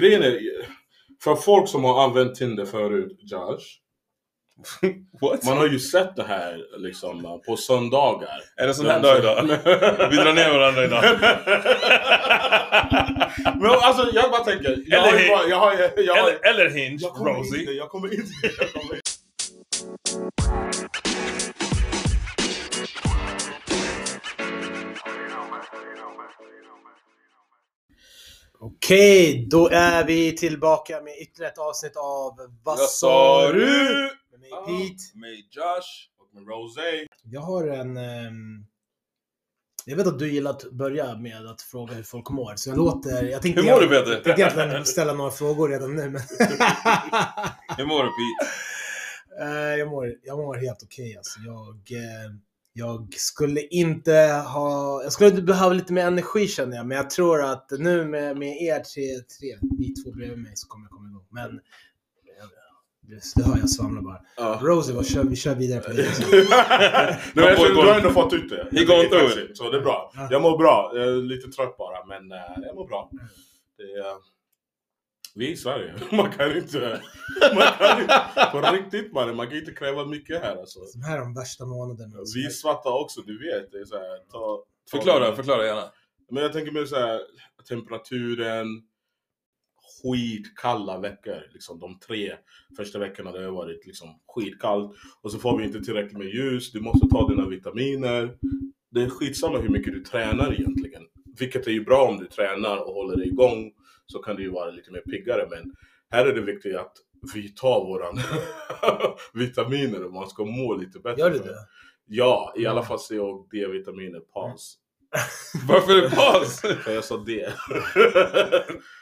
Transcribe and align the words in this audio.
grejen 0.00 0.22
är, 0.22 0.38
för 1.22 1.34
folk 1.34 1.68
som 1.68 1.84
har 1.84 2.04
använt 2.04 2.34
Tinder 2.34 2.64
förut, 2.64 3.18
Josh. 3.20 3.64
Man 5.44 5.58
har 5.58 5.66
ju 5.66 5.78
sett 5.78 6.16
det 6.16 6.22
här 6.22 6.78
liksom 6.78 7.40
på 7.46 7.56
söndagar. 7.56 8.40
Är 8.56 8.66
det 8.66 8.74
sån 8.74 8.86
här 8.86 9.00
dag 9.00 9.18
idag? 9.18 9.44
Vi 10.10 10.16
drar 10.16 10.32
ner 10.32 10.50
varandra 10.50 10.84
idag. 10.84 11.04
Men 13.60 13.70
alltså 13.70 14.08
jag 14.12 14.30
bara 14.30 14.44
tänker, 14.44 14.82
jag 14.86 15.20
ju 15.20 15.28
bara, 15.28 15.48
jag 15.48 15.56
har, 15.56 15.72
jag, 15.96 16.14
har, 16.14 16.30
Eller, 16.30 16.46
eller 16.50 16.70
Hinge, 16.70 16.98
jag 17.00 17.12
kommer 17.12 17.34
Rosie. 17.34 17.60
inte, 17.60 17.72
jag 17.72 17.88
kommer 17.88 18.14
inte, 18.14 18.30
jag 18.58 18.72
kommer 18.72 18.94
inte. 18.94 19.10
Okej, 28.62 29.46
då 29.50 29.68
är 29.68 30.04
vi 30.04 30.36
tillbaka 30.36 31.00
med 31.00 31.14
ytterligare 31.22 31.52
ett 31.52 31.58
avsnitt 31.58 31.96
av 31.96 32.36
Vad 32.62 32.78
sa 32.78 33.52
du? 33.52 33.66
Med 34.30 34.40
mig. 34.40 34.50
Pete. 34.50 35.18
Med 35.18 35.30
Josh. 35.30 35.90
Och 36.18 36.34
med 36.34 36.48
Rosé. 36.48 37.06
Jag 37.22 37.40
har 37.40 37.68
en... 37.68 37.96
ehm, 37.96 38.66
jag 39.84 39.96
vet 39.96 40.06
att 40.06 40.18
du 40.18 40.32
gillar 40.32 40.50
att 40.50 40.70
börja 40.72 41.16
med 41.16 41.46
att 41.46 41.62
fråga 41.62 41.94
hur 41.94 42.02
folk 42.02 42.30
mår, 42.30 42.52
så 42.56 42.70
jag 42.70 42.76
låter... 42.76 43.24
Jag 43.24 43.42
tänkte, 43.42 43.62
Hur 43.62 43.70
mår 43.70 43.80
du 43.80 43.94
jag, 43.94 44.04
Peter? 44.04 44.22
tänkte 44.22 44.42
egentligen 44.42 44.84
ställa 44.86 45.12
några 45.12 45.30
frågor 45.30 45.68
redan 45.68 45.94
nu, 45.96 46.10
men... 46.10 46.20
Hur 47.76 47.86
mår 47.86 48.04
du 48.04 48.10
Pete? 48.10 48.52
Eh, 49.44 49.78
jag, 49.78 49.88
mår, 49.88 50.14
jag 50.22 50.38
mår 50.38 50.54
helt 50.54 50.82
okej 50.82 51.16
alltså. 51.16 51.40
Jag, 51.40 51.98
eh, 51.98 52.30
jag 52.80 53.14
skulle 53.14 53.60
inte 53.60 54.12
ha... 54.54 55.02
Jag 55.02 55.12
skulle 55.12 55.42
behöva 55.42 55.72
lite 55.72 55.92
mer 55.92 56.06
energi 56.06 56.48
känner 56.48 56.76
jag, 56.76 56.86
men 56.86 56.96
jag 56.96 57.10
tror 57.10 57.42
att 57.42 57.70
nu 57.78 58.04
med, 58.04 58.36
med 58.36 58.62
er 58.62 58.78
tre, 58.80 59.02
tre, 59.38 59.68
ni 59.78 59.94
två 59.94 60.12
bredvid 60.12 60.38
mig, 60.38 60.52
så 60.54 60.68
kommer 60.68 60.84
jag 60.84 60.90
komma 60.90 61.08
igång. 61.08 61.26
Men... 61.30 61.50
eh, 61.50 61.60
Det, 63.36 63.42
hör 63.44 63.58
jag 63.58 63.70
svamlar 63.70 64.02
bara. 64.02 64.20
Ja. 64.36 64.58
Rosie, 64.62 64.94
vad 64.94 65.06
kör, 65.06 65.24
vi 65.24 65.36
kör 65.36 65.54
vidare 65.54 65.80
på 65.80 65.92
det. 65.92 65.96
Nu, 67.34 67.42
jag 67.42 67.58
känner, 67.58 67.82
du 67.82 67.88
har 67.88 67.96
ändå 67.98 68.10
fått 68.10 68.32
ut 68.32 68.48
det. 68.50 68.68
He 68.78 68.84
gone 68.84 69.08
through 69.08 69.30
Så 69.54 69.70
det 69.70 69.78
är 69.78 69.82
bra. 69.82 70.12
Ja. 70.14 70.28
Jag 70.30 70.42
mår 70.42 70.58
bra. 70.58 70.92
Jag 70.94 71.02
är 71.08 71.16
lite 71.16 71.48
trött 71.48 71.76
bara, 71.78 72.06
men 72.06 72.32
eh, 72.32 72.38
jag 72.66 72.74
mår 72.74 72.86
bra. 72.88 73.10
Det 73.76 73.82
är, 73.82 74.14
vi 75.40 75.46
är 75.46 75.52
i 75.52 75.56
Sverige. 75.56 75.94
Man 76.16 76.32
kan 76.32 76.56
inte... 76.56 77.02
Man 77.54 77.72
kan 77.78 78.00
inte 78.00 78.48
på 78.52 78.60
riktigt 78.60 79.12
mannen, 79.12 79.36
man 79.36 79.48
kan 79.48 79.58
inte 79.58 79.72
kräva 79.72 80.04
mycket 80.04 80.42
här 80.42 80.56
alltså. 80.56 80.80
De 80.94 81.02
här 81.02 81.16
är 81.16 81.20
de 81.20 81.34
värsta 81.34 81.66
månaderna. 81.66 82.16
Vi 82.34 82.46
är 82.46 82.50
svarta 82.50 82.88
också, 82.88 83.20
du 83.20 83.38
vet. 83.38 83.72
Det 83.72 83.78
är 83.78 83.84
så 83.84 83.94
här, 83.94 84.18
ta, 84.18 84.32
ta 84.32 84.64
Förklara, 84.90 85.36
förklara 85.36 85.66
gärna. 85.66 85.92
Men 86.30 86.42
jag 86.42 86.52
tänker 86.52 86.72
mer 86.72 86.84
så 86.84 86.96
här, 86.96 87.20
temperaturen, 87.68 88.66
skitkalla 90.02 90.98
veckor. 90.98 91.42
Liksom 91.52 91.78
de 91.78 91.98
tre 91.98 92.32
första 92.76 92.98
veckorna 92.98 93.32
det 93.32 93.44
har 93.44 93.52
varit 93.52 93.86
liksom 93.86 94.08
skitkallt. 94.28 94.96
Och 95.22 95.32
så 95.32 95.38
får 95.38 95.58
vi 95.58 95.64
inte 95.64 95.80
tillräckligt 95.80 96.18
med 96.18 96.28
ljus, 96.28 96.72
du 96.72 96.80
måste 96.80 97.08
ta 97.08 97.28
dina 97.28 97.48
vitaminer. 97.48 98.36
Det 98.90 99.02
är 99.02 99.08
skitsamma 99.08 99.58
hur 99.58 99.68
mycket 99.68 99.92
du 99.92 100.00
tränar 100.00 100.52
egentligen. 100.52 101.02
Vilket 101.38 101.66
är 101.66 101.70
ju 101.70 101.84
bra 101.84 102.08
om 102.08 102.18
du 102.18 102.26
tränar 102.26 102.76
och 102.76 102.94
håller 102.94 103.16
dig 103.16 103.28
igång. 103.28 103.72
Så 104.12 104.18
kan 104.18 104.36
du 104.36 104.42
ju 104.42 104.50
vara 104.50 104.70
lite 104.70 104.92
mer 104.92 105.00
piggare. 105.00 105.46
Men 105.50 105.74
här 106.10 106.26
är 106.26 106.32
det 106.32 106.40
viktigt 106.40 106.76
att 106.76 106.92
vi 107.34 107.48
tar 107.48 107.84
våran 107.84 108.20
vitaminer 109.34 110.06
om 110.06 110.14
man 110.14 110.28
ska 110.28 110.44
må 110.44 110.74
lite 110.74 110.98
bättre. 110.98 111.20
Gör 111.20 111.30
du 111.30 111.38
det? 111.38 111.56
Ja, 112.06 112.54
i 112.56 112.66
alla 112.66 112.82
fall 112.82 112.98
C 113.00 113.18
och 113.18 113.48
D-vitaminer, 113.52 114.20
paus. 114.20 114.76
Varför 115.68 115.92
är 115.92 116.02
det 116.02 116.10
paus? 116.16 116.60
För 116.84 116.92
jag 116.92 117.04
sa 117.04 117.16
D. 117.16 117.48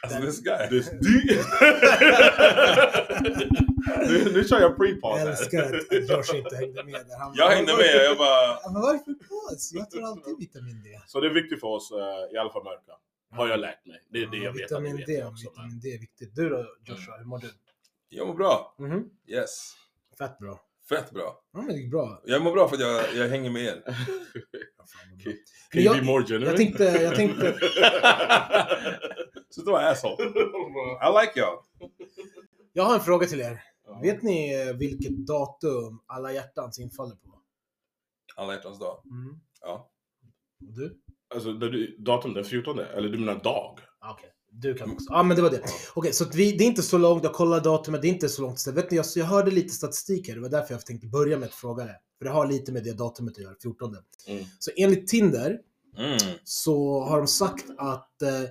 Alltså 0.03 0.21
this 0.21 0.41
guy. 0.41 0.67
Det 0.71 0.77
är 0.77 0.83
D. 1.03 1.43
nu, 4.09 4.33
nu 4.33 4.45
kör 4.45 4.61
jag 4.61 4.77
pre-paus 4.77 5.19
Jag 5.19 5.29
älskar 5.29 5.63
att 5.63 6.09
Josh 6.09 6.37
inte 6.37 6.57
hängde 6.57 6.85
med 6.85 7.07
där. 7.07 7.19
Han, 7.19 7.33
Jag 7.37 7.49
hängde 7.49 7.77
med, 7.77 8.05
jag 8.05 8.19
bara... 8.19 8.73
Men 8.73 8.83
varför 8.83 9.15
paus? 9.29 9.71
Jag 9.75 9.91
tar 9.91 10.03
alltid 10.03 10.39
vitamin 10.39 10.83
D. 10.85 11.01
Så 11.07 11.21
det 11.21 11.27
är 11.27 11.35
viktigt 11.35 11.61
för 11.61 11.69
oss 11.69 11.91
eh, 11.93 12.35
i 12.35 12.39
alla 12.39 12.51
fall 12.51 12.65
mörka. 12.65 12.93
Har 13.31 13.49
jag 13.49 13.61
lärt 13.61 13.87
mig. 13.87 14.01
Det 14.11 14.23
är 14.23 14.27
det 14.27 14.37
jag 14.37 14.53
vet 14.53 14.63
att 14.65 14.71
Vitamin 14.71 14.97
vet 14.97 15.07
D, 15.07 15.25
också. 15.25 15.45
Men... 15.45 15.65
vitamin 15.65 15.81
D 15.81 15.89
är 15.95 15.99
viktigt. 15.99 16.35
Du 16.35 16.49
då 16.49 16.67
Joshua, 16.85 17.17
hur 17.19 17.25
mår 17.25 17.39
du? 17.39 17.51
Jag 18.09 18.27
mår 18.27 18.35
bra. 18.35 18.75
Mhm. 18.79 19.11
Yes. 19.27 19.73
Fett 20.19 20.39
bra. 20.39 20.61
Fett 20.89 21.11
bra. 21.11 21.43
Ja 21.53 21.59
men 21.59 21.69
det 21.69 21.75
gick 21.81 21.91
bra. 21.91 22.23
Jag 22.25 22.43
mår 22.43 22.53
bra 22.53 22.69
för 22.69 22.75
att 22.77 22.81
jag, 22.83 23.15
jag 23.15 23.29
hänger 23.29 23.51
med 23.51 23.63
er. 23.63 23.83
Can 23.85 25.83
jag- 25.83 25.85
you 25.85 25.95
be 26.01 26.07
more 26.07 26.25
genuine? 26.25 26.47
Jag 26.47 26.57
tänkte, 26.57 26.85
jag 26.85 27.15
tänkte, 27.17 27.59
Så 29.51 29.63
då 29.63 29.77
är 29.77 29.91
asshole. 29.93 30.25
I 30.25 31.27
like 31.27 31.41
y'all. 31.41 31.63
jag 32.73 32.85
har 32.85 32.95
en 32.95 33.01
fråga 33.01 33.27
till 33.27 33.41
er. 33.41 33.63
Ja. 33.87 34.01
Vet 34.03 34.23
ni 34.23 34.55
eh, 34.69 34.77
vilket 34.77 35.27
datum 35.27 36.03
alla 36.07 36.33
hjärtans 36.33 36.79
infaller 36.79 37.17
på? 37.17 37.43
Alla 38.37 38.55
hjärtans 38.55 38.79
dag. 38.79 39.03
Mm. 39.05 39.41
Ja. 39.61 39.91
Och 40.67 40.73
du? 40.77 40.99
Alltså, 41.35 41.53
du, 41.53 41.97
datum 41.99 42.35
den 42.35 42.45
14? 42.45 42.79
Eller 42.79 43.09
du 43.09 43.19
menar 43.19 43.43
dag? 43.43 43.79
Ah, 44.01 44.13
Okej, 44.13 44.31
du 44.53 44.75
kan 44.75 44.91
också. 44.93 45.07
Ja, 45.11 45.23
men 45.23 45.37
det 45.37 45.43
var 45.43 45.51
det. 45.51 45.63
Okej, 45.95 46.13
så 46.13 46.25
att 46.25 46.35
vi, 46.35 46.53
det 46.53 46.65
är 46.65 46.69
inte 46.69 46.83
så 46.83 46.99
långt, 46.99 47.25
jag 47.25 47.33
kollar 47.33 47.61
datumet, 47.61 48.03
det 48.03 48.09
är 48.09 48.13
inte 48.13 48.29
så 48.29 48.43
långt. 48.43 48.59
Så 48.59 48.73
vet 48.73 48.91
ni, 48.91 48.97
jag, 48.97 49.07
så 49.07 49.19
jag 49.19 49.27
hörde 49.27 49.51
lite 49.51 49.75
statistik 49.75 50.29
här, 50.29 50.35
det 50.35 50.41
var 50.41 50.49
därför 50.49 50.75
jag 50.75 50.87
tänkte 50.87 51.07
börja 51.07 51.39
med 51.39 51.47
att 51.47 51.55
fråga 51.55 51.85
det. 51.85 51.97
För 52.19 52.25
det 52.25 52.31
har 52.31 52.47
lite 52.47 52.73
med 52.73 52.85
det 52.85 52.93
datumet 52.93 53.33
att 53.37 53.43
göra, 53.43 53.55
14. 53.63 53.97
Mm. 54.27 54.45
Så 54.59 54.71
enligt 54.77 55.09
Tinder 55.09 55.59
Mm. 55.99 56.19
så 56.45 57.01
har 57.01 57.19
de 57.19 57.27
sagt 57.27 57.65
att 57.79 58.23
eh, 58.23 58.43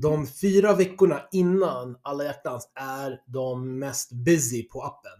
de 0.00 0.26
fyra 0.26 0.74
veckorna 0.74 1.22
innan 1.32 1.96
alla 2.02 2.24
hjärtans 2.24 2.70
är 2.74 3.20
de 3.26 3.78
mest 3.78 4.12
busy 4.12 4.62
på 4.68 4.82
appen. 4.82 5.12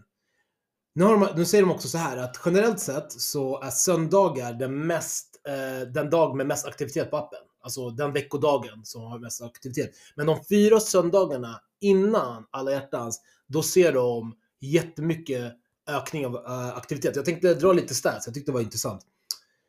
Nu, 0.95 1.05
de, 1.05 1.29
nu 1.37 1.45
säger 1.45 1.65
de 1.65 1.71
också 1.71 1.89
så 1.89 1.99
här 1.99 2.17
att 2.17 2.41
generellt 2.45 2.81
sett 2.81 3.13
så 3.13 3.61
är 3.61 3.71
söndagar 3.71 4.53
den, 4.53 4.87
mest, 4.87 5.34
eh, 5.49 5.89
den 5.89 6.11
dag 6.11 6.37
med 6.37 6.47
mest 6.47 6.67
aktivitet 6.67 7.11
på 7.11 7.17
appen. 7.17 7.39
Alltså 7.63 7.91
den 7.91 8.13
veckodagen 8.13 8.85
som 8.85 9.03
har 9.03 9.19
mest 9.19 9.43
aktivitet. 9.43 9.91
Men 10.15 10.27
de 10.27 10.45
fyra 10.49 10.81
söndagarna 10.81 11.61
innan 11.81 12.47
alla 12.51 12.71
hjärtans, 12.71 13.21
då 13.47 13.63
ser 13.63 13.93
de 13.93 14.35
jättemycket 14.61 15.53
ökning 15.89 16.27
av 16.27 16.37
eh, 16.37 16.77
aktivitet. 16.77 17.17
Jag 17.17 17.25
tänkte 17.25 17.55
dra 17.55 17.73
lite 17.73 17.95
stats, 17.95 18.27
jag 18.27 18.35
tyckte 18.35 18.51
det 18.51 18.55
var 18.55 18.61
intressant. 18.61 19.03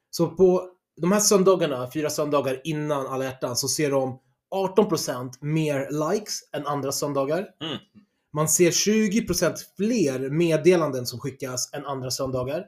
Så 0.10 0.28
på 0.28 0.70
de 1.02 1.12
här 1.12 1.20
söndagarna, 1.20 1.92
fyra 1.92 2.10
söndagar 2.10 2.62
innan 2.64 3.08
alla 3.08 3.24
hjärtans, 3.24 3.62
så 3.62 3.68
ser 3.68 3.92
de 3.92 4.20
18% 4.56 5.32
mer 5.42 6.12
likes 6.12 6.40
än 6.52 6.68
andra 6.68 6.92
söndagar. 6.92 7.40
Mm. 7.40 7.78
Man 8.34 8.50
ser 8.50 8.72
20% 8.72 9.56
fler 9.78 10.30
meddelanden 10.30 11.06
som 11.06 11.20
skickas 11.20 11.74
än 11.74 11.86
andra 11.86 12.12
söndagar. 12.12 12.66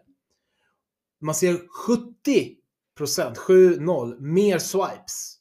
Man 1.22 1.36
ser 1.36 1.60
70%, 2.98 3.36
7-0, 3.36 4.20
mer 4.20 4.60
swipes. 4.60 5.34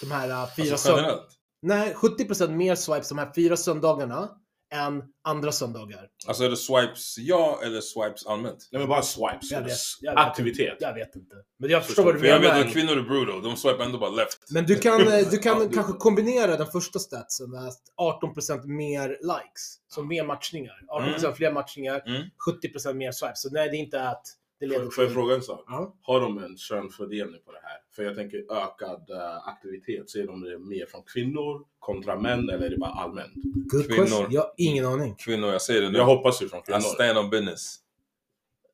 De 0.00 0.10
här 0.10 0.28
uh, 0.28 0.54
fyra 0.56 0.72
Alltså 0.72 0.76
söndagarna. 0.88 1.08
generellt. 1.08 1.28
Nej, 1.62 1.94
70% 1.94 2.48
mer 2.56 2.74
swipes 2.74 3.08
de 3.08 3.18
här 3.18 3.32
fyra 3.34 3.56
söndagarna 3.56 4.30
än 4.74 5.02
andra 5.24 5.52
söndagar. 5.52 6.06
Alltså 6.26 6.44
är 6.44 6.48
det 6.50 6.56
swipes 6.56 7.18
ja 7.18 7.60
eller 7.64 7.80
swipes 7.80 8.26
allmänt? 8.26 8.68
Nej 8.72 8.78
men 8.80 8.88
bara 8.88 9.02
swipes. 9.02 9.50
Jag 9.50 9.62
vet, 9.62 9.72
jag 10.00 10.12
vet. 10.14 10.18
Aktivitet. 10.26 10.76
Jag 10.80 10.94
vet 10.94 11.16
inte. 11.16 11.34
Men 11.58 11.70
jag 11.70 11.86
förstår 11.86 12.04
vad 12.04 12.14
du 12.14 12.18
För 12.20 12.26
jag 12.26 12.40
menar. 12.40 12.54
vet 12.58 12.66
att 12.66 12.72
kvinnor 12.72 12.92
är 12.98 13.02
brutal, 13.02 13.42
de 13.42 13.56
swipar 13.56 13.84
ändå 13.84 13.98
bara 13.98 14.10
left. 14.10 14.38
Men 14.50 14.66
du 14.66 14.78
kan, 14.78 15.00
eh, 15.12 15.28
du 15.30 15.38
kan 15.38 15.68
kanske 15.68 15.92
kombinera 15.92 16.56
den 16.56 16.66
första 16.66 16.98
statsen 16.98 17.50
med 17.50 17.64
att 17.68 17.78
18% 18.00 18.64
mer 18.66 19.08
likes. 19.08 19.76
Så 19.88 20.02
mer 20.02 20.24
matchningar. 20.24 20.74
18% 20.88 21.32
fler 21.34 21.52
matchningar, 21.52 22.02
Mm. 22.06 22.22
70% 22.48 22.94
mer 22.96 23.12
swipes. 23.12 23.42
Så 23.42 23.48
nej, 23.50 23.68
det 23.68 23.76
är 23.76 23.80
inte 23.80 24.08
att 24.08 24.22
det 24.62 24.68
leder 24.68 24.84
Får 24.84 24.90
får 24.90 25.04
jag 25.04 25.12
fråga 25.12 25.34
en 25.34 25.42
sak? 25.42 25.64
Har 26.02 26.20
de 26.20 26.38
en 26.38 26.56
könfördelning 26.56 27.40
på 27.44 27.52
det 27.52 27.60
här? 27.62 27.76
För 27.96 28.02
jag 28.02 28.14
tänker 28.16 28.38
ökad 28.38 29.10
eh, 29.10 29.48
aktivitet, 29.48 30.10
ser 30.10 30.26
de 30.26 30.40
det 30.40 30.58
mer 30.58 30.86
från 30.86 31.02
kvinnor 31.02 31.64
kontra 31.78 32.20
män 32.20 32.48
eller 32.50 32.66
är 32.66 32.70
det 32.70 32.76
bara 32.78 32.90
allmänt? 32.90 33.32
Good 33.34 33.86
Kvinnor. 33.86 34.04
question. 34.04 34.26
Jag 34.30 34.40
har 34.40 34.52
ingen 34.56 34.86
aning. 34.86 35.14
Kvinnor, 35.14 35.48
jag 35.52 35.62
säger 35.62 35.82
det 35.82 35.90
nu. 35.90 35.98
Jag 35.98 36.04
hoppas 36.04 36.42
ju 36.42 36.48
från 36.48 36.60
I 36.60 36.62
kvinnor. 36.62 36.80
stand 36.80 37.18
on 37.18 37.30
business. 37.30 37.76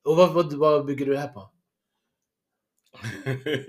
Och 0.05 0.17
vad, 0.17 0.33
vad, 0.33 0.53
vad 0.53 0.87
bygger 0.87 1.07
du 1.07 1.13
det 1.13 1.19
här 1.19 1.29
på? 1.29 1.51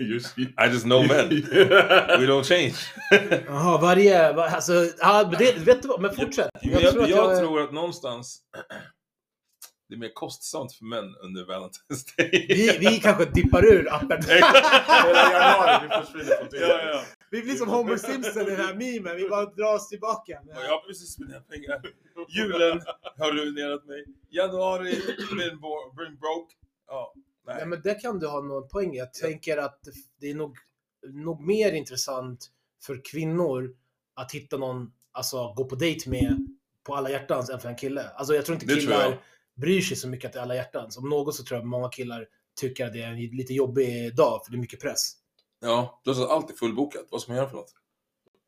Just 0.00 0.38
I 0.38 0.46
just 0.72 0.84
know 0.84 1.00
men. 1.08 1.28
We 2.20 2.26
don't 2.26 2.42
change. 2.44 2.74
Jaha, 3.46 3.78
varje... 3.80 4.32
va- 4.32 4.48
Alltså, 4.48 4.72
ja, 4.98 5.28
men 5.30 5.38
det, 5.38 5.58
vet 5.64 5.82
du 5.82 5.88
vad? 5.88 6.00
Men 6.00 6.14
fortsätt. 6.14 6.50
Jag, 6.62 6.82
jag, 6.82 6.98
att 7.02 7.08
jag 7.08 7.32
är- 7.36 7.40
tror 7.40 7.60
att 7.60 7.72
någonstans 7.72 8.42
det 9.90 9.96
är 9.96 9.98
mer 9.98 10.12
kostsamt 10.14 10.72
för 10.72 10.84
män 10.84 11.16
under 11.22 11.44
Valentine's 11.44 12.16
Day. 12.16 12.46
Vi, 12.48 12.78
vi 12.78 13.00
kanske 13.00 13.24
dippar 13.24 13.64
ur 13.64 13.92
appen. 13.94 14.22
Hela 14.22 15.32
januari, 15.32 15.88
vi 15.88 16.04
försvinner 16.06 16.36
från 16.36 16.48
Tinder. 16.48 16.68
ja, 16.68 16.82
ja. 16.92 17.02
Vi 17.30 17.42
blir 17.42 17.54
som 17.54 17.68
Homer 17.68 17.96
Simpson 17.96 18.42
i 18.42 18.50
den 18.50 18.56
här 18.56 18.74
memen. 18.74 19.16
Vi 19.16 19.28
bara 19.28 19.44
drar 19.46 19.74
oss 19.74 19.88
tillbaka. 19.88 20.40
Och 20.44 20.62
Jag 20.64 20.70
har 20.70 20.86
precis 20.88 21.12
spenderat 21.12 21.48
pengar. 21.48 21.82
Julen 22.28 22.82
har 23.18 23.32
ruinerat 23.32 23.86
mig. 23.86 24.04
Januari, 24.30 24.94
been 25.38 25.60
bo- 25.60 25.92
been 25.96 26.16
broke. 26.16 26.54
Ja, 26.86 27.14
Nej, 27.46 27.56
nej. 27.56 27.66
men 27.66 27.80
det 27.82 27.94
kan 27.94 28.18
du 28.18 28.26
ha 28.26 28.40
någon 28.40 28.68
poäng. 28.68 28.94
Jag 28.94 29.12
tänker 29.14 29.56
att 29.58 29.80
det 30.20 30.30
är 30.30 30.34
nog, 30.34 30.56
nog 31.12 31.40
mer 31.46 31.72
intressant 31.72 32.50
för 32.82 33.00
kvinnor 33.10 33.74
att 34.14 34.32
hitta 34.32 34.56
någon 34.56 34.92
alltså, 35.12 35.52
gå 35.56 35.64
på 35.64 35.74
dejt 35.74 36.10
med 36.10 36.46
på 36.86 36.94
alla 36.94 37.10
hjärtans 37.10 37.50
än 37.50 37.60
för 37.60 37.68
en 37.68 37.76
kille. 37.76 38.04
Alltså 38.14 38.34
jag 38.34 38.44
tror 38.46 38.54
inte 38.54 38.66
Det 38.66 38.72
tror 38.72 38.80
killar 38.80 39.02
jag. 39.02 39.14
Bryr 39.60 39.80
sig 39.80 39.96
så 39.96 40.08
mycket 40.08 40.26
att 40.28 40.32
det 40.32 40.38
är 40.38 40.42
alla 40.42 40.54
hjärtans. 40.54 40.98
Om 40.98 41.08
något 41.08 41.34
så 41.34 41.44
tror 41.44 41.56
jag 41.56 41.62
att 41.62 41.68
många 41.68 41.88
killar 41.88 42.26
tycker 42.60 42.86
att 42.86 42.92
det 42.92 43.02
är 43.02 43.08
en 43.08 43.16
lite 43.20 43.54
jobbig 43.54 44.16
dag 44.16 44.44
för 44.44 44.52
det 44.52 44.56
är 44.56 44.60
mycket 44.60 44.80
press. 44.80 45.12
Ja, 45.60 46.00
plus 46.04 46.18
att 46.18 46.30
allt 46.30 46.50
är 46.50 46.54
fullbokat. 46.54 47.06
Vad 47.10 47.20
ska 47.20 47.32
man 47.32 47.36
göra 47.36 47.48
för 47.48 47.56
något? 47.56 47.74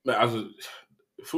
Men 0.05 0.15
alltså, 0.15 0.45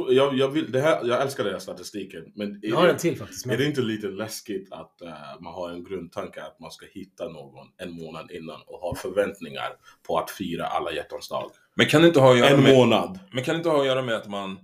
jag, 0.09 0.37
jag, 0.37 0.47
vill, 0.49 0.71
det 0.71 0.81
här, 0.81 1.05
jag 1.05 1.21
älskar 1.21 1.43
den 1.43 1.53
här 1.53 1.59
statistiken. 1.59 2.31
Men 2.35 2.51
är, 2.51 2.59
Jag 2.69 2.75
har 2.75 2.87
en 2.87 2.93
det, 2.93 2.99
till 2.99 3.17
faktiskt. 3.17 3.45
är 3.45 3.49
Men... 3.49 3.57
det 3.57 3.65
inte 3.65 3.81
lite 3.81 4.07
läskigt 4.07 4.71
att 4.71 5.01
eh, 5.01 5.13
man 5.39 5.53
har 5.53 5.69
en 5.69 5.83
grundtanke 5.83 6.41
att 6.43 6.59
man 6.59 6.71
ska 6.71 6.85
hitta 6.85 7.29
någon 7.29 7.67
en 7.77 7.91
månad 7.91 8.31
innan 8.31 8.61
och 8.67 8.79
ha 8.79 8.95
förväntningar 8.95 9.69
på 10.07 10.17
att 10.17 10.31
fira 10.31 10.67
alla 10.67 10.91
hjärtans 10.91 11.29
dag? 11.29 11.51
Men 11.75 11.85
kan 11.85 12.01
det 12.01 12.07
inte 12.07 12.19
ha 12.19 12.31
att 12.31 12.37
göra 12.37 12.49
En 12.49 12.63
med... 12.63 12.75
månad! 12.75 13.19
Men 13.31 13.43
kan 13.43 13.53
det 13.55 13.57
inte 13.57 13.69
ha 13.69 13.79
att 13.79 13.85
göra 13.85 14.01
med 14.01 14.15
att 14.15 14.27
man, 14.27 14.59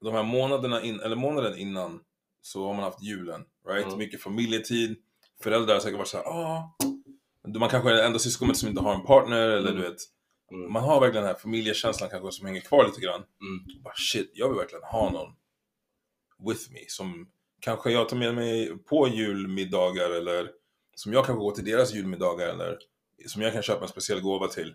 de 0.00 0.14
här 0.14 0.22
månaderna 0.22 0.82
in, 0.82 1.00
eller 1.00 1.16
månaden 1.16 1.58
innan, 1.58 2.00
så 2.46 2.66
har 2.66 2.74
man 2.74 2.84
haft 2.84 3.02
julen, 3.02 3.44
right? 3.68 3.86
Mm. 3.86 3.98
Mycket 3.98 4.22
familjetid, 4.22 4.96
föräldrar 5.42 5.74
har 5.74 5.80
säkert 5.80 5.98
varit 5.98 6.08
såhär, 6.08 6.24
ah, 6.24 6.76
man 7.58 7.68
kanske 7.68 7.90
är 7.90 7.94
det 7.94 8.04
enda 8.04 8.18
syskonet 8.18 8.56
som 8.56 8.68
inte 8.68 8.82
har 8.82 8.94
en 8.94 9.02
partner, 9.06 9.36
eller 9.48 9.70
Mm. 9.70 9.82
du 9.82 9.88
vet, 9.88 10.00
Mm. 10.52 10.72
man 10.72 10.82
har 10.82 11.00
verkligen 11.00 11.24
den 11.24 11.34
här 11.34 11.40
familjekänslan 11.40 12.10
kanske 12.10 12.32
som 12.32 12.46
hänger 12.46 12.60
kvar 12.60 12.84
lite 12.86 13.00
grann. 13.00 13.22
Mm. 13.40 13.82
Bara 13.82 13.94
shit, 13.96 14.30
jag 14.34 14.48
vill 14.48 14.58
verkligen 14.58 14.84
ha 14.84 15.10
någon 15.10 15.28
with 16.50 16.70
me, 16.72 16.78
som 16.88 17.28
kanske 17.60 17.90
jag 17.92 18.08
tar 18.08 18.16
med 18.16 18.34
mig 18.34 18.78
på 18.78 19.08
julmiddagar, 19.08 20.10
eller 20.10 20.50
som 20.94 21.12
jag 21.12 21.26
kanske 21.26 21.40
går 21.40 21.52
till 21.52 21.64
deras 21.64 21.94
julmiddagar, 21.94 22.48
eller 22.48 22.78
som 23.26 23.42
jag 23.42 23.52
kan 23.52 23.62
köpa 23.62 23.82
en 23.82 23.88
speciell 23.88 24.20
gåva 24.20 24.48
till. 24.48 24.74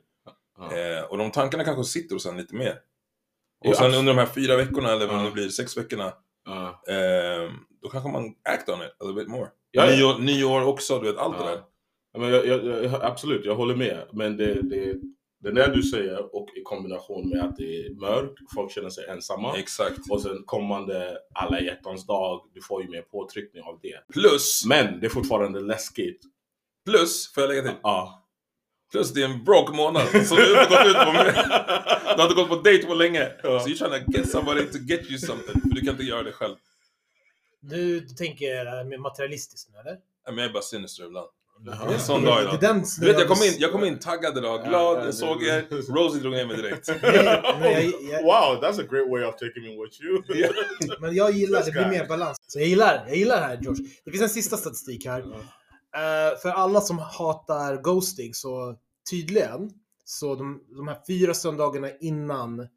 Ja. 0.58 0.76
Eh, 0.78 1.04
och 1.04 1.18
de 1.18 1.32
tankarna 1.32 1.64
kanske 1.64 1.84
sitter 1.84 2.16
hos 2.16 2.26
en 2.26 2.38
lite 2.38 2.56
mer. 2.56 2.82
Och 3.66 3.76
sen 3.76 3.94
under 3.94 4.14
de 4.14 4.18
här 4.20 4.26
fyra 4.34 4.58
veckorna, 4.58 4.92
eller 4.92 5.08
vad 5.08 5.20
Ja. 5.20 5.24
det 5.24 5.32
blir, 5.32 5.50
sex 5.50 5.78
veckorna, 5.78 6.14
Ja. 6.50 6.94
eh, 6.94 7.52
då 7.82 7.90
kanske 7.90 8.10
man 8.12 8.24
act 8.50 8.70
on 8.70 8.82
it 8.82 8.96
a 9.00 9.06
little 9.06 9.22
bit 9.24 9.28
more. 9.28 9.50
Ja, 9.72 9.86
ja. 9.86 9.96
Nyår, 9.96 10.20
nyår 10.20 10.66
också, 10.68 11.00
du 11.00 11.08
vet, 11.12 11.18
allt 11.18 11.38
det 11.38 11.44
där. 11.44 11.62
Men 12.18 12.30
jag, 12.30 12.46
jag, 12.48 12.84
jag, 12.84 13.04
absolut, 13.04 13.46
jag 13.46 13.56
håller 13.56 13.76
med. 13.76 14.08
Men 14.14 14.38
det, 14.38 14.54
det, 14.62 14.96
det 15.44 15.52
där 15.52 15.68
du 15.76 15.84
säger 15.84 16.36
och 16.36 16.50
i 16.56 16.62
kombination 16.64 17.30
med 17.30 17.44
att 17.44 17.58
det 17.58 17.86
är 17.86 17.90
mörkt, 17.94 18.40
folk 18.56 18.72
känner 18.72 18.90
sig 18.90 19.06
ensamma. 19.08 19.58
Exakt. 19.58 20.00
Och 20.12 20.22
sen 20.22 20.44
kommande 20.46 21.18
alla 21.34 21.60
hjärtans 21.62 22.06
dag, 22.06 22.50
du 22.54 22.62
får 22.62 22.84
ju 22.84 22.90
mer 22.90 23.02
påtryckning 23.02 23.64
av 23.64 23.80
det. 23.82 24.14
Plus, 24.14 24.66
Men 24.66 25.00
det 25.00 25.06
är 25.06 25.10
fortfarande 25.10 25.60
läskigt. 25.60 26.22
plus, 26.90 27.34
får 27.34 27.44
jag 27.44 27.48
lägga 27.48 27.62
till? 27.62 27.72
Ja. 27.84 28.26
Plus 28.92 29.14
det 29.14 29.22
är 29.22 29.26
en 29.26 29.44
broke 29.44 29.74
månad, 29.74 30.08
så 30.28 30.36
du 30.36 30.56
har 30.56 30.62
inte 30.64 30.76
gått 30.76 30.88
ut 30.88 30.94
på 30.96 31.12
Du 32.16 32.22
har 32.22 32.24
inte 32.24 32.36
gått 32.36 32.50
på 32.50 32.56
dejt 32.56 32.88
på 32.88 32.94
länge. 32.94 33.28
Ja. 33.44 33.60
Så 33.60 33.70
you're 33.70 33.90
trying 33.90 34.06
to 34.06 34.12
get 34.12 34.30
somebody 34.30 34.66
to 34.66 34.78
get 34.78 35.10
you 35.10 35.18
something, 35.20 35.62
för 35.62 35.70
du 35.70 35.82
kan 35.82 35.90
inte 35.90 36.04
göra 36.04 36.24
det 36.24 36.32
själv. 36.32 36.56
Du, 37.62 38.00
du 38.00 38.16
tänker 38.16 38.84
mer 38.84 38.98
materialistiskt 38.98 39.70
nu 39.74 39.80
eller? 39.80 39.98
Men 40.26 40.38
jag 40.38 40.46
är 40.46 40.54
bara 40.54 40.64
sinister 40.64 41.06
ibland. 41.06 41.28
Ja. 41.66 41.72
Det 41.86 41.92
är 41.92 41.94
en 41.94 42.00
sån 42.00 42.26
dag 42.26 42.42
idag. 42.42 42.84
Du 43.00 43.06
vet, 43.06 43.20
jag 43.20 43.28
kom 43.28 43.44
in, 43.44 43.54
jag 43.58 43.72
kom 43.72 43.84
in 43.84 44.00
taggad 44.00 44.38
idag, 44.38 44.62
Ja, 44.64 44.70
glad, 44.70 44.98
ja, 44.98 45.06
jag 45.06 45.14
såg 45.14 45.44
er, 45.44 45.66
Rosie 45.94 46.22
drog 46.22 46.34
ner 46.34 46.46
mig 46.46 46.58
direkt. 46.58 46.88
Jag, 46.88 48.24
Wow, 48.24 48.64
that's 48.64 48.80
a 48.82 48.86
great 48.90 49.10
way 49.10 49.24
of 49.24 49.36
taking 49.36 49.64
me 49.64 49.84
with 49.84 50.02
you. 50.02 50.24
men 51.00 51.16
jag 51.16 51.32
gillar, 51.32 51.64
det 51.66 51.72
blir 51.72 51.88
mer 51.88 52.08
balans. 52.08 52.38
Så 52.48 52.60
jag 52.60 52.68
gillar, 52.68 53.06
jag 53.08 53.18
gillar 53.18 53.36
det 53.36 53.46
här 53.48 53.60
George. 53.62 53.84
Det 54.06 54.12
finns 54.12 54.24
en 54.24 54.30
sista 54.30 54.58
statistik 54.58 55.06
här. 55.06 55.24
Eh, 55.96 56.40
för 56.42 56.50
alla 56.50 56.82
som 56.82 57.00
hatar 57.00 57.82
ghosting 57.82 58.34
så 58.34 58.76
tydligen, 59.10 59.72
så 60.06 60.36
de, 60.36 60.64
de 60.76 60.88
här 60.88 61.00
fyra 61.08 61.34
söndagarna 61.34 61.90
innan 62.00 62.68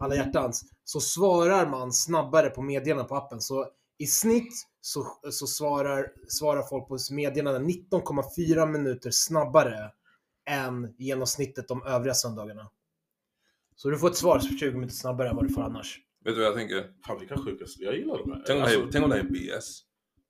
alla 0.00 0.14
hjärtans, 0.14 0.64
så 0.84 1.00
svarar 1.00 1.66
man 1.66 1.92
snabbare 1.92 2.50
på 2.50 2.62
meddelanden 2.62 3.06
på 3.06 3.16
appen. 3.16 3.40
Så 3.40 3.66
i 3.98 4.06
snitt 4.06 4.52
så, 4.80 5.06
så 5.30 5.46
svarar, 5.46 6.12
svarar 6.28 6.62
folk 6.62 6.88
på 6.88 6.98
meddelanden 7.10 7.68
19,4 7.68 8.66
minuter 8.66 9.10
snabbare 9.10 9.90
än 10.50 10.94
genomsnittet 10.98 11.68
de 11.68 11.82
övriga 11.82 12.14
söndagarna. 12.14 12.70
Så 13.76 13.90
du 13.90 13.98
får 13.98 14.10
ett 14.10 14.16
svar 14.16 14.40
20 14.40 14.72
minuter 14.72 14.94
snabbare 14.94 15.28
än 15.28 15.36
vad 15.36 15.48
du 15.48 15.54
får 15.54 15.62
annars. 15.62 16.00
Vet 16.24 16.34
du 16.34 16.40
vad 16.40 16.48
jag 16.48 16.56
tänker? 16.56 16.90
Fan 17.06 17.18
vilka 17.18 17.36
sjukaste, 17.36 17.84
jag 17.84 17.96
gillar 17.96 18.18
de 18.18 18.32
här. 18.32 18.42
Tänk 18.46 18.56
om, 18.56 18.62
det, 18.62 18.68
här, 18.68 18.76
Alltså, 18.76 18.88
tänk 18.92 19.04
om 19.04 19.10
det 19.10 19.16
här 19.16 19.24
är 19.24 19.58
BS. 19.58 19.80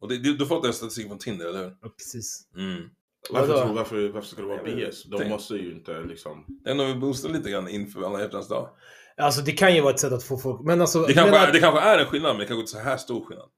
Och 0.00 0.08
det, 0.08 0.18
du, 0.18 0.46
fått 0.46 0.62
den 0.62 0.72
statistiken 0.72 1.08
från 1.10 1.18
Tinder, 1.18 1.46
eller 1.46 1.58
hur? 1.58 1.76
Ja, 1.82 1.88
precis. 1.88 2.48
Mm. 2.56 2.90
varför, 3.30 3.62
tror, 3.62 3.74
varför, 3.74 4.08
varför 4.08 4.28
ska 4.28 4.42
det 4.42 4.48
vara 4.48 4.62
BS? 4.62 5.04
De 5.04 5.18
Tänk- 5.18 5.30
måste 5.30 5.54
ju 5.54 5.72
inte 5.72 6.00
liksom... 6.00 6.44
Det 6.64 6.70
är 6.70 6.74
nog 6.74 6.86
vi 6.86 6.94
boostar 6.94 7.28
lite 7.28 7.50
grann 7.50 7.68
inför 7.68 8.02
alla 8.02 8.20
hjärtans 8.20 8.48
dag. 8.48 8.70
Alltså 9.16 9.40
det 9.40 9.52
kan 9.52 9.74
ju 9.74 9.80
vara 9.80 9.94
ett 9.94 10.00
sätt 10.00 10.12
att 10.12 10.24
få 10.24 10.38
folk, 10.38 10.60
men 10.64 10.80
alltså... 10.80 11.02
Det 11.02 11.14
kanske, 11.14 11.32
men 11.32 11.48
är, 11.48 11.52
det 11.52 11.60
kanske 11.60 11.80
är 11.80 11.98
en 11.98 12.06
skillnad, 12.06 12.30
men 12.30 12.40
det 12.40 12.46
kanske 12.46 12.60
inte 12.60 12.72
är 12.78 12.82
så 12.82 12.88
här 12.88 12.96
stor 12.96 13.24
skillnad. 13.24 13.48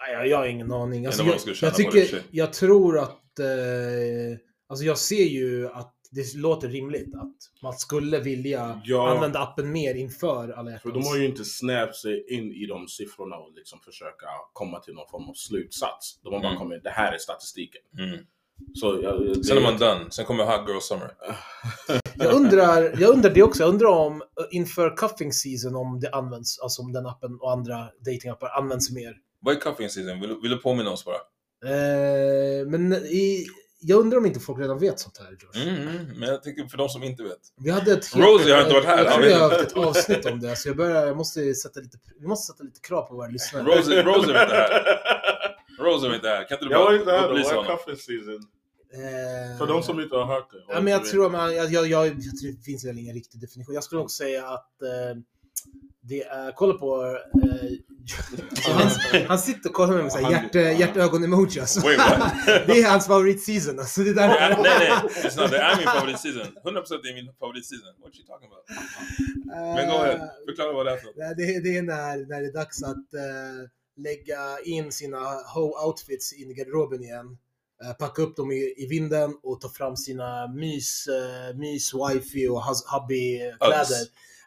Nej, 0.00 0.12
Jag, 0.12 0.28
jag 0.28 0.36
har 0.36 0.46
ingen 0.46 0.72
aning. 0.72 1.06
Alltså, 1.06 1.22
jag, 1.22 1.40
jag, 1.62 1.74
tycker, 1.74 2.22
jag 2.30 2.52
tror 2.52 2.98
att... 2.98 3.38
Eh, 3.38 4.38
alltså 4.68 4.84
jag 4.84 4.98
ser 4.98 5.24
ju 5.24 5.68
att 5.68 5.93
det 6.14 6.34
låter 6.34 6.68
rimligt 6.68 7.14
att 7.14 7.62
man 7.62 7.72
skulle 7.72 8.18
vilja 8.20 8.80
Ja. 8.84 9.10
använda 9.10 9.38
appen 9.40 9.72
mer 9.72 9.94
inför 9.94 10.48
alla 10.48 10.54
För 10.54 10.70
hjärtans. 10.70 10.94
de 10.94 11.04
har 11.10 11.16
ju 11.16 11.26
inte 11.26 11.44
snäpt 11.44 11.96
sig 11.96 12.34
in 12.34 12.52
i 12.52 12.66
de 12.66 12.88
siffrorna 12.88 13.36
och 13.36 13.52
liksom 13.54 13.80
försöka 13.80 14.26
komma 14.52 14.80
till 14.80 14.94
någon 14.94 15.08
form 15.08 15.28
av 15.28 15.34
slutsats. 15.34 16.20
De 16.22 16.32
har 16.32 16.40
bara 16.40 16.48
Mm. 16.48 16.58
kommit, 16.58 16.82
det 16.84 16.90
här 16.90 17.12
är 17.12 17.18
statistiken. 17.18 17.82
Mm. 17.98 18.18
Så 18.74 19.00
jag, 19.02 19.20
det, 19.26 19.44
Sen 19.44 19.56
är 19.56 19.62
man 19.62 19.78
done, 19.78 20.10
sen 20.10 20.24
kommer 20.24 20.44
Hot 20.44 20.68
Girl 20.68 20.80
Summer. 20.80 21.10
Jag 22.16 22.34
undrar, 22.34 23.00
jag 23.00 23.10
undrar 23.10 23.30
det 23.30 23.42
också. 23.42 23.62
Jag 23.62 23.68
undrar 23.70 23.88
om 23.88 24.22
eh, 24.22 24.26
inför 24.50 24.96
cuffing 24.96 25.32
season 25.32 25.74
om 25.76 26.00
det 26.00 26.10
används, 26.10 26.58
alltså 26.60 26.82
om 26.82 26.92
den 26.92 27.06
appen 27.06 27.38
och 27.40 27.52
andra 27.52 27.88
datingappar 28.04 28.48
används 28.48 28.90
mer. 28.90 29.16
Vad 29.40 29.56
är 29.56 29.60
cuffing 29.60 29.88
season? 29.88 30.20
Vill, 30.20 30.28
du- 30.30 30.40
vill 30.40 30.50
du 30.50 30.56
påminna 30.58 30.90
oss 30.90 31.04
bara? 31.04 31.16
Eh, 31.70 32.66
men 32.66 32.92
i, 32.92 33.46
jag 33.86 34.00
undrar 34.00 34.18
om 34.18 34.26
inte 34.26 34.40
folk 34.40 34.58
redan 34.58 34.78
vet 34.78 35.00
sånt 35.00 35.18
här, 35.18 35.36
Josh. 35.40 35.62
Mm, 35.68 35.88
mm. 35.88 36.18
Men 36.18 36.28
jag 36.28 36.42
tycker 36.42 36.66
för 36.66 36.78
de 36.78 36.88
som 36.88 37.02
inte 37.02 37.22
vet. 37.22 37.38
Vi 37.56 37.70
hade 37.70 37.92
ett 37.92 38.16
Rosie 38.16 38.54
har 38.54 38.60
inte 38.62 38.74
varit 38.74 38.84
här. 38.84 39.04
Jag 39.04 39.12
tror 39.12 39.24
vi 39.24 39.32
har 39.32 39.50
haft 39.50 39.60
ett 39.60 39.76
avsnitt 39.76 40.26
om 40.26 40.40
det, 40.40 40.56
så 40.56 40.68
jag, 40.68 40.76
börjar, 40.76 41.06
jag 41.06 41.16
måste 41.16 41.54
sätta 41.54 41.80
lite, 41.80 41.98
vi 42.20 42.26
måste 42.26 42.52
sätta 42.52 42.64
lite 42.64 42.80
krav 42.80 43.02
på 43.02 43.14
våra 43.14 43.28
lyssnare. 43.28 43.64
Rosie, 43.64 44.02
Rosie 44.02 44.32
var 44.32 44.42
inte 44.42 44.54
här. 44.54 44.98
Rosie 45.78 46.08
var 46.08 46.14
inte 46.14 46.28
här. 46.28 46.48
Kan 46.48 46.54
inte 46.56 46.64
du 46.64 46.70
Jag 46.70 46.78
var 46.78 46.86
bara 46.86 46.96
inte 46.96 47.10
här 47.10 47.22
då, 47.22 47.28
upplysa 47.28 47.56
vad 47.56 47.64
är 47.64 47.68
honom? 47.68 47.78
cuffing 47.86 47.96
season? 47.96 48.40
Eh, 48.94 49.58
För 49.58 49.66
de 49.66 49.82
som 49.82 50.00
inte 50.00 50.16
har 50.16 50.26
hört 50.26 50.50
det. 50.50 50.64
Ja, 50.68 50.80
men 50.80 50.92
jag 50.92 51.04
tror, 51.04 51.30
man, 51.30 51.54
jag, 51.54 51.72
jag, 51.72 51.86
jag, 51.86 52.06
jag 52.06 52.14
tror 52.40 52.52
det 52.56 52.64
finns 52.64 52.84
väl 52.84 52.98
ingen 52.98 53.14
riktig 53.14 53.40
definition. 53.40 53.74
Jag 53.74 53.84
skulle 53.84 54.00
också 54.00 54.16
säga 54.16 54.46
att 54.48 54.82
eh, 54.82 55.22
det 56.00 56.22
är, 56.22 56.52
kolla 56.52 56.74
på... 56.74 57.18
Eh, 57.42 57.70
han, 58.88 59.22
han 59.28 59.38
sitter 59.38 59.68
och 59.68 59.74
kollar 59.74 59.94
med 59.94 60.04
mig 60.04 60.22
Han- 60.22 60.32
hjärt, 60.32 60.54
hjärtögon-emoji 60.78 61.60
alltså. 61.60 61.80
Wait, 61.80 61.98
what? 61.98 62.32
Det 62.66 62.72
är 62.82 62.90
hans 62.90 63.06
favoritseason 63.06 63.78
alltså. 63.78 64.00
Det 64.02 64.10
är- 64.10 64.14
nej, 64.14 64.56
nej. 64.62 64.90
It's 64.90 65.40
not. 65.42 65.50
Det 65.50 65.58
är 65.58 65.76
min 65.76 65.86
favoritseason. 65.86 66.40
100% 66.64 67.00
det 67.02 67.08
är 67.08 67.14
min 67.14 67.32
favoritseason. 67.40 67.86
What 68.02 68.08
are 68.12 68.16
you 68.18 68.26
talking 68.26 68.48
about? 68.52 68.64
Men 69.76 69.88
gå 69.90 69.94
ahead. 69.96 70.30
Förklara 70.48 70.72
vad 70.72 70.86
det 70.86 70.92
är 70.92 70.96
för 70.96 71.34
det, 71.36 71.60
det 71.60 71.76
är 71.78 71.82
när, 71.82 72.16
när 72.28 72.40
det 72.42 72.48
är 72.48 72.52
dags 72.52 72.82
att 72.82 73.14
eh, 73.14 73.68
lägga 73.96 74.60
in 74.64 74.92
sina 74.92 75.18
ho-outfits 75.54 76.32
in 76.36 76.50
i 76.50 76.54
garderoben 76.54 77.02
igen. 77.04 77.38
Eh, 77.84 77.92
packa 77.92 78.22
upp 78.22 78.36
dem 78.36 78.52
i, 78.52 78.74
i 78.76 78.86
vinden 78.90 79.34
och 79.42 79.60
ta 79.60 79.68
fram 79.68 79.96
sina 79.96 80.46
mys, 80.48 81.06
eh, 81.06 81.56
mys 81.56 81.90
wifi 81.94 82.48
och 82.48 82.62
hubby-kläder. 82.62 84.04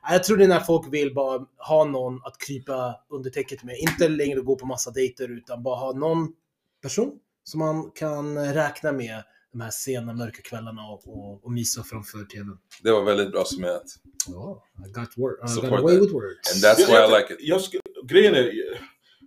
Jag 0.09 0.23
tror 0.23 0.37
det 0.37 0.43
är 0.43 0.47
när 0.47 0.59
folk 0.59 0.93
vill 0.93 1.13
bara 1.13 1.45
ha 1.57 1.83
någon 1.83 2.21
att 2.23 2.37
krypa 2.37 2.95
under 3.09 3.29
täcket 3.29 3.63
med. 3.63 3.77
Inte 3.77 4.09
längre 4.09 4.41
gå 4.41 4.55
på 4.55 4.65
massa 4.65 4.91
dejter 4.91 5.31
utan 5.37 5.63
bara 5.63 5.75
ha 5.75 5.93
någon 5.93 6.33
person 6.81 7.19
som 7.43 7.59
man 7.59 7.91
kan 7.91 8.53
räkna 8.53 8.91
med 8.91 9.23
de 9.51 9.61
här 9.61 9.69
sena 9.69 10.13
mörka 10.13 10.41
kvällarna 10.41 10.81
och, 10.81 11.07
och, 11.07 11.45
och 11.45 11.51
mysa 11.51 11.83
framför 11.83 12.25
tvn. 12.25 12.57
Det 12.83 12.91
var 12.91 13.03
väldigt 13.03 13.31
bra 13.31 13.43
summerat. 13.45 13.83
Ja, 14.27 14.63
I 14.87 14.91
got, 14.91 15.09
word, 15.17 15.33
I 15.49 15.61
got 15.61 15.79
away 15.79 15.95
that. 15.95 16.03
with 16.03 16.13
words. 16.13 16.53
And 16.53 16.63
that's 16.63 16.87
why 16.87 16.97
I 17.05 17.19
like 17.19 17.33
it. 17.33 17.39
Jag 17.41 17.61
grejen 18.09 18.35
är, 18.35 18.51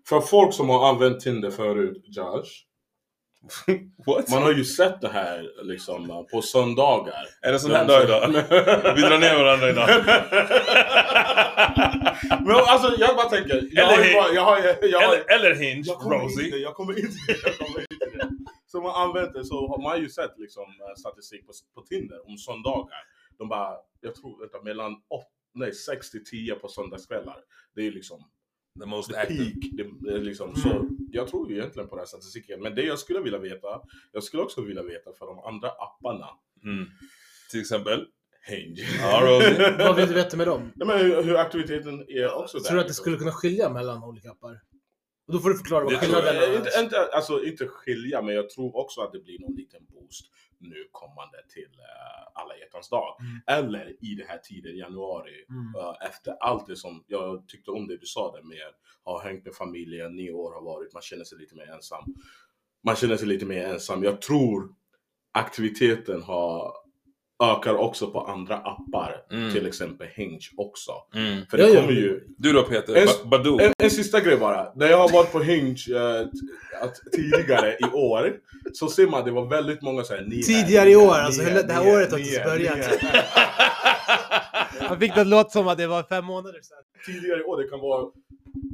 för 0.09 0.21
folk 0.21 0.55
som 0.55 0.69
har 0.69 0.89
använt 0.89 1.21
Tinder 1.21 1.51
förut, 1.51 2.05
Josh. 2.07 2.70
What? 4.07 4.31
Man 4.31 4.43
har 4.43 4.53
ju 4.53 4.65
sett 4.65 5.01
det 5.01 5.09
här 5.09 5.51
liksom 5.63 6.27
på 6.31 6.43
söndagar. 6.43 7.27
Är 7.43 7.53
det 7.53 7.59
sån 7.59 7.71
här 7.71 7.87
dag 7.87 8.05
idag? 8.05 8.29
Vi 8.97 9.03
drar 9.03 9.19
ner 9.19 9.39
varandra 9.39 9.71
idag. 9.71 9.89
Men 12.47 12.57
alltså 12.57 12.95
jag 12.99 13.17
bara 13.17 13.29
tänker, 13.29 13.69
jag 13.71 13.87
har 13.87 14.05
ju 14.05 14.15
bara, 14.15 14.33
jag 14.33 14.43
har, 14.43 14.59
jag, 14.83 15.01
har, 15.01 15.15
Eller, 15.15 15.31
eller 15.35 15.55
Hinge, 15.55 15.83
jag 15.87 15.99
kommer 15.99 16.19
Rosie. 16.19 16.45
inte, 16.45 16.57
jag 16.57 16.75
kommer 16.75 16.99
inte, 16.99 17.17
jag 17.45 17.59
kommer 17.59 17.81
inte 17.81 18.07
det. 18.19 18.29
Som 18.67 18.85
har 18.85 19.03
använt 19.05 19.35
det 19.35 19.45
så 19.45 19.69
har 19.69 19.83
man 19.83 20.01
ju 20.01 20.09
sett 20.09 20.39
liksom 20.39 20.63
eh, 20.63 20.95
statistik 20.97 21.47
på, 21.47 21.53
på 21.75 21.81
Tinder 21.87 22.29
om 22.29 22.39
söndagar. 22.39 22.99
De 23.39 23.49
bara, 23.49 23.75
jag 24.01 24.15
tror 24.15 24.41
vänta, 24.41 24.63
mellan 24.63 24.93
8, 24.93 25.01
nej, 25.55 25.75
6 25.75 26.11
till 26.11 26.25
10 26.25 26.55
på 26.55 26.69
söndagskvällar. 26.69 27.37
Det 27.75 27.81
är 27.81 27.85
ju 27.85 27.91
liksom 27.93 28.19
The 28.81 28.87
most 28.87 29.11
the 29.11 29.17
active. 29.17 29.45
peak. 29.45 29.55
Det, 29.73 29.85
det 30.01 30.13
är 30.17 30.21
liksom, 30.21 30.57
Så 30.57 30.69
jag 31.13 31.29
tror 31.29 31.51
ju 31.51 31.57
egentligen 31.57 31.89
på 31.89 31.95
den 31.95 32.01
här 32.01 32.07
statistiken. 32.07 32.63
Men 32.63 32.75
det 32.75 32.83
jag 32.83 32.99
skulle 32.99 33.21
vilja 33.21 33.39
veta, 33.39 33.81
jag 34.13 34.23
skulle 34.23 34.43
också 34.43 34.61
vilja 34.61 34.83
veta 34.83 35.13
för 35.19 35.27
de 35.27 35.39
andra 35.39 35.69
apparna. 35.69 36.29
Mm. 36.65 36.87
Till 37.51 37.61
exempel 37.61 38.07
Hinge. 38.43 38.87
Vad 39.79 39.97
vill 39.97 40.09
du 40.09 40.15
veta 40.15 40.37
med 40.37 40.47
dem? 40.47 40.73
Nej, 40.75 40.87
men 40.87 40.99
hur, 40.99 41.23
hur 41.23 41.37
aktiviteten 41.37 42.05
är 42.09 42.35
också 42.35 42.59
där. 42.59 42.65
Tror 42.65 42.75
du 42.75 42.81
att 42.81 42.87
det 42.87 42.89
liksom. 42.89 43.03
skulle 43.03 43.17
kunna 43.17 43.33
skilja 43.33 43.69
mellan 43.69 44.05
olika 44.05 44.31
appar? 44.31 44.61
Och 45.27 45.33
då 45.33 45.41
får 45.41 45.51
du 45.51 45.57
förklara 45.57 45.85
vad 45.85 45.97
skillnaden 45.97 46.37
är. 46.37 46.57
inte, 46.57 46.71
inte, 46.81 47.09
alltså 47.13 47.45
inte 47.45 47.67
skilja, 47.67 48.23
men 48.23 48.35
jag 48.35 48.51
tror 48.51 48.77
också 48.77 49.01
att 49.01 49.13
det 49.13 49.21
blir 49.21 49.39
någon 49.41 49.55
liten 49.55 49.87
boost 49.87 50.27
nu 50.61 50.89
kommande 50.93 51.39
till 51.55 51.71
uh, 51.81 52.29
alla 52.35 52.57
hjärtans 52.57 52.89
dag. 52.89 53.17
Mm. 53.21 53.41
Eller 53.59 53.97
i 54.05 54.15
den 54.15 54.29
här 54.29 54.39
tiden, 54.39 54.77
januari, 54.77 55.45
Mm. 55.49 55.75
eh, 55.77 56.09
efter 56.09 56.33
allt 56.41 56.67
det 56.67 56.77
som, 56.77 57.05
jag 57.07 57.49
tyckte 57.49 57.71
om 57.71 57.87
det 57.87 57.97
du 57.97 58.07
sa 58.07 58.33
där 58.37 58.43
med 58.43 58.73
ha 59.05 59.23
hängt 59.23 59.45
med 59.45 59.55
familjen, 59.55 60.17
nio 60.17 60.33
år 60.33 60.53
har 60.53 60.63
varit, 60.63 60.93
man 60.93 61.03
känner 61.03 61.25
sig 61.25 61.39
lite 61.39 61.57
mer 61.57 61.67
ensam. 61.67 62.15
Man 62.85 62.97
känner 62.97 63.17
sig 63.17 63.29
lite 63.29 63.47
mer 63.47 63.65
ensam. 63.67 64.05
Jag 64.05 64.23
tror 64.23 64.75
aktiviteten 65.33 66.23
har 66.23 66.73
ökar 67.43 67.75
också 67.75 68.11
på 68.11 68.21
andra 68.21 68.57
appar, 68.57 69.17
Mm. 69.33 69.53
till 69.53 69.67
exempel 69.67 70.07
Hinge 70.15 70.39
också. 70.57 70.93
Mm. 71.15 71.47
För 71.51 71.59
Ja, 71.59 71.67
det 71.67 71.73
ja. 71.73 71.81
kommer 71.81 71.93
ju, 71.93 72.21
Du 72.39 72.53
då 72.53 72.63
Peter, 72.63 72.95
En- 72.95 73.07
ba 73.07 73.39
Badoo? 73.39 73.61
en, 73.61 73.73
en 73.79 73.91
sista 73.91 74.21
grej 74.21 74.37
bara. 74.37 74.73
När 74.75 74.87
jag 74.87 74.97
har 74.99 75.09
varit 75.13 75.33
på 75.33 75.41
Hinge 75.41 75.77
eh, 75.97 76.27
att 76.83 76.95
tidigare 77.13 77.77
i 77.81 77.85
år 77.93 78.33
så 78.73 78.89
ser 78.89 79.07
man 79.07 79.21
att 79.21 79.27
det 79.27 79.33
var 79.33 79.47
väldigt 79.47 79.83
många 79.83 80.03
så 80.05 80.15
här, 80.15 80.23
ni 80.23 80.37
här, 80.37 80.43
Tidigare 80.43 80.85
ni 80.85 80.91
i 80.93 80.97
år, 80.97 81.03
ni 81.03 81.11
alltså, 81.11 81.43
här, 81.43 81.51
hela- 81.51 81.63
det 81.63 81.73
här 81.73 81.95
året 81.97 82.11
har 82.13 82.19
inte 82.19 82.43
börjat. 82.45 82.79
Han 84.81 84.99
fick 84.99 85.15
det 85.15 85.21
att 85.21 85.27
låta 85.27 85.51
som 85.51 85.69
att 85.69 85.79
det 85.79 85.87
var 85.87 86.03
fem 86.03 86.25
månader 86.25 86.61
sedan. 86.63 86.79
Tidigare 87.07 87.41
i 87.41 87.43
år, 87.45 87.63
det 87.63 87.69
kan 87.69 87.81
vara 87.81 88.11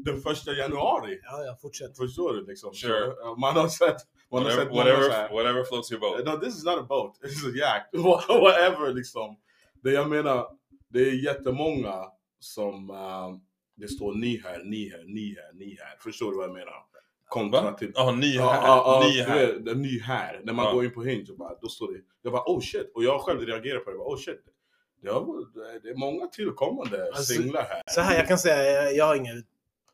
den 0.05 0.21
första 0.21 0.53
januari. 0.53 1.19
Ja, 1.23 1.45
ja, 1.45 1.57
fortsätt. 1.63 1.97
Förstår 1.97 2.33
du 2.35 2.47
liksom? 2.47 2.75
Sure. 2.75 2.93
Så, 3.17 3.37
man 3.41 3.57
har 3.57 3.69
sett, 3.69 3.97
Whatever, 4.31 4.65
så 4.65 4.71
whatever, 4.77 5.11
här, 5.11 5.29
whatever 5.33 5.65
floats 5.65 5.93
your 5.93 6.01
boat. 6.01 6.25
No, 6.27 6.41
this 6.41 6.57
is 6.59 6.65
not 6.65 6.79
a 6.79 6.83
boat. 6.83 7.15
This 7.23 7.33
is 7.33 7.45
a 7.45 7.57
yacht. 7.57 7.89
Whatever 8.29 8.93
liksom. 8.95 9.37
Det 9.83 9.91
jag 9.93 10.09
menar, 10.11 10.47
det 10.89 11.01
är 11.01 11.25
jättemånga 11.25 12.05
som 12.41 12.91
eh, 12.91 13.37
det 13.77 13.89
står 13.89 14.15
ni 14.15 14.41
här, 14.45 14.63
ni 14.65 14.91
här, 14.91 15.05
ni 15.07 15.35
här, 15.39 15.53
ni 15.55 15.77
här. 15.81 15.97
Förstår 16.01 16.31
du 16.31 16.37
vad 16.37 16.45
jag 16.49 16.55
menar? 16.55 16.87
Kontra 17.29 17.73
till... 17.73 17.93
Ja, 17.95 18.11
ny 18.13 18.35
Ja, 18.35 18.51
här. 18.51 18.67
ja, 18.67 19.03
ny 19.07 19.17
du 19.17 19.23
här. 19.23 19.47
det 19.61 19.75
ny 19.75 20.01
här. 20.01 20.41
När 20.45 20.53
man 20.53 20.65
Ja. 20.65 20.73
går 20.73 20.85
in 20.85 20.95
på 20.95 21.03
Hinge 21.03 21.31
och 21.31 21.37
bara, 21.37 21.55
då 21.61 21.69
står 21.69 21.93
det, 21.93 21.99
jag 22.23 22.33
bara 22.33 22.43
oh 22.47 22.61
shit. 22.61 22.93
Och 22.95 23.05
jag 23.05 23.21
själv 23.21 23.41
reagerar 23.41 23.79
på 23.79 23.91
det, 23.91 23.97
bara, 23.97 24.09
oh 24.09 24.17
shit. 24.19 24.41
Det, 25.03 25.11
det 25.83 25.89
är 25.91 25.99
många 25.99 26.27
tillkommande 26.27 27.05
Alltså, 27.07 27.23
singlar 27.35 27.63
här. 27.63 27.83
Så 27.87 28.01
här, 28.01 28.17
jag 28.19 28.29
kan 28.29 28.39
säga, 28.39 28.83
jag, 28.83 28.97
jag 28.97 29.05
har 29.05 29.15
ingen... 29.17 29.45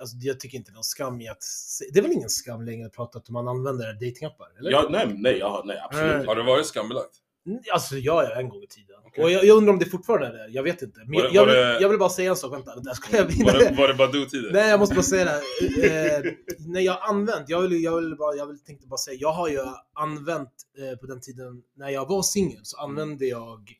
Alltså, 0.03 0.17
jag 0.21 0.41
tycker 0.41 0.59
inte 0.59 0.71
det 0.71 0.73
är 0.73 0.75
någon 0.75 0.85
skam 0.85 1.21
i 1.21 1.29
att... 1.29 1.45
Det 1.93 1.99
är 1.99 2.03
väl 2.03 2.13
ingen 2.13 2.29
skam 2.31 2.63
längre 2.63 2.87
att 2.87 2.93
prata 2.93 3.19
att 3.19 3.29
man 3.31 3.49
använder 3.49 3.93
datingappar? 3.93 4.47
Eller? 4.59 4.71
Ja, 4.71 4.89
nej, 4.91 5.15
nej, 5.17 5.39
ja, 5.39 5.63
nej 5.67 5.79
absolut 5.85 6.07
Nej. 6.09 6.17
inte. 6.17 6.27
Har 6.29 6.37
det 6.37 6.43
varit 6.43 6.67
skambelagt? 6.67 7.11
Mm, 7.47 7.59
Alltså, 7.73 7.97
ja, 7.97 8.25
ja, 8.25 8.41
en 8.41 8.49
gång 8.49 8.63
i 8.63 8.67
tiden. 8.67 8.97
Okej. 9.07 9.25
Och 9.25 9.31
jag, 9.31 9.45
jag 9.45 9.57
undrar 9.57 9.73
om 9.73 9.79
det 9.79 9.87
fortfarande 9.87 10.27
är 10.27 10.33
det. 10.33 10.49
Jag 10.53 10.63
vet 10.63 10.83
inte. 10.83 11.01
Men 11.01 11.13
Var 11.13 11.21
jag, 11.23 11.33
jag, 11.35 11.41
var 11.47 11.53
vill, 11.53 11.57
det- 11.63 11.81
jag 11.81 11.89
vill 11.89 11.99
bara 11.99 12.09
säga 12.11 12.31
en 12.31 12.37
sak. 12.37 12.53
Vänta, 12.55 12.77
där 12.81 12.93
ska 12.95 13.17
jag 13.17 13.25
Var 13.25 13.59
det, 13.59 13.75
var 13.79 13.89
det 13.89 13.95
Badoo-tider? 13.95 14.51
Nej, 14.53 14.71
jag 14.71 14.81
måste 14.81 14.95
bara 14.95 15.03
säga 15.03 15.25
det. 15.25 16.17
Eh, 16.17 16.33
när 16.59 16.81
jag 16.81 16.93
har 16.93 17.09
använt, 17.09 17.49
jag 17.49 17.61
vill, 17.61 17.83
jag 17.83 17.97
vill 18.01 18.17
bara, 18.17 18.35
jag 18.37 18.47
vill, 18.47 18.59
tänkte 18.61 18.87
bara 18.87 18.99
säga, 18.99 19.17
jag 19.21 19.33
har 19.33 19.49
ju 19.49 19.59
använt 19.95 20.51
eh, 20.79 20.99
på 20.99 21.07
den 21.07 21.21
tiden 21.21 21.63
när 21.77 21.89
jag 21.91 22.09
var 22.09 22.23
singel 22.23 22.61
så 22.63 22.77
använde 22.79 23.27
jag 23.27 23.73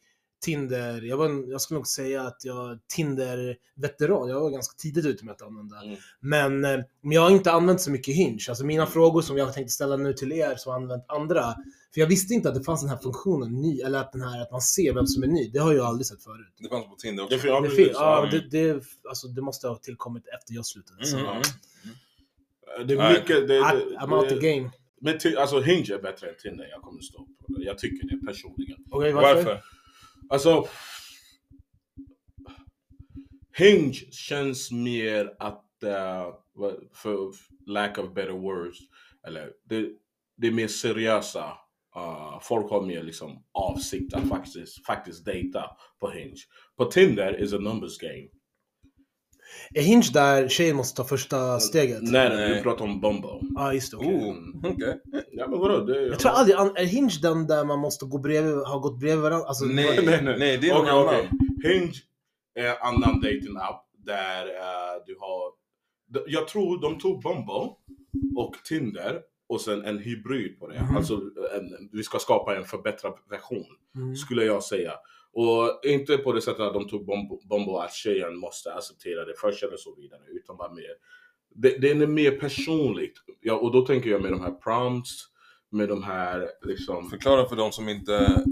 Tinder. 0.43 1.03
Jag, 1.03 1.17
var, 1.17 1.27
en- 1.27 1.49
jag 1.49 1.61
skulle 1.61 1.79
nog 1.79 1.87
säga 1.87 2.23
att 2.23 2.45
jag 2.45 2.79
Tinder-veteran. 2.95 4.29
Jag 4.29 4.41
var 4.41 4.51
ganska 4.51 4.75
tidigt 4.79 5.07
ute 5.07 5.25
med 5.25 5.33
att 5.33 5.43
använda. 5.43 5.83
Mm. 5.83 5.97
Men, 6.21 6.65
eh, 6.65 6.81
men 7.03 7.13
jag 7.13 7.23
har 7.23 7.31
inte 7.31 7.53
använt 7.53 7.81
så 7.81 7.91
mycket 7.91 8.15
Hinge. 8.15 8.45
Alltså 8.49 8.65
mina 8.65 8.87
frågor 8.87 9.23
som 9.23 9.37
jag 9.37 9.55
tänkte 9.55 9.73
ställa 9.73 9.97
nu 9.97 10.13
till 10.13 10.33
er 10.33 10.57
som 10.57 10.73
har 10.73 10.81
använt 10.81 11.05
andra. 11.09 11.43
För 11.95 12.01
jag 12.01 12.07
visste 12.09 12.35
inte 12.35 12.49
att 12.49 12.55
det 12.55 12.63
fanns 12.63 12.81
den 12.81 12.91
här 12.91 12.97
funktionen 12.97 13.53
ny, 13.63 13.81
eller 13.81 13.99
att, 13.99 14.13
den 14.13 14.23
här, 14.23 14.43
att 14.43 14.51
man 14.53 14.61
ser 14.61 14.95
vem 14.95 15.07
som 15.07 15.23
är 15.23 15.27
ny. 15.27 15.51
Det 15.51 15.59
har 15.59 15.73
jag 15.73 15.87
aldrig 15.87 16.07
sett 16.07 16.23
förut. 16.25 16.53
Det 16.59 16.69
fanns 16.69 16.87
på 16.87 16.95
Tinder 16.99 17.23
Det 17.23 17.27
också. 17.27 17.39
för- 17.39 17.49
ja, 17.49 17.61
Det, 17.61 17.71
fel. 17.71 17.91
ja, 17.95 18.19
Mm. 18.29 18.31
det, 18.51 18.73
det, 18.73 18.83
alltså, 19.09 19.29
det 19.29 19.43
måste 19.43 19.69
ha 19.69 19.77
tillkommit 19.77 20.25
efter 20.39 20.55
jag 20.55 20.67
slutade. 20.67 21.05
Så. 21.07 21.17
Mm, 21.17 21.29
mm. 21.31 21.43
Det 22.87 22.95
är 22.95 23.13
mycket... 23.13 23.49
Det, 23.49 23.55
I, 23.57 23.59
det, 23.61 23.97
I'm 23.99 24.19
out 24.19 24.29
the 24.29 24.35
det, 24.35 24.55
game. 24.57 24.71
men 25.01 25.19
alltså 25.39 25.61
Hinge 25.61 25.95
är 25.95 26.03
bättre 26.03 26.29
än 26.29 26.35
Tinder, 26.43 26.67
jag 26.71 26.83
kommer 26.83 27.01
stå 27.01 27.19
på 27.19 27.53
det. 27.59 27.65
Jag 27.65 27.79
tycker 27.79 28.09
det 28.09 28.27
personligen. 28.27 28.77
Okej, 28.91 29.13
varför? 29.13 29.35
Varför? 29.35 29.63
Alltså... 30.33 30.69
Hinge 33.57 33.93
känns 34.13 34.71
mer 34.71 35.37
att, 35.39 35.67
uh, 35.85 36.35
för 36.93 37.33
lack 37.67 37.99
of 37.99 38.15
better 38.15 38.33
words, 38.33 38.79
eller 39.27 39.53
det, 39.65 39.89
det 40.37 40.47
är 40.47 40.51
mer 40.51 40.69
seriösa. 40.69 41.59
Uh, 41.97 42.41
folk 42.41 42.71
har 42.71 42.83
mer 42.83 43.03
liksom 43.03 43.45
avsikt 43.53 44.15
att 44.15 44.29
faktiskt, 44.29 44.87
faktiskt 44.87 45.25
dejta 45.25 45.77
på 46.01 46.11
Hinge. 46.11 46.37
På 46.77 46.85
Tinder 46.85 47.43
is 47.43 47.53
a 47.53 47.59
numbers 47.59 47.99
game. 47.99 48.29
Är 49.75 49.83
Hinge 49.83 50.11
där 50.13 50.49
tjejen 50.49 50.77
måste 50.77 50.97
ta 50.97 51.05
första 51.09 51.61
steget? 51.61 52.03
Nej, 52.03 52.29
nej, 52.29 52.49
du 52.55 52.63
pratar 52.63 52.85
om 52.85 53.01
Bumble. 53.01 53.41
Ja, 53.55 53.73
just 53.75 53.91
det. 53.91 53.97
okej. 53.97 54.15
Oh, 54.15 54.37
okej. 54.73 55.01
Ja 55.33 55.49
men 55.49 55.59
vadå? 55.59 55.85
Det, 55.85 56.07
Jag 56.07 56.19
tror 56.19 56.33
aldrig, 56.33 56.57
är 56.57 56.85
Hinge 56.85 57.19
den 57.23 57.47
där 57.47 57.65
man 57.65 57.79
måste 57.79 58.05
gå 58.07 58.19
bredvid, 58.19 58.55
ha 58.55 58.79
gått 58.79 58.99
bredvid 59.01 59.23
varandra? 59.23 59.47
Alltså, 59.49 59.65
Nej, 59.65 60.01
nej, 60.07 60.23
nej. 60.23 60.39
nej, 60.39 60.59
det 60.59 60.69
är 60.71 60.75
någon 60.75 60.83
Okej, 60.83 60.93
annan. 60.93 61.15
okej. 61.59 61.73
Hinge 61.73 61.93
är 62.55 62.87
annan 62.87 63.21
dating 63.21 63.57
app 63.61 63.85
där 64.07 64.47
eh, 64.47 65.03
du 65.07 65.17
har... 65.21 65.53
Jag 66.27 66.49
tror 66.49 66.81
de 66.81 66.99
tog 66.99 67.23
Bumble 67.23 67.71
och 68.37 68.55
Tinder 68.65 69.21
och 69.49 69.61
sen 69.61 69.85
en 69.85 69.99
hybrid 69.99 70.59
på 70.59 70.69
det. 70.69 70.83
Mhm. 70.83 70.97
Alltså 70.97 71.15
en, 71.57 71.89
vi 71.93 72.03
ska 72.03 72.19
skapa 72.19 72.57
en 72.57 72.65
förbättrad 72.65 73.13
version, 73.31 73.65
Mm. 73.97 74.17
skulle 74.17 74.45
jag 74.45 74.63
säga. 74.63 74.93
Och 75.35 75.81
inte 75.85 76.19
på 76.19 76.33
det 76.33 76.43
sättet 76.43 76.61
att 76.61 76.75
de 76.75 76.89
tog 76.89 77.07
Bumble, 77.07 77.39
Bumble 77.49 77.79
att 77.83 77.93
tjejen 77.95 78.37
måste 78.37 78.73
acceptera 78.75 79.25
det 79.25 79.35
först 79.41 79.63
eller 79.63 79.77
så 79.77 79.95
vidare, 79.95 80.21
utan 80.31 80.57
bara 80.57 80.73
mer... 80.73 80.91
Det, 81.55 81.79
det 81.79 81.91
är 81.91 81.95
mer 82.07 82.31
personligt. 82.31 83.15
Ja, 83.41 83.55
och 83.55 83.73
då 83.73 83.83
tänker 83.87 84.11
jag 84.11 84.23
med 84.23 84.31
de 84.33 84.41
här 84.41 84.51
prompts, 84.53 85.11
med 85.71 85.89
de 85.89 86.03
här 86.03 86.49
liksom... 86.63 87.11
Förklara 87.11 87.49
för 87.49 87.57
de 87.57 87.73
som 87.73 87.89
inte... 87.89 88.43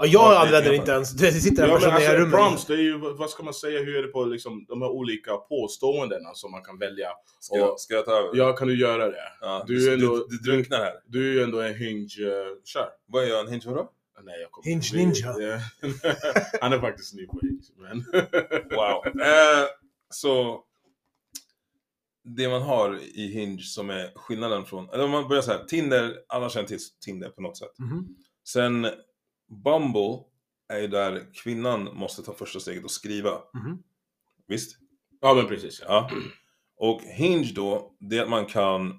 Ja, 0.00 0.06
jag 0.06 0.12
Ja, 0.34 0.38
använder 0.46 0.70
det- 0.70 0.76
inte 0.76 0.90
ens, 0.92 1.12
det 1.12 1.32
sitter 1.32 1.62
en 1.62 1.68
Ja, 1.68 1.74
person 1.74 1.92
men 1.92 2.02
i 2.02 2.06
alltså, 2.06 2.20
rummet. 2.20 2.34
prompts, 2.34 2.64
det 2.66 2.74
är 2.74 2.78
ju, 2.78 2.98
vad 2.98 3.30
ska 3.30 3.42
man 3.42 3.54
säga, 3.54 3.78
hur 3.80 3.96
är 3.96 4.02
det 4.02 4.08
på 4.08 4.24
liksom, 4.24 4.64
de 4.68 4.82
här 4.82 4.88
olika 4.90 5.36
påståendena 5.36 6.34
som 6.34 6.50
man 6.50 6.62
kan 6.62 6.78
välja? 6.78 7.08
Ska, 7.40 7.56
jag- 7.56 7.72
Och- 7.72 7.80
ska 7.80 7.94
jag 7.94 8.04
ta 8.04 8.12
över? 8.12 8.30
Ja, 8.34 8.52
kan 8.52 8.68
du 8.68 8.80
göra 8.80 9.06
det? 9.10 9.22
Ja, 9.40 9.64
Du 9.66 9.74
du, 9.78 9.88
är 9.90 9.94
ändå- 9.94 10.26
du, 10.28 10.36
du 10.36 10.50
drunknar 10.50 10.78
här. 10.78 10.94
Du 11.06 11.30
är 11.30 11.34
ju 11.34 11.42
ändå 11.42 11.60
en 11.60 11.74
hinge, 11.74 12.20
uh, 12.24 12.56
kör. 12.64 12.88
Vad 13.06 13.24
är 13.24 13.28
jag, 13.28 13.40
en 13.40 13.48
hinge 13.52 13.62
vadå? 13.66 13.90
Nej, 14.22 14.40
jag 14.40 14.50
kommer 14.50 14.68
Hinge 14.68 14.90
ninja. 14.92 15.34
Ja. 15.38 15.60
Han 16.60 16.72
är 16.72 16.80
faktiskt 16.80 17.14
ny 17.14 17.26
på 17.26 17.40
hinge, 17.42 17.62
men... 17.76 18.04
Wow. 18.70 19.06
eh, 19.26 19.66
så 20.10 20.64
det 22.24 22.48
man 22.48 22.62
har 22.62 22.98
i 23.02 23.26
Hinge 23.26 23.62
som 23.62 23.90
är 23.90 24.12
skillnaden 24.14 24.64
från, 24.64 24.90
eller 24.90 25.04
om 25.04 25.10
man 25.10 25.28
börjar 25.28 25.42
så 25.42 25.52
här, 25.52 25.64
Tinder, 25.64 26.16
alla 26.28 26.50
känner 26.50 26.68
till 26.68 26.78
Tinder 27.04 27.28
på 27.28 27.42
något 27.42 27.58
sätt. 27.58 27.78
Mhm. 27.78 28.16
Sen 28.48 28.86
Bumble 29.64 30.24
är 30.68 30.78
ju 30.78 30.86
där 30.86 31.34
kvinnan 31.34 31.84
måste 31.84 32.22
ta 32.22 32.34
första 32.34 32.60
steget 32.60 32.84
och 32.84 32.90
skriva. 32.90 33.30
Mhm. 33.54 33.82
Visst? 34.46 34.78
ja, 35.20 35.34
men 35.34 35.46
precis. 35.46 35.82
Ja. 35.86 36.10
Och 36.76 37.02
Hinge 37.02 37.52
då, 37.54 37.96
det 38.00 38.18
är 38.18 38.22
att 38.22 38.28
man 38.28 38.46
kan... 38.46 38.92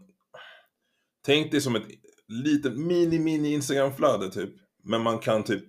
Tänk 1.26 1.52
dig 1.52 1.62
som 1.62 1.76
ett 1.76 1.88
litet 2.28 2.78
mini-mini 2.78 3.54
Instagram-flöde 3.54 4.32
typ. 4.32 4.54
Men 4.90 5.02
man 5.02 5.20
kan 5.20 5.44
typ 5.44 5.64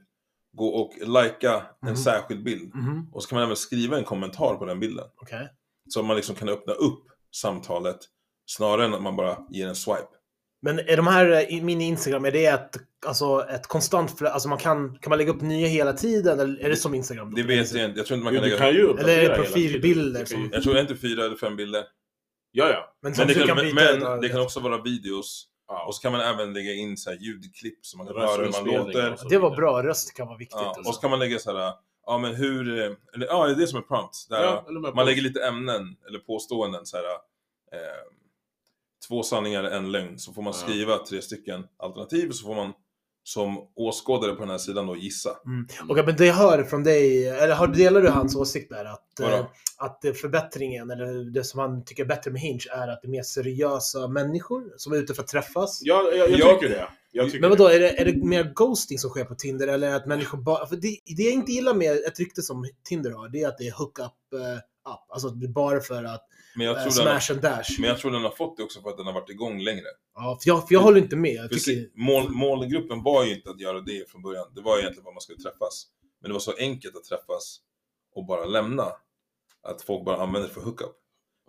gå 0.52 0.66
och 0.68 0.92
lajka 1.08 1.62
en 1.82 1.88
Mhm. 1.88 1.96
särskild 1.96 2.44
bild. 2.44 2.74
Mhm. 2.74 3.08
Och 3.12 3.22
så 3.22 3.28
kan 3.28 3.36
man 3.36 3.44
även 3.44 3.56
skriva 3.56 3.98
en 3.98 4.04
kommentar 4.04 4.54
på 4.56 4.64
den 4.64 4.80
bilden. 4.80 5.04
Okej. 5.22 5.48
Så 5.88 6.02
man 6.02 6.16
liksom 6.16 6.34
kan 6.34 6.48
öppna 6.48 6.72
upp 6.72 7.02
samtalet 7.34 7.98
snarare 8.46 8.84
än 8.84 8.94
att 8.94 9.02
man 9.02 9.16
bara 9.16 9.38
ger 9.50 9.68
en 9.68 9.74
swipe. 9.74 10.06
Men 10.62 10.78
är 10.78 10.96
de 10.96 11.06
här 11.06 11.30
eh, 11.30 11.40
i 11.58 11.62
min 11.62 11.80
Instagram, 11.80 12.24
är 12.24 12.30
det 12.32 12.46
ett, 12.46 12.76
alltså 13.06 13.46
ett 13.50 13.66
konstant 13.66 14.18
flöde? 14.18 14.32
Alltså 14.34 14.48
man 14.48 14.58
kan, 14.58 14.98
kan 14.98 15.10
man 15.10 15.18
lägga 15.18 15.30
upp 15.32 15.40
nya 15.40 15.66
hela 15.66 15.92
tiden? 15.92 16.40
Eller 16.40 16.64
är 16.64 16.68
det 16.68 16.76
som 16.76 16.94
Instagram? 16.94 17.30
då? 17.30 17.36
Det 17.36 17.42
vet 17.42 17.72
jag 17.72 17.84
inte. 17.84 17.98
Jag 18.00 18.06
tror 18.06 18.16
inte 18.18 18.24
man 18.24 18.34
Jo, 18.34 18.40
kan 18.40 18.44
du 18.44 18.50
lägga... 18.56 18.64
kan 18.64 18.74
ju 18.74 18.88
Eller 18.98 19.18
är 19.24 19.28
det 19.28 19.34
profilbilder 19.36 20.24
som- 20.24 20.50
Jag 20.52 20.62
tror 20.62 20.72
det 20.74 20.78
är 20.80 20.82
inte 20.82 20.96
fyra 20.96 21.24
eller 21.24 21.36
fem 21.36 21.56
bilder. 21.56 21.84
Ja, 22.52 22.70
ja. 22.70 22.94
Men 23.02 23.12
Men 23.18 23.26
det 23.28 23.34
kan, 23.34 23.56
men 23.56 24.20
det 24.20 24.28
kan 24.28 24.40
också 24.40 24.60
vara 24.60 24.82
videos. 24.82 25.46
Ja. 25.70 25.84
Och 25.86 25.94
så 25.94 26.02
kan 26.02 26.12
man 26.12 26.20
även 26.20 26.52
lägga 26.52 26.72
in 26.72 26.96
så 26.96 27.10
här 27.10 27.16
ljudklipp 27.16 27.78
så 27.86 27.98
man 27.98 28.06
kan 28.06 28.16
höra 28.16 28.42
hur 28.44 28.52
man 28.52 28.64
låter. 28.86 29.28
Det 29.30 29.38
var 29.38 29.56
bra, 29.56 29.82
röst 29.82 30.14
kan 30.14 30.26
vara 30.26 30.36
viktigt. 30.38 30.58
Ja, 30.60 30.66
alltså. 30.68 30.88
och 30.88 30.94
så 30.94 31.00
kan 31.00 31.10
man 31.10 31.18
lägga 31.18 31.38
så 31.38 31.56
här, 31.56 31.72
ja 32.06 32.18
men 32.18 32.34
hur, 32.34 32.68
eller 33.14 33.26
ja 33.26 33.46
det 33.46 33.52
är 33.52 33.56
det 33.56 33.66
som 33.66 33.78
är 33.78 33.82
prompt. 33.82 34.26
Där 34.28 34.42
Ja, 34.44 34.64
man 34.70 34.92
på- 34.92 35.02
lägger 35.04 35.22
lite 35.22 35.44
ämnen 35.46 35.96
eller 36.08 36.18
påståenden 36.18 36.86
så 36.86 36.96
här. 36.96 37.04
Eh, 37.72 37.80
två 39.08 39.22
sanningar, 39.22 39.64
en 39.64 39.92
lögn. 39.92 40.18
Så 40.18 40.32
får 40.32 40.42
man 40.42 40.52
Ja. 40.56 40.58
skriva 40.66 40.98
tre 40.98 41.22
stycken 41.22 41.66
alternativ 41.76 42.28
och 42.28 42.34
så 42.34 42.46
får 42.46 42.54
man 42.54 42.72
som 43.32 43.58
åskådare 43.76 44.32
på 44.32 44.40
den 44.40 44.50
här 44.50 44.58
sidan 44.58 44.86
då 44.86 44.96
gissa. 44.96 45.30
Mm. 45.46 45.66
Och 45.88 46.06
men 46.06 46.16
det 46.16 46.26
jag 46.26 46.34
hör 46.34 46.62
från 46.62 46.84
dig, 46.84 47.28
eller 47.28 47.54
har, 47.54 47.66
delar 47.66 48.02
du 48.02 48.08
hans 48.08 48.36
åsikt 48.36 48.70
där? 48.70 48.84
Att, 48.84 49.20
eh, 49.20 49.46
att 49.78 50.04
eh, 50.04 50.12
förbättringen, 50.12 50.90
eller 50.90 51.32
det 51.32 51.44
som 51.44 51.60
han 51.60 51.84
tycker 51.84 52.02
är 52.04 52.08
bättre 52.08 52.30
med 52.30 52.40
Hinge, 52.40 52.64
är 52.72 52.88
att 52.88 53.02
det 53.02 53.08
är 53.08 53.10
mer 53.10 53.22
seriösa 53.22 54.08
människor 54.08 54.62
som 54.76 54.92
är 54.92 54.96
ute 54.96 55.14
för 55.14 55.22
att 55.22 55.28
träffas? 55.28 55.80
Ja, 55.82 56.10
jag, 56.14 56.30
jag 56.30 56.38
Jag- 56.38 56.60
tycker 56.60 56.74
det. 56.74 56.88
Jag 57.12 57.26
tycker 57.26 57.40
Men 57.40 57.50
vadå, 57.50 57.66
är 57.68 57.80
det, 57.80 58.00
är 58.00 58.04
det 58.04 58.24
mer 58.24 58.52
ghosting 58.54 58.98
som 58.98 59.10
sker 59.10 59.24
på 59.24 59.34
Tinder 59.34 59.68
eller 59.68 59.94
att 59.94 60.06
människor 60.06 60.38
bara... 60.38 60.66
För 60.66 60.76
det, 60.76 60.96
det 61.16 61.22
jag 61.22 61.32
inte 61.32 61.52
gillar 61.52 61.74
med 61.74 61.92
ett 61.96 62.18
rykte 62.18 62.42
som 62.42 62.64
Tinder 62.84 63.10
har, 63.10 63.28
det 63.28 63.42
är 63.42 63.48
att 63.48 63.58
det 63.58 63.68
är 63.68 63.72
hookup 63.72 64.12
up. 64.88 65.00
Alltså 65.08 65.30
bara 65.30 65.80
för 65.80 66.04
att 66.04 66.26
Men 66.56 66.66
jag, 66.66 66.76
eh, 66.76 66.82
tror 66.82 66.92
smash 66.92 67.34
and 67.34 67.42
dash. 67.42 67.80
men 67.80 67.88
jag 67.88 67.98
tror 67.98 68.10
den 68.10 68.22
har 68.22 68.30
fått 68.30 68.56
det 68.56 68.62
också 68.62 68.80
för 68.82 68.90
att 68.90 68.96
den 68.96 69.06
har 69.06 69.12
varit 69.12 69.30
igång 69.30 69.60
längre. 69.60 69.86
Ja, 70.14 70.38
för 70.42 70.50
jag, 70.50 70.68
för 70.68 70.74
jag 70.74 70.80
håller 70.80 71.00
inte 71.00 71.16
med. 71.16 71.34
Jag 71.34 71.50
tycker, 71.50 71.88
mål, 71.94 72.30
målgruppen 72.30 73.02
var 73.02 73.24
ju 73.24 73.34
inte 73.34 73.50
att 73.50 73.60
göra 73.60 73.80
det 73.80 74.10
från 74.10 74.22
början. 74.22 74.46
Det 74.54 74.60
var 74.60 74.78
egentligen 74.78 75.04
vad 75.04 75.14
man 75.14 75.20
skulle 75.20 75.38
träffas. 75.38 75.86
Men 76.20 76.28
det 76.28 76.32
var 76.32 76.40
så 76.40 76.52
enkelt 76.58 76.96
att 76.96 77.04
träffas 77.04 77.60
och 78.14 78.26
bara 78.26 78.44
lämna. 78.44 78.86
Att 79.62 79.82
folk 79.82 80.04
bara 80.04 80.22
använder 80.22 80.48
det 80.48 80.54
för 80.54 80.60
hookup. 80.60 80.96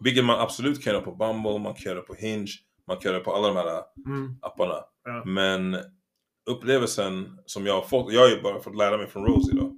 Vilket 0.01 0.25
man 0.25 0.39
absolut 0.39 0.83
kan 0.83 0.93
göra 0.93 1.03
på 1.03 1.11
Bumble, 1.15 1.59
man 1.59 1.73
kan 1.73 1.91
göra 1.91 2.01
på 2.01 2.13
Hinge, 2.13 2.51
man 2.87 2.97
kan 2.97 3.11
göra 3.11 3.23
på 3.23 3.35
alla 3.35 3.47
de 3.47 3.55
här 3.57 3.83
mm, 4.05 4.35
apparna. 4.41 4.83
Ja. 5.03 5.23
Men 5.25 5.77
upplevelsen 6.49 7.39
som 7.45 7.65
jag 7.65 7.73
har 7.73 7.81
fått, 7.81 8.13
jag 8.13 8.21
har 8.21 8.29
ju 8.29 8.41
bara 8.41 8.59
fått 8.59 8.75
lära 8.75 8.97
mig 8.97 9.07
från 9.07 9.25
Rosie 9.25 9.55
då, 9.55 9.77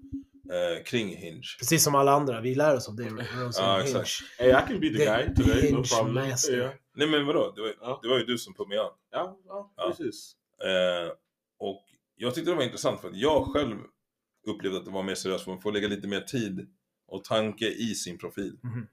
eh, 0.53 0.83
kring 0.83 1.15
Hinge. 1.15 1.41
precis 1.59 1.83
som 1.83 1.95
alla 1.95 2.11
andra, 2.11 2.41
vi 2.41 2.55
lär 2.55 2.75
oss 2.75 2.87
av 2.89 2.95
det. 2.95 3.11
Ja, 3.57 3.81
exakt. 3.81 4.09
Hey, 4.39 4.49
I 4.49 4.53
can 4.53 4.79
be 4.79 4.89
the 4.89 4.97
The 4.97 5.05
guy 5.05 5.35
today, 5.35 5.71
no 5.71 5.83
problem. 5.83 6.29
master. 6.29 6.57
Ja, 6.57 6.73
Nej 6.95 7.07
men 7.07 7.25
vadå, 7.25 7.53
det 7.55 7.61
var, 7.61 7.73
Ja. 7.81 7.99
det 8.01 8.07
var 8.09 8.17
ju 8.19 8.25
du 8.25 8.37
som 8.37 8.53
put 8.53 8.67
me 8.67 8.79
on. 8.79 8.89
ja, 9.11 9.37
ja, 9.47 9.73
Ja. 9.77 9.87
precis. 9.97 10.35
Eh, 10.63 11.11
och 11.59 11.81
jag 12.15 12.35
tyckte 12.35 12.51
det 12.51 12.55
var 12.57 12.63
intressant 12.63 13.01
för 13.01 13.07
att 13.09 13.17
jag 13.17 13.45
själv 13.53 13.77
upplevde 14.47 14.77
att 14.77 14.85
det 14.85 14.91
var 14.91 15.03
mer 15.03 15.15
seriöst 15.15 15.43
för 15.43 15.51
man 15.51 15.61
får 15.61 15.71
lägga 15.71 15.87
lite 15.87 16.07
mer 16.07 16.21
tid 16.21 16.67
och 17.07 17.23
tanke 17.23 17.65
i 17.69 17.95
sin 17.95 18.17
profil. 18.17 18.59
Mhm. 18.63 18.87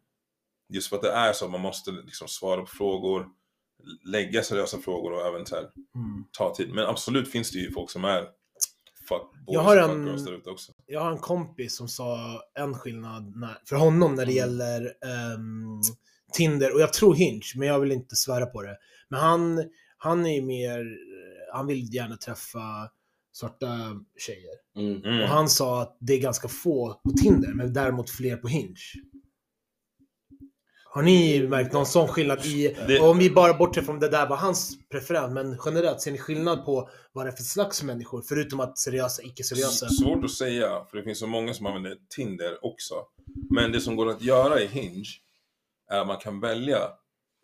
Just 0.73 0.88
för 0.88 0.97
att 0.97 1.02
det 1.02 1.11
är 1.12 1.33
så 1.33 1.45
att 1.45 1.50
man 1.50 1.61
måste 1.61 1.90
liksom 1.90 2.29
svara 2.29 2.61
på 2.61 2.67
frågor, 2.67 3.29
lägga 4.05 4.43
seriösa 4.43 4.79
frågor 4.79 5.12
och 5.12 5.26
även 5.26 5.47
så 5.47 5.55
här, 5.57 5.62
Mm. 5.95 6.25
ta 6.33 6.55
tid. 6.55 6.75
Men 6.75 6.87
absolut 6.87 7.31
finns 7.31 7.50
det 7.50 7.59
ju 7.59 7.71
folk 7.73 7.90
som 7.90 8.05
är 8.05 8.29
fuck 9.11 9.33
boys 9.47 9.55
Jag 9.55 9.61
har 9.61 9.76
och 9.76 9.83
en- 9.90 10.07
fuck 10.07 10.09
girls 10.09 10.25
där 10.45 10.52
också. 10.52 10.73
Jag 10.87 11.00
har 11.00 11.11
en 11.12 11.19
kompis 11.19 11.76
som 11.76 11.88
sa 11.88 12.40
en 12.59 12.75
skillnad 12.75 13.37
när, 13.37 13.59
för 13.64 13.76
honom 13.76 14.14
när 14.14 14.26
det 14.26 14.33
Mm. 14.33 14.37
gäller 14.37 14.81
ehm, 14.85 15.81
Tinder, 16.33 16.75
och 16.75 16.81
jag 16.81 16.93
tror 16.93 17.14
Hinge, 17.14 17.43
men 17.57 17.69
jag 17.69 17.81
vill 17.81 17.93
inte 17.93 18.17
svära 18.17 18.47
på 18.47 18.62
det. 18.62 18.76
Men 19.09 19.21
han, 19.21 19.64
han 19.99 20.26
är 20.26 20.35
ju 20.35 20.43
mer, 20.43 20.87
han 21.52 21.67
vill 21.67 21.95
gärna 21.95 22.17
träffa 22.17 22.90
svarta 23.33 23.67
tjejer. 24.19 24.55
Mm. 24.76 25.05
Mm. 25.05 25.23
Och 25.23 25.29
han 25.29 25.49
sa 25.49 25.83
att 25.83 25.97
det 26.00 26.12
är 26.12 26.21
ganska 26.21 26.49
få 26.49 27.00
på 27.05 27.11
Tinder, 27.11 27.52
men 27.55 27.73
däremot 27.73 28.11
fler 28.11 28.37
på 28.37 28.49
Hinge. 28.49 28.76
Har 30.92 31.02
ni 31.02 31.47
märkt 31.49 31.73
någon 31.73 31.87
sån 31.87 32.09
skillnad 32.09 32.47
i, 32.47 32.76
Det- 32.88 33.00
om 33.00 33.18
vi 33.18 33.30
bara 33.30 33.54
bortser 33.54 33.82
från 33.82 33.99
det 34.00 34.09
där 34.09 34.28
var 34.28 34.37
hans 34.37 34.88
preferens, 34.88 35.32
men 35.35 35.59
generellt 35.64 36.00
ser 36.00 36.12
ni 36.12 36.18
skillnad 36.18 36.64
på 36.64 36.88
vad 37.12 37.26
det 37.26 37.30
är 37.30 37.37
för 37.37 37.42
slags 37.42 37.82
människor, 37.82 38.23
förutom 38.28 38.61
att 38.61 38.78
seriösa, 38.78 39.23
icke-seriösa? 39.23 39.88
Svårt 39.88 40.25
att 40.25 40.30
säga, 40.30 40.85
för 40.90 40.97
det 40.97 41.02
finns 41.02 41.18
så 41.18 41.26
många 41.26 41.54
som 41.54 41.66
använder 41.66 41.97
Tinder 42.16 42.64
också. 42.64 42.94
Men 43.50 43.73
det 43.73 43.80
som 43.80 43.97
går 43.97 44.09
att 44.11 44.23
göra 44.23 44.61
i 44.61 44.66
Hinge 44.66 45.04
är 45.90 46.00
att 46.00 46.06
man 46.06 46.16
kan 46.18 46.40
välja 46.40 46.78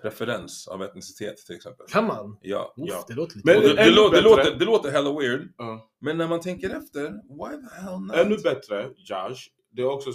preferens 0.03 0.69
av 0.69 0.83
etnicitet 0.83 1.37
till 1.37 1.57
exempel. 1.57 1.87
Kan 1.87 2.07
man? 2.07 2.39
Ja. 2.43 2.75
Uff, 2.77 2.85
Ja. 2.89 3.05
det 3.09 3.15
låter 3.15 3.37
lite... 3.37 3.47
Men- 3.53 3.61
det, 3.63 3.75
det, 3.75 3.83
ännu 3.83 3.91
låter, 3.95 4.17
det, 4.17 4.23
låter, 4.23 4.55
det 4.59 4.65
låter 4.65 4.91
hella 4.91 5.19
weird, 5.21 5.49
Ja. 5.59 5.89
men 6.01 6.19
när 6.19 6.29
man 6.29 6.41
tänker 6.41 6.71
efter, 6.71 7.03
why 7.11 7.69
the 7.69 7.81
hell 7.83 8.01
not? 8.01 8.17
Ännu 8.17 8.37
bättre, 8.37 8.89
Josh. 8.97 9.41
Det 9.71 9.83
är 9.83 9.87
också, 9.87 10.11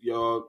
jag, 0.00 0.42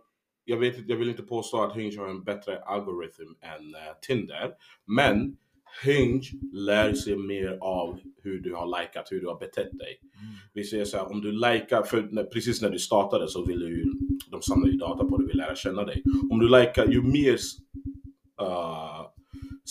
jag, 0.51 0.57
vet, 0.57 0.89
jag 0.89 0.97
vill 0.97 1.09
inte 1.09 1.23
påstå 1.23 1.63
att 1.63 1.75
Hinge 1.75 1.97
har 1.99 2.07
en 2.07 2.23
bättre 2.23 2.59
algoritm 2.59 3.35
än 3.41 3.75
eh, 3.75 3.93
Tinder. 4.01 4.51
Men 4.85 5.37
Hinge 5.83 6.31
lär 6.53 6.93
sig 6.93 7.17
mer 7.17 7.57
av 7.61 7.99
hur 8.23 8.39
du 8.39 8.55
har 8.55 8.81
likat, 8.81 9.11
hur 9.11 9.19
du 9.21 9.27
har 9.27 9.39
betett 9.39 9.71
dig. 9.71 9.99
Vi 10.53 10.63
säger 10.63 10.85
så 10.85 10.97
här, 10.97 11.11
om 11.11 11.21
du 11.21 11.31
likar, 11.31 11.83
för 11.83 12.07
när, 12.11 12.23
precis 12.23 12.61
när 12.61 12.69
du 12.69 12.79
startade 12.79 13.27
så 13.27 13.45
vill 13.45 13.59
du 13.59 13.67
ju, 13.67 13.85
de 14.31 14.41
samlar 14.41 14.67
ju 14.67 14.77
data 14.77 15.05
på 15.05 15.17
dig, 15.17 15.27
vill 15.27 15.37
lära 15.37 15.55
känna 15.55 15.83
dig. 15.83 16.03
Om 16.31 16.39
du 16.39 16.49
likar, 16.59 16.87
ju 16.87 17.01
mer 17.01 17.37
uh, 18.41 19.00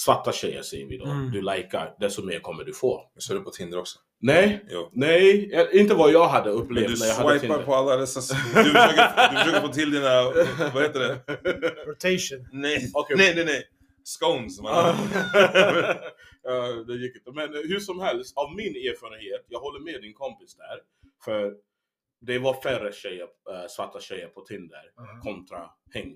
svarta 0.04 0.32
tjejer 0.32 0.62
säger 0.62 0.86
vi 0.86 0.96
då, 0.98 1.04
Mm. 1.04 1.30
du 1.32 1.42
likar, 1.42 1.96
desto 2.00 2.22
mer 2.22 2.40
kommer 2.40 2.64
du 2.64 2.72
få. 2.74 3.10
Men 3.14 3.20
så 3.20 3.32
är 3.32 3.38
det 3.38 3.44
på 3.44 3.50
Tinder 3.50 3.78
också. 3.78 3.98
Nej, 4.22 4.64
Jo. 4.70 4.90
nej, 4.92 5.50
eh, 5.54 5.80
inte 5.80 5.94
vad 5.94 6.12
jag 6.12 6.28
hade 6.28 6.50
Men 6.50 6.58
upplevt 6.58 6.88
du 6.88 6.98
när 7.00 7.06
jag 7.06 7.14
hade 7.14 7.38
swipar 7.40 7.54
Tinder. 7.56 7.66
på 7.66 7.74
alla 7.74 7.96
dessa... 7.96 8.20
Du 8.20 8.40
försöker, 8.64 9.30
du 9.30 9.36
försöker 9.38 9.60
få 9.60 9.68
till 9.72 9.90
dina... 9.90 10.22
Vad 10.74 10.82
heter 10.82 11.00
det? 11.00 11.20
Rotation. 11.86 12.48
Nej, 12.52 12.90
Okej. 12.94 13.16
nej, 13.16 13.32
nej, 13.34 13.44
nej. 13.44 13.62
Scones. 14.04 14.60
Man, 14.60 14.94
det 16.86 16.94
gick 16.94 17.16
inte. 17.16 17.30
Men 17.32 17.48
hur 17.70 17.80
som 17.80 18.00
helst, 18.00 18.36
av 18.36 18.54
min 18.56 18.74
erfarenhet, 18.76 19.44
jag 19.48 19.60
håller 19.60 19.80
med 19.80 20.02
din 20.02 20.14
kompis 20.14 20.54
där. 20.56 20.78
För 21.24 21.52
det 22.20 22.38
var 22.38 22.54
färre 22.62 22.92
tjejer, 22.92 23.22
eh, 23.22 23.68
svarta 23.68 24.00
tjejer 24.00 24.28
på 24.28 24.40
Tinder 24.40 24.82
kontra 25.22 25.70
Hinge. 25.94 26.14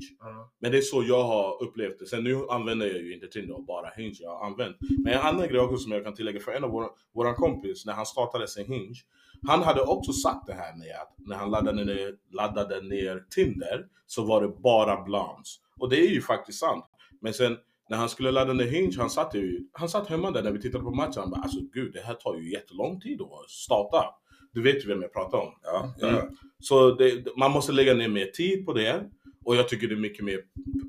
Men 0.60 0.72
det 0.72 0.78
är 0.78 0.82
så 0.82 1.02
jag 1.02 1.24
har 1.24 1.62
upplevt 1.62 1.98
det. 1.98 2.06
Sen 2.06 2.24
nu 2.24 2.48
använder 2.50 2.86
jag 2.86 2.96
ju 2.96 3.14
inte 3.14 3.26
Tinder 3.26 3.56
och 3.56 3.64
bara 3.64 3.90
Hinge 3.96 4.16
jag 4.20 4.38
har 4.38 4.46
använt. 4.46 4.76
Men 5.04 5.12
en 5.12 5.20
annan 5.20 5.48
grej 5.48 5.60
också 5.60 5.76
som 5.76 5.92
jag 5.92 6.04
kan 6.04 6.14
tillägga 6.14 6.40
för 6.40 6.52
en 6.52 6.64
av 6.64 6.70
våra, 6.70 6.88
våran 7.14 7.34
kompis 7.34 7.86
när 7.86 7.92
han 7.92 8.06
startade 8.06 8.48
sin 8.48 8.66
Hinge. 8.66 9.00
Han 9.46 9.62
hade 9.62 9.82
också 9.82 10.12
sagt 10.12 10.46
det 10.46 10.52
här 10.52 10.76
med 10.76 10.96
att 11.02 11.14
när 11.18 11.36
han 11.36 11.50
laddade 11.50 11.84
ner, 11.84 12.14
laddade 12.32 12.80
ner 12.82 13.24
Tinder 13.30 13.86
så 14.06 14.24
var 14.24 14.42
det 14.42 14.48
bara 14.48 15.02
blondes. 15.02 15.56
Och 15.78 15.90
det 15.90 15.96
är 15.96 16.10
ju 16.10 16.20
faktiskt 16.20 16.58
sant. 16.58 16.84
Men 17.20 17.34
sen 17.34 17.56
när 17.88 17.96
han 17.96 18.08
skulle 18.08 18.30
ladda 18.30 18.52
ner 18.52 18.64
Hinge, 18.64 18.96
han 18.98 19.10
satt 19.10 19.34
ju, 19.34 19.68
han 19.72 19.88
satt 19.88 20.08
hemma 20.08 20.30
där 20.30 20.42
när 20.42 20.52
vi 20.52 20.60
tittade 20.60 20.84
på 20.84 20.90
matchen. 20.90 21.14
Han 21.16 21.30
bara 21.30 21.40
alltså 21.42 21.60
gud 21.72 21.92
det 21.92 22.00
här 22.00 22.14
tar 22.14 22.36
ju 22.36 22.52
jättelång 22.52 23.00
tid 23.00 23.20
att 23.20 23.50
starta. 23.50 24.14
Du 24.54 24.62
vet 24.62 24.84
ju 24.84 24.88
vem 24.88 25.02
jag 25.02 25.12
pratar 25.12 25.38
om. 25.38 25.52
ja, 25.62 25.94
ja. 25.98 26.08
Mm. 26.08 26.26
Så 26.60 26.90
det, 26.90 27.36
man 27.36 27.50
måste 27.50 27.72
lägga 27.72 27.94
ner 27.94 28.08
mer 28.08 28.26
tid 28.26 28.66
på 28.66 28.72
det. 28.72 29.10
Och 29.44 29.56
jag 29.56 29.68
tycker 29.68 29.88
det 29.88 29.94
är 29.94 29.98
mycket 29.98 30.24
mer, 30.24 30.40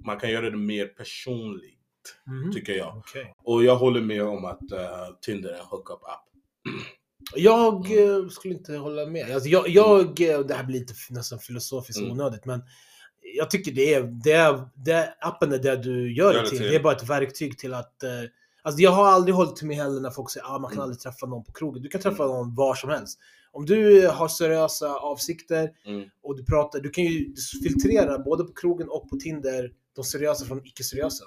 man 0.06 0.20
kan 0.20 0.30
göra 0.32 0.50
det 0.50 0.58
mer 0.58 0.86
personligt, 0.88 1.72
Mhm. 2.26 2.54
tycker 2.54 2.74
jag. 2.74 2.98
Okej. 2.98 3.34
Och 3.44 3.64
jag 3.64 3.76
håller 3.76 4.02
med 4.02 4.24
om 4.24 4.46
att 4.46 4.72
eh, 4.72 5.08
Tinder 5.22 5.50
är 5.50 5.60
en 5.60 5.66
hookup 5.66 6.04
app. 6.04 6.26
Jag 7.36 7.76
eh, 8.04 8.28
skulle 8.30 8.54
inte 8.54 8.76
hålla 8.78 9.06
med. 9.06 9.32
Alltså, 9.32 9.50
jag, 9.50 9.70
jag, 9.70 10.22
eh, 10.22 10.40
det 10.40 10.54
här 10.54 10.64
blir 10.64 10.80
lite 10.80 10.94
nästan 11.10 11.40
filosofiskt 11.40 12.00
Mm. 12.00 12.12
onödigt, 12.12 12.46
men 12.46 12.64
jag 13.38 13.50
tycker 13.52 13.72
det 13.72 13.94
är, 13.94 14.04
det 14.24 14.32
är, 14.32 14.70
det 14.76 14.92
är 14.92 15.14
appen 15.20 15.52
är 15.52 15.58
det 15.58 15.76
du 15.76 16.14
gör, 16.16 16.34
det 16.34 16.50
till. 16.50 16.60
Det 16.60 16.76
är 16.76 16.84
bara 16.84 16.96
ett 16.96 17.10
verktyg 17.10 17.58
till 17.58 17.74
att... 17.74 18.04
Alltså 18.64 18.82
jag 18.82 18.92
har 18.92 19.06
aldrig 19.08 19.36
hållit 19.36 19.62
med 19.64 19.76
heller 19.78 20.02
när 20.02 20.10
folk 20.12 20.32
säger 20.32 20.46
att 20.46 20.52
ah, 20.52 20.60
man 20.60 20.70
kan 20.70 20.78
Mm. 20.78 20.84
aldrig 20.84 21.00
träffa 21.00 21.26
någon 21.26 21.44
på 21.44 21.52
krogen. 21.52 21.82
Du 21.84 21.90
kan 21.90 22.02
träffa 22.02 22.26
någon 22.28 22.56
var 22.56 22.76
som 22.76 22.90
helst. 22.90 23.20
Om 23.56 23.66
du 23.66 24.08
har 24.08 24.28
seriösa 24.28 24.96
avsikter 24.96 25.70
Mm. 25.86 26.10
och 26.24 26.38
du 26.38 26.46
pratar, 26.46 26.80
du 26.80 26.90
kan 26.90 27.04
ju 27.04 27.36
filtrera 27.64 28.20
både 28.20 28.44
på 28.44 28.54
krogen 28.54 28.90
och 28.90 29.10
på 29.10 29.16
Tinder 29.18 29.72
de 29.96 30.04
seriösa 30.04 30.46
från 30.46 30.66
icke-seriösa. 30.66 31.24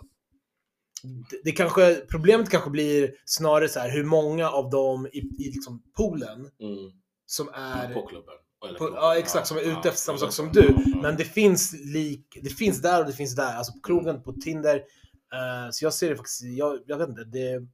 Det, 1.31 1.41
det 1.45 1.53
kanske, 1.53 1.95
problemet 1.95 2.51
kanske 2.51 2.71
blir 2.71 3.14
snarare 3.25 3.69
så 3.69 3.81
här 3.81 3.91
hur 3.91 4.05
många 4.05 4.51
av 4.51 4.71
dem 4.71 5.07
i, 5.07 5.19
i 5.19 5.51
liksom 5.55 5.83
poolen 5.97 6.38
Mm. 6.61 6.91
som 7.27 7.49
är... 7.49 7.95
På 7.95 8.07
klubben. 8.07 8.35
På, 8.61 8.67
klubben. 8.77 8.95
ja, 8.97 9.17
exakt. 9.17 9.47
Som 9.47 9.57
är 9.57 9.61
ute 9.61 9.71
ja, 9.71 9.79
efter 9.79 9.93
samma 9.93 10.19
sak 10.19 10.33
som 10.33 10.53
du. 10.53 10.75
ja. 10.87 11.01
Men 11.03 11.17
det 11.17 11.25
finns 11.25 11.73
lik... 11.85 12.38
Det 12.43 12.51
finns 12.51 12.83
där 12.83 13.01
och 13.01 13.07
det 13.07 13.12
finns 13.12 13.37
där. 13.37 13.57
Alltså 13.57 13.73
på 13.73 13.81
krogen, 13.81 14.23
på 14.23 14.33
Tinder. 14.33 14.77
Eh, 14.77 15.71
så 15.71 15.85
jag 15.85 15.95
ser 15.95 16.11
det 16.11 16.17
faktiskt... 16.17 16.43
Jag, 16.43 16.79
jag 16.87 16.99
vet 16.99 17.09
inte. 17.09 17.25
Det, 17.25 17.67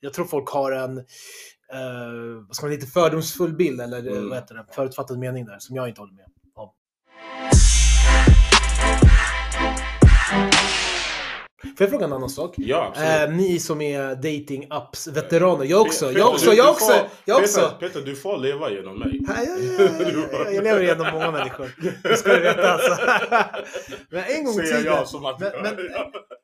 jag 0.00 0.12
tror 0.12 0.24
folk 0.24 0.48
har 0.48 0.72
en... 0.72 0.98
Uh, 0.98 1.04
vad 2.46 2.56
ska 2.56 2.66
man 2.66 2.70
lite 2.74 2.86
fördomsfull 2.86 3.52
bild 3.52 3.80
eller 3.80 3.98
Mm. 3.98 4.28
vad 4.28 4.38
heter 4.38 4.54
det? 4.54 4.66
Förutfattad 4.72 5.18
mening 5.18 5.44
där 5.44 5.58
som 5.58 5.76
jag 5.76 5.88
inte 5.88 6.00
håller 6.00 6.14
med 6.14 6.24
om. 6.24 6.70
Får 11.78 11.84
jag 11.84 11.90
fråga 11.90 12.04
en 12.04 12.12
annan 12.12 12.28
sak? 12.30 12.54
Ja, 12.56 12.86
absolut. 12.88 13.10
Eh, 13.30 13.36
ni 13.36 13.58
som 13.60 13.80
är 13.80 14.14
dating 14.14 14.66
apps 14.70 15.06
veteraner. 15.06 15.64
Jag 15.64 15.80
också. 15.80 16.06
Peter, 16.06 16.18
Jag 16.20 16.28
också. 16.30 16.50
du- 16.50 16.56
Jag 16.56 16.66
du 16.66 16.70
också. 16.70 16.84
får- 16.86 17.08
Jag 17.24 17.40
Peter, 17.42 17.64
också. 17.64 17.76
Peter, 17.80 18.00
du 18.00 18.16
får 18.16 18.38
leva 18.38 18.70
genom 18.70 18.98
mig. 18.98 19.20
Ja, 19.28 19.34
ja, 19.36 19.56
ja, 19.78 19.88
ja, 20.00 20.22
ja, 20.32 20.50
Jag 20.50 20.64
lever 20.64 20.82
genom 20.82 21.06
många 21.12 21.30
människor. 21.30 21.74
Det 22.02 22.16
ska 22.16 22.32
du 22.34 22.40
veta 22.40 22.70
alltså. 22.72 22.96
Men 24.10 24.24
en 24.24 24.44
gång 24.44 24.54
i 24.60 24.62
tiden. 24.62 24.84
jag 24.84 25.08
som 25.08 25.24
att... 25.26 25.40
Men, 25.40 25.52
men, 25.62 25.74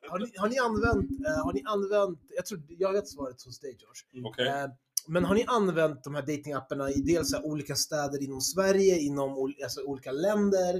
har, 0.09 0.19
ni, 0.19 0.31
har 0.37 0.47
ni 0.49 0.57
använt, 0.59 1.11
eh, 1.27 1.43
har 1.45 1.53
ni 1.53 1.63
använt, 1.65 2.19
jag 2.35 2.45
tror, 2.45 2.59
jag 2.67 2.93
vet 2.93 3.07
svaret 3.07 3.43
hos 3.45 3.59
dig 3.59 3.77
George. 3.79 4.29
Okej. 4.29 4.47
Eh, 4.47 4.69
men 5.07 5.25
har 5.25 5.35
ni 5.35 5.43
använt 5.47 6.03
de 6.03 6.15
här 6.15 6.21
datingapparna 6.21 6.89
i 6.91 7.01
dels 7.01 7.33
olika 7.43 7.75
städer 7.75 8.23
inom 8.23 8.41
Sverige, 8.41 8.99
inom 8.99 9.53
alltså, 9.63 9.81
olika 9.81 10.11
länder? 10.11 10.75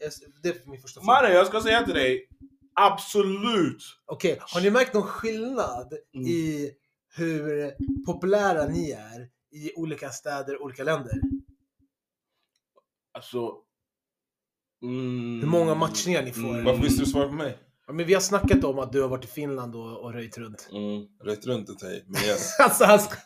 Eh, 0.00 0.10
Det 0.42 0.48
är 0.48 0.70
min 0.70 0.80
första 0.82 1.00
fråga. 1.00 1.12
Mannen, 1.12 1.32
jag 1.32 1.46
ska 1.46 1.60
säga 1.60 1.82
till 1.84 1.94
dig. 1.94 2.28
Absolut! 2.80 3.82
Okej, 4.06 4.38
har 4.40 4.60
ni 4.60 4.70
märkt 4.70 4.94
någon 4.94 5.02
skillnad 5.02 5.92
Mm. 6.14 6.26
i 6.26 6.70
hur 7.16 7.72
populära 8.06 8.66
ni 8.66 8.90
är 8.90 9.28
i 9.52 9.72
olika 9.76 10.10
städer, 10.10 10.62
olika 10.62 10.84
länder? 10.84 11.12
Alltså... 13.12 13.52
Mm, 14.82 15.40
Hur 15.40 15.46
många 15.48 15.74
matchningar 15.74 16.22
ni 16.22 16.32
får? 16.32 16.48
Mm. 16.48 16.64
Varför 16.64 16.82
visste 16.82 17.02
du 17.02 17.06
svara 17.06 17.28
på 17.28 17.34
mig? 17.34 17.58
Ja, 17.88 17.94
men 17.94 18.06
vi 18.06 18.14
har 18.14 18.20
snackat 18.20 18.64
om 18.64 18.78
att 18.78 18.92
du 18.92 19.02
har 19.02 19.08
varit 19.08 19.24
i 19.24 19.28
Finland 19.28 19.76
och, 19.76 20.04
och 20.04 20.12
röjt 20.12 20.38
runt. 20.38 20.68
Mm. 20.72 21.06
Rätt 21.24 21.46
runt 21.46 21.68
ett 21.68 21.82
hej, 21.82 22.04
men 22.06 22.22
yes. 22.22 22.60
Alltså, 22.60 22.84
han 22.84 23.00
ska... 23.00 23.16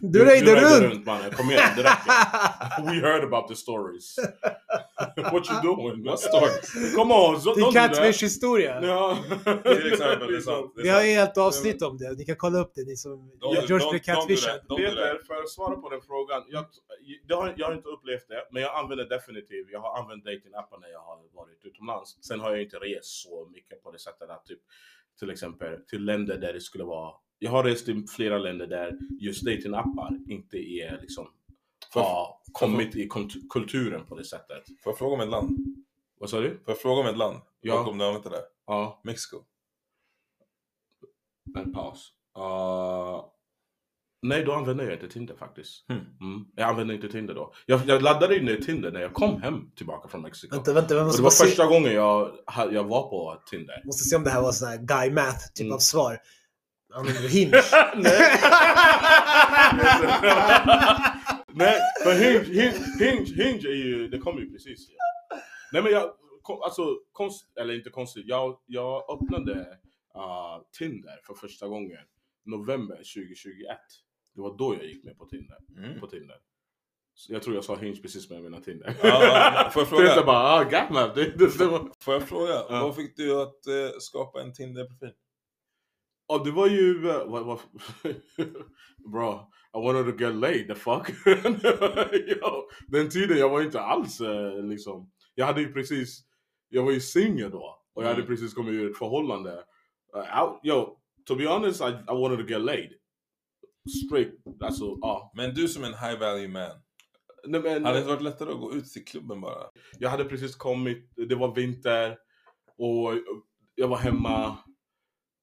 du 0.00 0.24
röjde 0.24 0.60
runt! 0.60 1.06
mannen, 1.06 1.30
kom 1.30 1.50
igen, 1.50 1.68
det 1.76 1.82
räcker. 1.82 2.84
We 2.90 3.06
heard 3.06 3.24
about 3.24 3.48
the 3.48 3.56
stories. 3.56 4.16
What 5.16 5.50
you 5.50 5.62
doing? 5.62 6.04
What 6.04 6.20
stories? 6.20 6.94
Come 6.94 7.14
on, 7.14 7.40
so, 7.40 7.54
do 7.54 7.72
that. 7.72 7.74
catfish-historia. 7.74 8.80
Ja. 8.82 9.18
Till 9.62 9.92
exempel, 9.92 10.32
det 10.32 10.36
är 10.36 10.40
sant. 10.40 10.72
Det 10.74 10.80
är 10.80 10.82
Vi 10.82 10.88
har 10.88 11.02
helt 11.02 11.38
avsnitt 11.38 11.82
om 11.82 11.98
det. 11.98 12.12
Ni 12.12 12.24
kan 12.24 12.36
kolla 12.36 12.58
upp 12.58 12.72
det, 12.74 12.84
ni 12.84 12.96
som... 12.96 13.12
Don't- 13.12 13.68
George 13.68 13.90
blev 13.90 14.00
catfishad. 14.00 14.60
Peter, 14.76 15.20
för 15.26 15.34
att 15.42 15.50
svara 15.50 15.76
på 15.76 15.88
den 15.88 16.00
frågan. 16.02 16.42
Jag, 16.48 16.64
det 17.28 17.34
har, 17.34 17.54
jag 17.56 17.66
har 17.66 17.74
inte 17.74 17.88
upplevt 17.88 18.28
det, 18.28 18.48
men 18.50 18.62
jag 18.62 18.78
använder 18.80 19.04
definitivt. 19.04 19.68
Jag 19.72 19.80
har 19.80 19.98
använt 20.00 20.24
datingappar 20.24 20.78
när 20.78 20.88
jag 20.88 21.00
har 21.00 21.18
varit 21.34 21.64
utomlands. 21.64 22.18
Sen 22.20 22.40
har 22.40 22.50
jag 22.50 22.62
inte 22.62 22.76
rest 22.76 23.22
så 23.22 23.48
mycket 23.54 23.82
på 23.82 23.90
det 23.90 23.98
sättet 23.98 24.09
att 24.30 24.46
typ 24.46 24.60
till 25.18 25.30
exempel 25.30 25.80
till 25.86 26.04
länder 26.04 26.38
där 26.38 26.52
det 26.52 26.60
skulle 26.60 26.84
vara. 26.84 27.14
Jag 27.38 27.50
har 27.50 27.64
rest 27.64 27.86
till 27.86 28.06
flera 28.08 28.38
länder 28.38 28.66
där 28.66 28.98
just 29.20 29.44
datingappar 29.44 30.18
inte 30.28 30.56
är 30.58 31.00
liksom 31.00 31.28
Får- 31.92 32.00
har 32.00 32.36
kommit 32.52 32.96
i 32.96 33.08
kulturen 33.50 34.06
på 34.06 34.16
det 34.16 34.24
sättet. 34.24 34.64
Får 34.82 34.90
jag 34.90 34.98
fråga 34.98 35.14
om 35.14 35.20
ett 35.20 35.28
land? 35.28 35.58
Vad 36.18 36.30
sa 36.30 36.40
du? 36.40 36.48
Får 36.50 36.62
jag 36.66 36.78
fråga 36.80 37.00
om 37.00 37.06
ett 37.06 37.16
land? 37.18 37.38
Ja. 37.60 37.76
Bakom 37.76 37.98
du 37.98 38.04
använt 38.04 38.24
det 38.24 38.30
där? 38.30 38.42
Ja, 38.66 39.00
Mexiko. 39.04 39.44
en 41.58 41.72
paus. 41.72 42.12
Uh, 42.38 43.24
nej, 44.22 44.44
då 44.44 44.52
använder 44.52 44.84
jag 44.84 44.92
inte 44.92 45.08
Tinder 45.08 45.34
faktiskt. 45.36 45.84
Hmm. 45.88 45.98
Mm. 46.20 46.44
Jag 46.56 46.68
använder 46.68 46.94
inte 46.94 47.08
Tinder 47.08 47.34
då. 47.34 47.52
Jag, 47.66 47.80
jag 47.86 48.02
laddade 48.02 48.36
in 48.36 48.44
ner 48.44 48.56
Tinder 48.56 48.90
när 48.92 49.00
jag 49.00 49.14
kom 49.14 49.42
hem 49.42 49.70
tillbaka 49.76 50.08
från 50.08 50.22
Mexiko. 50.22 50.54
Vänta, 50.56 50.72
vänta, 50.72 51.04
måste 51.04 51.18
det 51.20 51.22
var 51.22 51.30
se, 51.30 51.44
första 51.44 51.66
gången 51.66 51.92
jag, 51.92 52.30
jag 52.70 52.84
var 52.84 53.02
på 53.10 53.42
Tinder. 53.50 53.82
måste 53.84 54.04
se 54.04 54.16
om 54.16 54.24
det 54.24 54.30
här 54.30 54.42
var 54.42 54.52
sån 54.52 54.68
här 54.68 54.78
guy 54.78 55.10
math 55.10 55.52
typ 55.54 55.64
Mm. 55.64 55.74
av 55.74 55.78
svar. 55.78 56.18
Använder 56.94 57.22
du 57.22 57.28
hinge? 57.28 57.50
Nej, 61.52 61.80
för 62.04 62.14
Hinge, 62.14 62.44
Hinge, 62.44 62.74
Hinge, 62.98 63.44
Hinge 63.44 63.68
är 63.68 63.74
ju, 63.86 64.08
det 64.08 64.18
kom 64.18 64.38
ju 64.38 64.50
precis. 64.52 64.88
Ja. 64.90 64.96
Nej 65.72 65.82
men 65.82 65.92
jag, 65.92 66.10
kom, 66.42 66.62
alltså 66.62 66.82
konst, 67.12 67.46
eller 67.60 67.74
inte 67.74 67.90
konstigt, 67.90 68.24
jag, 68.26 68.58
jag 68.66 69.02
öppnade 69.10 69.54
uh, 70.16 70.62
Tinder 70.78 71.20
för 71.26 71.34
första 71.34 71.68
gången 71.68 71.98
november 72.44 72.96
2021. 72.96 73.78
Det 74.34 74.40
var 74.40 74.58
då 74.58 74.74
jag 74.74 74.84
gick 74.84 75.04
med 75.04 75.18
på 75.18 75.26
Tinder. 75.26 75.56
Mm. 75.76 76.00
På 76.00 76.06
Tinder. 76.06 76.36
Så 77.14 77.32
jag 77.32 77.42
tror 77.42 77.54
jag 77.54 77.64
sa 77.64 77.76
Hinge 77.76 78.02
precis 78.02 78.30
med 78.30 78.42
mina 78.42 78.60
Tinder. 78.60 78.96
Ja, 79.02 79.70
får 79.72 79.80
jag 79.82 79.88
fråga? 79.88 80.04
Jag 80.04 80.26
bara, 80.26 80.38
ah, 80.38 80.64
gammal. 80.64 81.10
Det, 81.14 81.24
det, 81.38 81.58
det 81.58 81.66
var... 81.66 81.90
Får 82.00 82.14
jag 82.14 82.28
fråga? 82.28 82.52
Ja. 82.52 82.64
Vad 82.68 82.96
fick 82.96 83.16
du 83.16 83.42
att 83.42 83.66
eh, 83.66 83.98
skapa 84.00 84.42
en 84.42 84.52
Tinder-profil? 84.52 85.12
Ja, 86.28 86.42
det 86.44 86.50
var 86.50 86.66
ju... 86.68 87.04
Uh, 87.06 87.24
vad, 87.26 87.46
vad, 87.46 87.58
bro, 89.12 89.50
I 89.74 89.78
wanted 89.86 90.04
to 90.18 90.24
get 90.24 90.34
laid, 90.34 90.68
the 90.68 90.74
fuck. 90.74 91.10
Yo, 92.28 92.68
den 92.88 93.10
tiden 93.10 93.38
jag 93.38 93.48
var 93.48 93.62
inte 93.62 93.80
alls 93.80 94.20
eh, 94.20 94.64
liksom... 94.64 95.10
Jag 95.34 95.46
hade 95.46 95.60
ju 95.60 95.72
precis... 95.72 96.20
Jag 96.68 96.82
var 96.82 96.92
ju 96.92 97.00
singel 97.00 97.50
då. 97.50 97.82
Och 97.94 98.02
jag 98.02 98.08
hade 98.08 98.22
Mm. 98.22 98.26
precis 98.36 98.54
kommit 98.54 98.72
ur 98.74 98.90
ett 98.90 98.98
förhållande. 98.98 99.64
Uh, 100.16 100.42
out, 100.42 100.60
yo, 100.64 100.98
to 101.26 101.34
be 101.36 101.48
honest, 101.48 101.80
I, 101.80 101.84
I 101.84 102.12
wanted 102.20 102.38
to 102.38 102.52
get 102.52 102.60
laid. 102.60 102.90
Straight, 103.88 104.34
alltså, 104.60 104.98
ja. 105.00 105.32
Men 105.34 105.54
du 105.54 105.68
som 105.68 105.84
en 105.84 105.94
high 105.94 106.18
value 106.20 106.48
man. 106.48 106.70
Nej, 107.46 107.60
men, 107.60 107.84
Hade 107.84 107.96
det 107.96 107.98
inte 107.98 108.12
varit 108.12 108.22
lättare 108.22 108.52
att 108.52 108.60
gå 108.60 108.74
ut 108.74 108.92
till 108.92 109.04
klubben 109.04 109.40
bara? 109.40 109.70
Jag 109.98 110.10
hade 110.10 110.24
precis 110.24 110.56
kommit, 110.56 111.12
det 111.28 111.34
var 111.34 111.54
vinter 111.54 112.18
och 112.78 113.12
jag 113.74 113.88
var 113.88 113.96
hemma. 113.96 114.56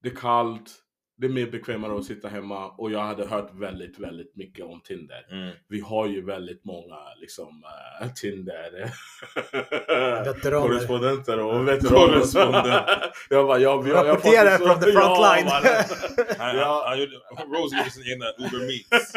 Det 0.04 0.10
är 0.10 0.16
kallt, 0.16 0.84
det 1.20 1.26
är 1.28 1.30
mer 1.30 1.52
bekvämare 1.52 1.98
att 1.98 2.06
sitta 2.06 2.28
hemma 2.28 2.70
och 2.72 2.92
jag 2.92 3.00
hade 3.00 3.26
hört 3.28 3.50
väldigt, 3.54 4.00
väldigt 4.00 4.36
mycket 4.36 4.66
om 4.66 4.82
Tinder. 4.82 5.28
Mm. 5.32 5.56
Vi 5.68 5.80
har 5.80 6.08
ju 6.08 6.26
väldigt 6.26 6.66
många 6.66 6.98
liksom 7.22 7.64
uh, 8.04 8.14
Tinder 8.14 8.72
Veteraner. 10.26 10.68
korrespondenter 10.68 11.40
och 11.40 11.68
veteraner. 11.68 13.02
Jag 13.30 13.48
bara, 13.48 13.60
ja, 13.60 13.78
vi 13.78 13.92
har, 13.92 14.06
jag 14.06 14.14
Rapporterar 14.14 14.52
det 14.52 14.58
så- 14.58 14.66
from 14.66 14.80
the 14.80 14.92
front 14.92 15.18
Ja, 15.18 15.36
line. 16.96 17.08
Rose 17.56 17.78
gjorde 17.78 17.92
sin 17.92 18.04
egna 18.14 18.26
Uber 18.38 18.68
Meets. 18.68 19.14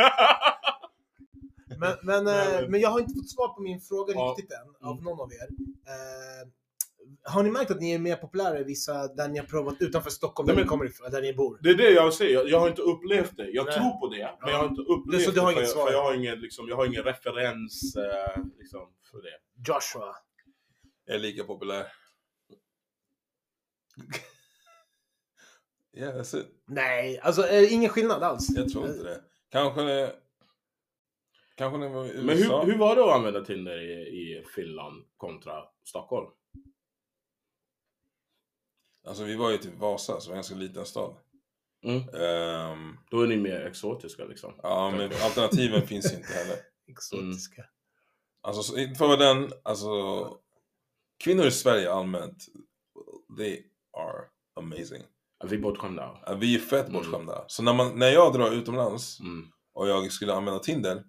Men, 2.02 2.26
eh, 2.26 2.34
men- 2.60 2.70
men 2.70 2.80
jag 2.80 2.90
har 2.90 3.00
inte 3.00 3.14
fått 3.14 3.30
svar 3.30 3.48
på 3.48 3.60
min 3.62 3.80
fråga 3.80 4.12
riktigt 4.12 4.50
än, 4.52 4.88
av 4.88 5.02
någon 5.02 5.20
av 5.20 5.32
er. 5.32 5.48
Har 7.22 7.42
ni 7.42 7.50
märkt 7.50 7.70
att 7.70 7.80
ni 7.80 7.92
är 7.92 7.98
mer 7.98 8.16
populära 8.16 8.59
i 8.59 8.64
vissa 8.64 9.09
där 9.14 9.28
ni 9.28 9.38
har 9.38 9.46
provat 9.46 9.76
utanför 9.80 10.11
Stockholm, 10.11 10.46
Nej, 10.46 10.54
där, 10.56 10.61
men- 10.61 10.66
ni 10.66 10.68
kommer 10.68 10.85
ifrån, 10.85 11.11
där 11.11 11.22
ni 11.22 11.35
bor? 11.35 11.59
Det 11.62 11.70
är 11.70 11.74
det 11.74 11.90
jag 11.90 12.14
säger, 12.14 12.35
jag, 12.35 12.48
jag 12.48 12.61
har 12.61 12.68
inte 12.68 12.83
upplevt 12.83 13.37
det. 13.37 13.50
Jag 13.50 13.64
Nej. 13.66 13.74
tror 13.74 14.00
på 14.00 14.09
det, 14.09 14.38
men 14.40 14.50
jag 14.50 14.59
har 14.59 14.66
inte 14.66 14.83
upplevt 14.83 15.22
så 15.24 15.30
du 15.30 15.40
har 15.40 15.46
det. 15.46 15.52
inget 15.52 15.66
för, 15.68 15.74
svar? 15.74 15.87
för 15.87 15.92
jag 15.92 16.02
har 16.02 16.14
ingen, 16.14 16.40
liksom, 16.40 16.68
jag 16.68 16.76
har 16.76 16.87
ingen 16.87 17.02
referens 17.04 17.96
eh, 17.96 18.42
liksom, 18.59 18.92
för 19.11 19.22
det. 19.22 19.38
Joshua. 19.72 20.14
Jag 21.04 21.14
är 21.16 21.20
lika 21.20 21.44
populär. 21.44 21.87
Yeah, 25.92 26.14
that's 26.16 26.37
it. 26.40 26.46
Nej, 26.66 27.20
alltså 27.22 27.46
eh, 27.48 27.72
ingen 27.74 27.90
skillnad 27.90 28.22
alls. 28.22 28.46
Jag 28.56 28.68
tror 28.72 28.87
inte 28.87 29.02
det. 29.02 29.20
Kanske 29.50 29.83
det... 29.83 30.14
Kanske 31.54 31.78
när 31.78 31.88
vi 31.88 31.94
var 31.94 32.04
i 32.04 32.09
USA. 32.09 32.22
Men 32.24 32.37
hur, 32.38 32.72
hur 32.72 32.78
var 32.78 32.96
det 32.96 33.04
att 33.04 33.12
använda 33.16 33.44
Tinder 33.44 33.78
i, 33.80 33.92
i 33.92 34.44
Finland 34.54 35.04
kontra 35.16 35.52
Stockholm? 35.85 36.30
Alltså 39.10 39.24
vi 39.24 39.36
var 39.36 39.50
ju 39.50 39.56
typ 39.58 39.78
Vasa, 39.78 40.20
som 40.20 40.30
är 40.30 40.34
en 40.34 40.36
ganska 40.38 40.54
liten 40.54 40.86
stad. 40.86 41.16
Mm. 41.84 41.96
Ehm, 42.08 42.96
Då 43.10 43.20
är 43.22 43.26
ni 43.26 43.36
mer 43.36 43.60
exotiska 43.66 44.24
liksom. 44.24 44.52
ja, 44.62 44.90
men 44.90 45.10
alternativen 45.22 45.82
finns 45.86 46.12
inte 46.14 46.32
heller. 46.32 46.56
Exotiska. 46.90 47.64
Alltså, 48.42 48.62
så, 48.62 48.78
inte 48.78 48.98
för 48.98 49.04
att 49.12 49.18
vara 49.18 49.34
den, 49.34 49.52
alltså... 49.62 49.88
Kvinnor 51.24 51.46
i 51.46 51.50
Sverige 51.50 51.92
allmänt, 51.92 52.44
they 53.38 53.64
are 53.98 54.24
amazing. 54.60 55.02
Vi 55.44 55.56
är 55.56 55.60
bortskämda. 55.60 56.18
Ja, 56.26 56.34
Vi 56.34 56.54
är 56.54 56.58
fett 56.58 56.88
Mm. 56.88 56.92
bortskämda. 56.92 57.44
Så 57.46 57.62
när, 57.62 57.74
man, 57.74 57.98
när 57.98 58.08
jag 58.10 58.32
drar 58.32 58.50
utomlands 58.52 59.20
Mm. 59.20 59.46
och 59.74 59.88
jag 59.88 60.12
skulle 60.12 60.34
använda 60.34 60.60
Tinder, 60.60 61.04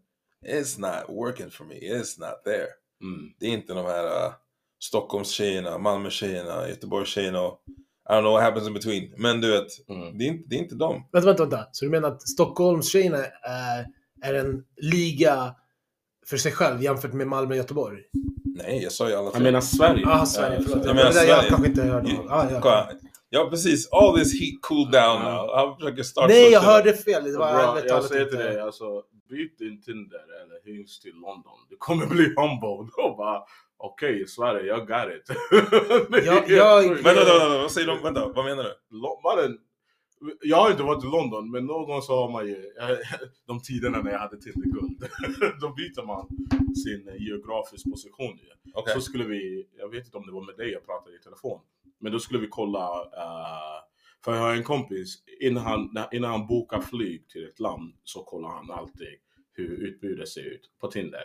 it's 0.46 0.80
not 0.80 1.16
working 1.18 1.52
for 1.52 1.66
me, 1.66 1.76
it's 1.76 2.20
not 2.20 2.44
there. 2.44 2.68
Mm. 3.04 3.34
Det 3.40 3.46
är 3.46 3.50
inte 3.50 3.74
de 3.74 3.86
här 3.86 4.06
uh, 4.28 4.34
Stockholmstjejerna, 4.84 5.78
Malmötjejerna, 5.78 6.70
Göteborgstjejerna 6.70 7.42
och 7.42 7.64
I 8.12 8.14
don't 8.14 8.22
know 8.22 8.32
what 8.34 8.44
happens 8.44 8.68
in 8.68 8.74
between. 8.74 9.14
Men 9.18 9.42
du 9.42 9.52
vet, 9.52 9.68
Mm. 9.90 10.18
det 10.18 10.24
är 10.24 10.28
inte, 10.28 10.44
det 10.50 10.56
är 10.56 10.60
inte 10.60 10.76
dem. 10.76 11.10
Vänta, 11.12 11.28
vänta, 11.28 11.44
vänta. 11.46 11.66
Så 11.72 11.86
du 11.86 11.92
menar 11.92 12.08
att 12.10 12.22
Stockholmstjejerna 12.30 13.18
är, 13.44 13.86
är 14.24 14.34
en 14.34 14.64
liga 14.82 15.56
för 16.28 16.38
sig 16.38 16.52
själv 16.52 16.84
jämfört 16.84 17.14
med 17.14 17.28
Malmö 17.28 17.50
och 17.54 17.58
Göteborg? 17.58 18.00
Nej, 18.46 18.84
jag 18.84 18.92
sa 18.92 19.10
ju 19.10 19.16
alla 19.16 19.24
Jag 19.26 19.34
tre. 19.34 19.44
menar 19.44 19.62
Sverige. 19.62 20.02
Ja, 20.06 20.26
Sverige. 20.26 20.60
Förlåt. 20.64 20.84
så- 20.84 20.88
Jag, 20.90 20.96
menar 20.96 21.12
där 21.14 21.24
jag 21.24 21.36
Sverige. 21.38 21.50
kanske 21.50 21.68
inte 21.68 21.82
hörde. 21.84 22.10
Ja, 22.12 22.24
Ah, 22.30 22.48
ja. 22.64 22.90
Ja, 23.30 23.48
precis. 23.50 23.90
All 23.92 24.20
this 24.20 24.42
heat 24.42 24.62
cool 24.62 24.92
down 24.92 25.22
now. 25.24 25.50
Han 25.56 25.76
försöker 25.78 26.04
starta... 26.04 26.28
Nej, 26.28 26.52
jag 26.52 26.62
hörde 26.62 26.94
fel. 26.94 27.24
Det 27.24 27.38
var 27.38 27.54
Bra, 27.54 27.80
jag 27.88 28.04
säger 28.04 28.26
till 28.26 28.38
dig, 28.38 28.60
alltså, 28.60 28.84
byt 29.32 29.58
din 29.58 29.82
Tinder 29.82 30.26
eller 30.42 30.58
Hinge 30.66 30.86
till 31.02 31.16
London. 31.16 31.60
Du 31.70 31.76
kommer 31.78 32.06
bli 32.08 32.24
humbled. 32.24 32.90
Och 33.06 33.18
bara, 33.18 33.44
okej 33.78 34.28
Sverige, 34.28 34.66
jag 34.74 34.88
got 34.88 35.08
it. 35.16 35.26
Jag- 36.26 36.50
jag-. 36.50 36.90
Vänta, 36.90 37.04
vänta, 37.04 37.40
vänta, 37.40 37.58
vad 37.62 37.72
säger 37.72 37.88
de? 37.88 38.02
Vänta, 38.04 38.28
vad 38.28 38.46
menar 38.46 38.64
du? 38.64 38.74
Mannen, 39.24 39.58
jag 40.42 40.58
har 40.58 40.72
inte 40.72 40.84
varit 40.84 41.04
i 41.04 41.08
London, 41.08 41.52
men 41.52 41.66
någon 41.66 41.86
gång 41.86 42.02
så 42.02 42.16
har 42.16 42.30
man 42.32 42.48
ju, 42.48 42.56
de 43.48 43.62
tiderna 43.62 44.02
när 44.02 44.12
jag 44.12 44.20
hade 44.20 44.38
Tinder 44.42 44.68
guld, 44.70 45.00
då 45.62 45.70
byter 45.70 46.06
man 46.06 46.28
sin 46.84 47.08
eh, 47.08 47.16
geografisk 47.28 47.86
position 47.92 48.38
ju. 48.38 48.72
Okej. 48.74 48.94
Så 48.94 49.02
skulle 49.02 49.24
vi, 49.24 49.68
jag 49.78 49.90
vet 49.90 50.06
inte 50.06 50.18
om 50.18 50.26
det 50.26 50.32
var 50.32 50.46
med 50.46 50.56
dig 50.58 50.72
jag 50.72 50.86
pratade 50.86 51.16
i 51.16 51.20
telefon, 51.20 51.60
men 52.00 52.12
då 52.12 52.20
skulle 52.20 52.40
vi 52.40 52.48
kolla, 52.48 52.86
eh, 53.18 53.78
för 54.26 54.34
jag 54.36 54.42
har 54.42 54.54
en 54.56 54.64
kompis, 54.64 55.16
innan 55.42 55.64
han, 55.64 55.90
innan 56.12 56.32
han 56.32 56.48
bokar 56.48 56.82
flyg 56.82 57.30
till 57.30 57.48
ett 57.48 57.60
land 57.60 57.94
så 58.04 58.24
kollar 58.24 58.50
han 58.50 58.72
alltid 58.72 59.08
hur 59.54 59.88
utbudet 59.88 60.28
ser 60.30 60.42
ut 60.54 60.62
på 60.82 60.88
Tinder. 60.88 61.22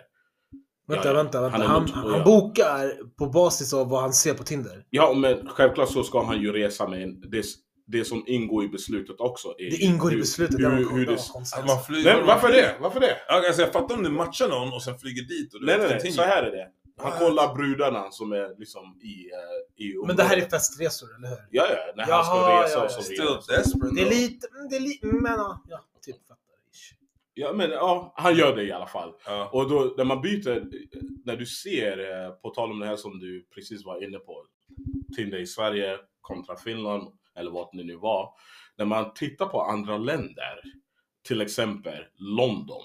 Vänta, 0.89 1.09
Ja, 1.09 1.15
vänta, 1.15 1.41
vänta. 1.41 1.59
Han 1.59 1.89
Han, 1.89 2.11
han, 2.13 2.25
bokar 2.25 2.93
på 3.19 3.27
basis 3.27 3.73
av 3.75 3.89
vad 3.89 4.01
han 4.01 4.13
ser 4.13 4.35
på 4.35 4.45
Tinder. 4.45 4.85
Ja, 4.91 5.15
men 5.15 5.49
självklart 5.49 5.89
så 5.91 6.03
ska 6.03 6.23
han 6.25 6.41
ju 6.43 6.53
resa 6.53 6.89
med 6.89 7.03
en, 7.03 7.21
det, 7.31 7.45
det 7.87 8.05
som 8.05 8.25
ingår 8.27 8.65
i 8.65 8.69
beslutet 8.69 9.21
också. 9.21 9.49
Är 9.59 9.71
Det 9.71 9.77
ingår 9.77 10.11
i 10.11 10.15
hur- 10.15 10.21
beslutet. 10.21 10.59
Hur, 10.61 10.65
var- 10.85 10.93
hur, 10.99 11.07
det. 11.07 11.13
Att 11.57 11.67
man 11.67 11.83
flyger... 11.87 12.15
Nej, 12.17 12.25
varför 12.27 12.49
det? 12.53 12.77
Varför 12.81 13.01
det? 13.01 13.17
Alltså, 13.29 13.63
jag 13.63 13.73
fattar 13.73 13.95
om 13.97 14.03
du 14.03 14.11
matchar 14.11 14.49
någon 14.49 14.73
och 14.73 14.83
sen 14.83 14.99
flyger 14.99 15.23
dit 15.23 15.55
och 15.55 15.61
du 15.61 15.67
Nej, 15.67 15.79
nej, 15.79 15.99
nej. 16.03 16.13
Så 16.13 16.23
här 16.23 16.43
är 16.43 16.51
det. 16.51 16.67
Han 16.99 17.13
kollar 17.19 17.55
brudarna 17.55 18.11
som 18.11 18.33
är 18.33 18.59
liksom 18.59 18.99
i, 19.03 19.31
eh, 19.31 19.85
i 19.87 19.95
Men 20.07 20.17
det 20.17 20.23
här 20.23 20.37
är 20.37 20.49
festresor, 20.49 21.09
eller 21.17 21.29
hur? 21.29 21.37
Ja, 21.51 21.67
ja. 21.71 21.93
När 21.97 22.03
han 22.05 22.11
Jaha, 22.11 22.25
ska 22.25 22.63
resa 22.63 22.79
ja, 22.79 22.85
och 22.85 22.91
så 22.91 23.03
Still 23.03 23.17
vidare. 23.21 23.35
desperate 23.59 23.95
Det 23.95 24.03
är 24.03 24.11
lite... 24.11 24.47
mm, 24.57 24.69
Det 24.69 24.77
är 24.77 24.81
lite... 24.81 25.07
Men 25.07 25.39
ja, 25.69 25.85
typ. 26.03 26.17
Ja, 27.39 27.53
men 27.53 27.71
ja, 27.71 28.13
han 28.17 28.37
gör 28.37 28.57
det 28.57 28.63
i 28.65 28.73
alla 28.73 28.87
fall. 28.87 29.13
Ja. 29.27 29.49
Och 29.53 29.69
då 29.71 29.95
när 29.97 30.05
man 30.05 30.21
byter, 30.21 30.65
när 31.25 31.37
du 31.37 31.47
ser, 31.47 32.25
eh, 32.25 32.31
på 32.31 32.51
tal 32.51 32.71
om 32.71 32.79
det 32.81 32.87
här 32.87 32.97
som 32.97 33.19
du 33.19 33.47
precis 33.55 33.85
var 33.85 34.05
inne 34.05 34.19
på, 34.19 34.47
Tinder 35.17 35.39
i 35.39 35.47
Sverige 35.47 35.99
kontra 36.21 36.57
Finland, 36.57 37.09
eller 37.35 37.51
vad 37.51 37.69
det 37.73 37.85
nu 37.85 37.97
var. 37.97 38.31
När 38.77 38.85
man 38.85 39.15
tittar 39.15 39.47
på 39.47 39.63
andra 39.63 39.99
länder, 39.99 40.61
till 41.29 41.41
exempel 41.41 42.05
London. 42.15 42.83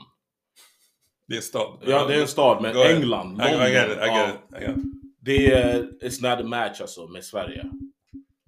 Det 1.32 1.36
är 1.36 1.38
en 1.38 1.44
stad. 1.44 1.78
Ja, 1.88 2.06
det 2.08 2.16
är 2.16 2.22
en 2.22 2.28
stad, 2.28 2.62
men 2.62 2.74
Go 2.74 2.80
ahead. 2.80 2.96
England, 2.96 3.42
I, 3.42 3.52
London. 3.52 3.68
I 3.68 3.72
get 3.72 3.90
it, 3.92 3.98
I 3.98 4.08
get 4.08 4.30
it. 4.36 4.58
I 4.58 4.64
get 4.66 4.78
it. 4.78 4.84
Det 5.20 5.52
är, 5.54 5.84
it's 5.84 6.22
not 6.30 6.46
a 6.46 6.48
match 6.48 6.82
alltså 6.82 7.08
med 7.08 7.24
Sverige. 7.24 7.66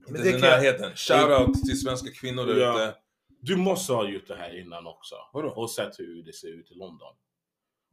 Men 0.07 0.21
det 0.23 0.29
jag- 0.29 0.41
närheten. 0.41 0.91
Shoutout 0.95 1.63
till 1.65 1.79
svenska 1.81 2.11
kvinnor 2.11 2.45
där 2.45 2.57
Ja. 2.61 2.73
ute. 2.87 2.95
Du 3.41 3.55
måste 3.55 3.93
ha 3.93 4.09
gjort 4.09 4.27
det 4.27 4.35
här 4.35 4.59
innan 4.59 4.87
också. 4.87 5.15
Vadå? 5.33 5.49
Och 5.49 5.71
sett 5.71 5.99
hur 5.99 6.23
det 6.23 6.33
ser 6.33 6.47
ut 6.47 6.71
i 6.71 6.75
London. 6.75 7.15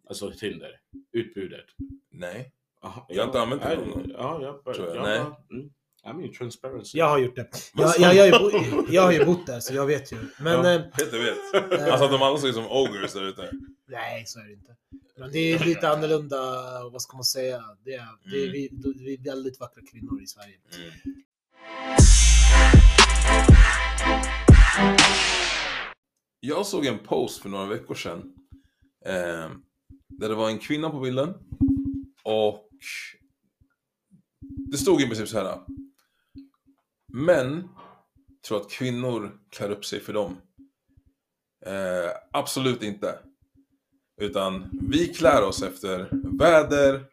Alltså 0.09 0.31
Tinder, 0.31 0.71
utbudet. 1.13 1.67
Nej. 2.11 2.53
Aha, 2.83 3.07
Jag 3.09 3.23
har 3.23 3.27
inte 3.27 3.41
använt 3.41 3.63
det 3.63 3.73
ja, 3.73 3.79
någon 3.81 3.91
gång. 3.91 4.05
Ja, 4.19 4.43
jag, 4.43 4.63
bör, 4.65 4.75
Tror 4.75 4.87
jag. 4.89 4.97
jag, 4.97 5.03
Nej. 5.03 5.19
bara, 5.19 5.37
mm, 5.59 5.71
I 6.05 6.13
mean 6.13 6.33
transparency. 6.33 6.99
Jag 6.99 7.09
har 7.09 7.19
gjort 7.19 7.37
det. 7.37 7.49
Jag, 7.75 7.95
jag, 7.99 8.15
jag, 8.15 8.39
har 8.39 8.51
ju 8.61 8.71
bo- 8.71 8.87
jag 8.91 9.03
har 9.03 9.13
ju 9.13 9.25
bott 9.25 9.47
där, 9.47 9.61
så 9.61 9.75
jag 9.75 9.87
vet 9.87 10.13
ju. 10.13 10.17
Men... 10.41 10.53
ja, 10.53 10.73
eh, 10.75 10.81
helt 10.93 11.13
jag 11.13 11.21
vet. 11.21 11.73
Alltså 11.91 12.05
att 12.05 12.11
de 12.11 12.23
alla 12.23 12.39
ser 12.39 12.49
ut 12.49 12.55
som 12.55 12.67
ogres 12.71 13.13
där 13.13 13.23
ute. 13.29 13.51
Nej, 13.89 14.25
så 14.27 14.41
är 14.41 14.45
det 14.45 14.53
inte. 14.53 14.77
Men 15.19 15.33
det 15.33 15.39
är 15.53 15.65
lite 15.65 15.89
annorlunda, 15.89 16.37
vad 16.93 17.03
ska 17.03 17.17
man 17.17 17.25
säga? 17.25 17.63
Det 17.85 17.95
är, 17.95 18.07
det 18.31 18.37
är, 18.37 18.43
Mm. 18.43 18.53
vi, 18.53 18.69
vi 19.05 19.15
är 19.15 19.25
väldigt 19.25 19.61
vackra 19.61 19.83
kvinnor 19.93 20.23
i 20.23 20.27
Sverige. 20.27 20.55
Mm. 20.79 21.23
Jag 26.41 26.67
såg 26.67 26.87
en 26.87 26.99
post 26.99 27.43
för 27.43 27.49
några 27.49 27.67
veckor 27.67 27.95
sedan. 27.95 28.33
Eh, 29.07 29.51
där 30.09 30.29
det 30.29 30.35
var 30.35 30.49
en 30.51 30.59
kvinna 30.59 30.91
på 30.91 31.01
bilden. 31.01 31.35
Och 32.23 32.69
det 34.71 34.79
stod 34.79 35.03
i 35.03 35.07
princip 35.07 35.29
så 35.29 35.39
här. 35.39 35.59
Män 37.13 37.69
tror 38.49 38.61
att 38.61 38.71
kvinnor 38.71 39.33
klär 39.51 39.71
upp 39.71 39.85
sig 39.85 40.01
för 40.01 40.13
dem. 40.13 40.37
Eh, 41.67 42.11
absolut 42.33 42.83
inte. 42.83 43.19
Utan 44.21 44.71
vi 44.91 45.09
klär 45.09 45.43
oss 45.43 45.63
efter 45.63 46.09
väder, 46.39 47.05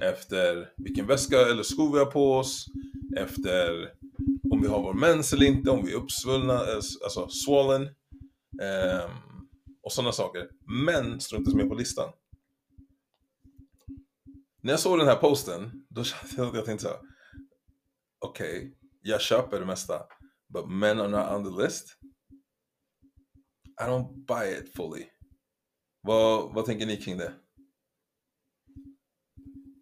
efter 0.00 0.72
vilken 0.76 1.06
väska 1.06 1.40
eller 1.40 1.62
sko 1.62 1.92
vi 1.92 1.98
har 1.98 2.06
på 2.06 2.32
oss, 2.32 2.66
efter 3.16 3.92
om 4.52 4.62
vi 4.62 4.68
har 4.68 4.82
vår 4.82 4.94
mens 4.94 5.32
eller 5.32 5.46
inte, 5.46 5.70
om 5.70 5.84
vi 5.86 5.92
är 5.92 5.96
uppsvullna, 5.96 6.54
eh, 6.54 6.76
alltså 7.04 7.28
swollen. 7.28 7.82
Eh, 8.62 9.10
och 9.82 9.92
sådana 9.92 10.12
saker. 10.12 10.48
Män 10.84 11.20
står 11.20 11.38
inte 11.38 11.56
med 11.56 11.68
på 11.68 11.74
listan. 11.74 12.12
När 14.62 14.72
jag 14.72 14.80
såg 14.80 14.98
den 14.98 15.08
här 15.08 15.16
posten, 15.16 15.86
då 15.88 16.04
kände 16.04 16.34
jag 16.36 16.46
att 16.46 16.54
jag 16.54 16.64
tänkte 16.64 16.82
såhär, 16.82 16.98
okej, 18.18 18.48
Okej, 18.48 18.79
jag 19.02 19.20
köper 19.20 19.60
det 19.60 19.66
mesta. 19.66 20.02
But 20.48 20.68
men 20.68 21.00
are 21.00 21.08
not 21.08 21.30
on 21.30 21.44
the 21.56 21.62
list. 21.62 21.86
I 23.80 23.84
don't 23.84 24.26
buy 24.26 24.58
it 24.58 24.74
fully. 24.76 25.06
Vad, 26.02 26.54
vad 26.54 26.66
tänker 26.66 26.86
ni 26.86 26.96
kring 26.96 27.16
det? 27.16 27.32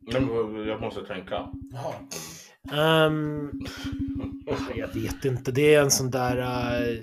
Nej, 0.01 0.21
men 0.21 0.67
Jag 0.67 0.81
måste 0.81 1.01
tänka. 1.07 1.53
Ehm, 2.73 3.51
jag 4.77 4.95
vet 4.95 5.25
inte, 5.25 5.53
det 5.53 5.75
är 5.75 5.83
en 5.83 5.91
sån 5.91 6.11
där... 6.11 6.37
eh, 6.83 6.99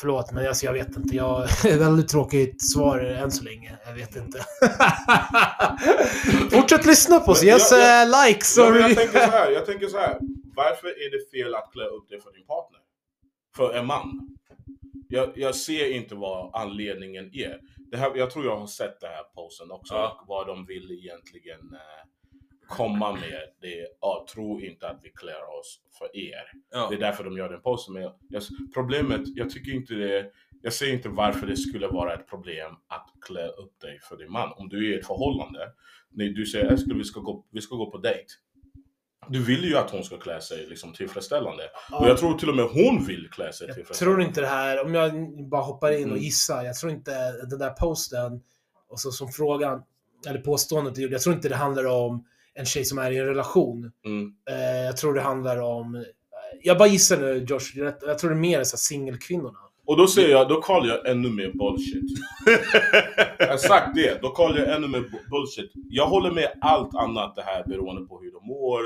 förlåt, 0.00 0.32
men 0.32 0.48
alltså, 0.48 0.66
jag 0.66 0.72
vet 0.72 0.96
inte. 0.96 1.16
Jag 1.16 1.48
väldigt 1.64 2.08
tråkigt 2.08 2.70
svar 2.72 2.98
än 2.98 3.30
så 3.30 3.44
länge. 3.44 3.78
Jag 3.86 3.94
vet 3.94 4.16
inte. 4.16 4.44
Fortsätt 6.50 6.86
lyssna 6.86 7.20
på 7.20 7.32
oss. 7.32 7.42
Ge 7.42 7.54
oss 7.54 7.68
jag- 7.72 7.80
jag- 7.80 8.02
eh, 8.22 8.26
likes 8.28 8.56
Ja, 8.56 8.66
och... 8.66 8.72
men 8.72 8.80
jag 8.82 8.96
tänker 8.96 9.18
så 9.18 9.30
här, 9.30 9.50
jag 9.58 9.66
tänker 9.66 9.86
så 9.86 9.98
här. 9.98 10.18
Varför 10.56 10.88
är 10.88 11.10
det 11.10 11.30
fel 11.30 11.54
att 11.54 11.72
klä 11.72 11.84
upp 11.84 12.08
dig 12.08 12.20
för 12.20 12.32
din 12.32 12.46
partner? 12.46 12.80
För 13.56 13.74
en 13.74 13.86
man? 13.86 14.36
Jag, 15.08 15.32
jag 15.34 15.54
ser 15.54 15.90
inte 15.92 16.14
vad 16.14 16.54
anledningen 16.54 17.24
är. 17.32 17.60
Det 17.90 17.96
här, 17.96 18.12
jag 18.16 18.30
tror 18.30 18.44
jag 18.44 18.56
har 18.56 18.66
sett 18.66 19.00
det 19.00 19.06
här 19.06 19.22
posten 19.34 19.70
också, 19.70 19.94
Ja. 19.94 20.24
vad 20.28 20.46
de 20.46 20.66
vill 20.66 20.90
egentligen 20.90 21.60
eh, 21.74 22.04
komma 22.68 23.12
med. 23.12 23.40
Det 23.60 23.80
är, 23.80 23.86
ja, 24.00 24.26
tro 24.34 24.60
inte 24.60 24.88
att 24.88 25.00
vi 25.02 25.10
klär 25.10 25.58
oss 25.58 25.80
för 25.98 26.16
er. 26.16 26.52
Ja, 26.72 26.86
Det 26.90 26.96
är 26.96 27.00
därför 27.00 27.24
de 27.24 27.36
gör 27.36 27.48
den 27.48 27.60
posten. 27.60 27.94
Men 27.94 28.02
jag, 28.02 28.12
jag, 28.28 28.42
problemet, 28.74 29.20
jag 29.24 29.50
tycker 29.50 29.72
inte 29.72 29.94
det, 29.94 30.30
jag 30.62 30.72
ser 30.72 30.92
inte 30.92 31.08
varför 31.08 31.46
det 31.46 31.56
skulle 31.56 31.86
vara 31.88 32.14
ett 32.14 32.26
problem 32.28 32.72
att 32.88 33.06
klä 33.20 33.46
upp 33.48 33.80
dig 33.80 33.98
för 34.08 34.16
din 34.16 34.32
man. 34.32 34.52
Om 34.56 34.68
du 34.68 34.88
är 34.92 34.96
i 34.96 35.00
ett 35.00 35.06
förhållande, 35.06 35.58
när 36.10 36.24
du 36.28 36.46
säger 36.46 36.64
älskling 36.66 36.98
vi 36.98 37.04
ska 37.04 37.20
gå, 37.20 37.44
vi 37.50 37.60
ska 37.60 37.76
gå 37.76 37.90
på 37.90 37.98
dejt. 37.98 38.26
Du 39.28 39.42
vill 39.44 39.64
ju 39.64 39.76
att 39.76 39.90
hon 39.90 40.04
ska 40.04 40.16
klä 40.18 40.40
sig 40.40 40.66
liksom 40.66 40.92
tillfredsställande. 40.92 41.62
Och 41.92 42.08
jag 42.08 42.18
tror 42.18 42.38
till 42.38 42.48
och 42.48 42.56
med 42.56 42.64
hon 42.64 43.04
vill 43.06 43.28
klä 43.30 43.52
sig 43.52 43.66
Jag 43.66 43.76
tillfredsställande. 43.76 44.16
tror 44.22 44.28
inte 44.28 44.40
det 44.40 44.46
här, 44.46 44.84
om 44.84 44.94
jag 44.94 45.12
bara 45.50 45.62
hoppar 45.62 45.92
in 45.92 46.02
och 46.04 46.08
Mm. 46.10 46.18
gissar, 46.22 46.62
jag 46.64 46.74
tror 46.76 46.92
inte 46.92 47.32
den 47.46 47.58
där 47.58 47.70
posten, 47.70 48.42
och 48.88 49.00
så 49.00 49.10
som 49.10 49.28
frågan, 49.28 49.82
eller 50.28 50.40
påståendet 50.40 50.94
du 50.94 51.02
gjorde, 51.02 51.14
jag 51.14 51.22
tror 51.22 51.34
inte 51.34 51.48
det 51.48 51.54
handlar 51.56 51.84
om 51.84 52.24
en 52.58 52.66
tjej 52.66 52.84
som 52.84 52.98
är 52.98 53.10
i 53.10 53.18
en 53.18 53.26
relation. 53.26 53.92
Mm. 54.04 54.32
Eh, 54.50 54.84
jag 54.84 54.96
tror 54.96 55.14
det 55.14 55.20
handlar 55.20 55.60
om, 55.60 55.94
eh, 55.94 56.02
jag 56.62 56.78
bara 56.78 56.88
gissar 56.88 57.16
nu 57.16 57.44
Josh, 57.48 57.72
jag, 57.74 57.94
jag 58.00 58.18
tror 58.18 58.30
det 58.30 58.36
är 58.36 58.40
mer 58.40 58.64
så 58.64 58.76
här 58.76 58.78
singelkvinnorna. 58.78 59.58
Och 59.86 59.96
då 59.96 60.06
säger 60.06 60.28
jag, 60.28 60.48
då 60.48 60.62
kallar 60.62 60.86
jag 60.86 61.08
ännu 61.10 61.30
mer 61.30 61.52
bullshit. 61.52 62.18
jag 63.38 63.60
sagt 63.60 63.94
det, 63.94 64.22
då 64.22 64.28
kallar 64.28 64.58
jag 64.58 64.76
ännu 64.76 64.88
mer 64.88 64.98
bu- 64.98 65.30
bullshit. 65.30 65.72
Jag 65.74 66.06
håller 66.06 66.30
med 66.30 66.52
allt 66.60 66.94
annat 66.94 67.36
det 67.36 67.42
här 67.42 67.64
beroende 67.66 68.08
på 68.08 68.20
hur 68.20 68.32
de 68.32 68.46
mår, 68.46 68.82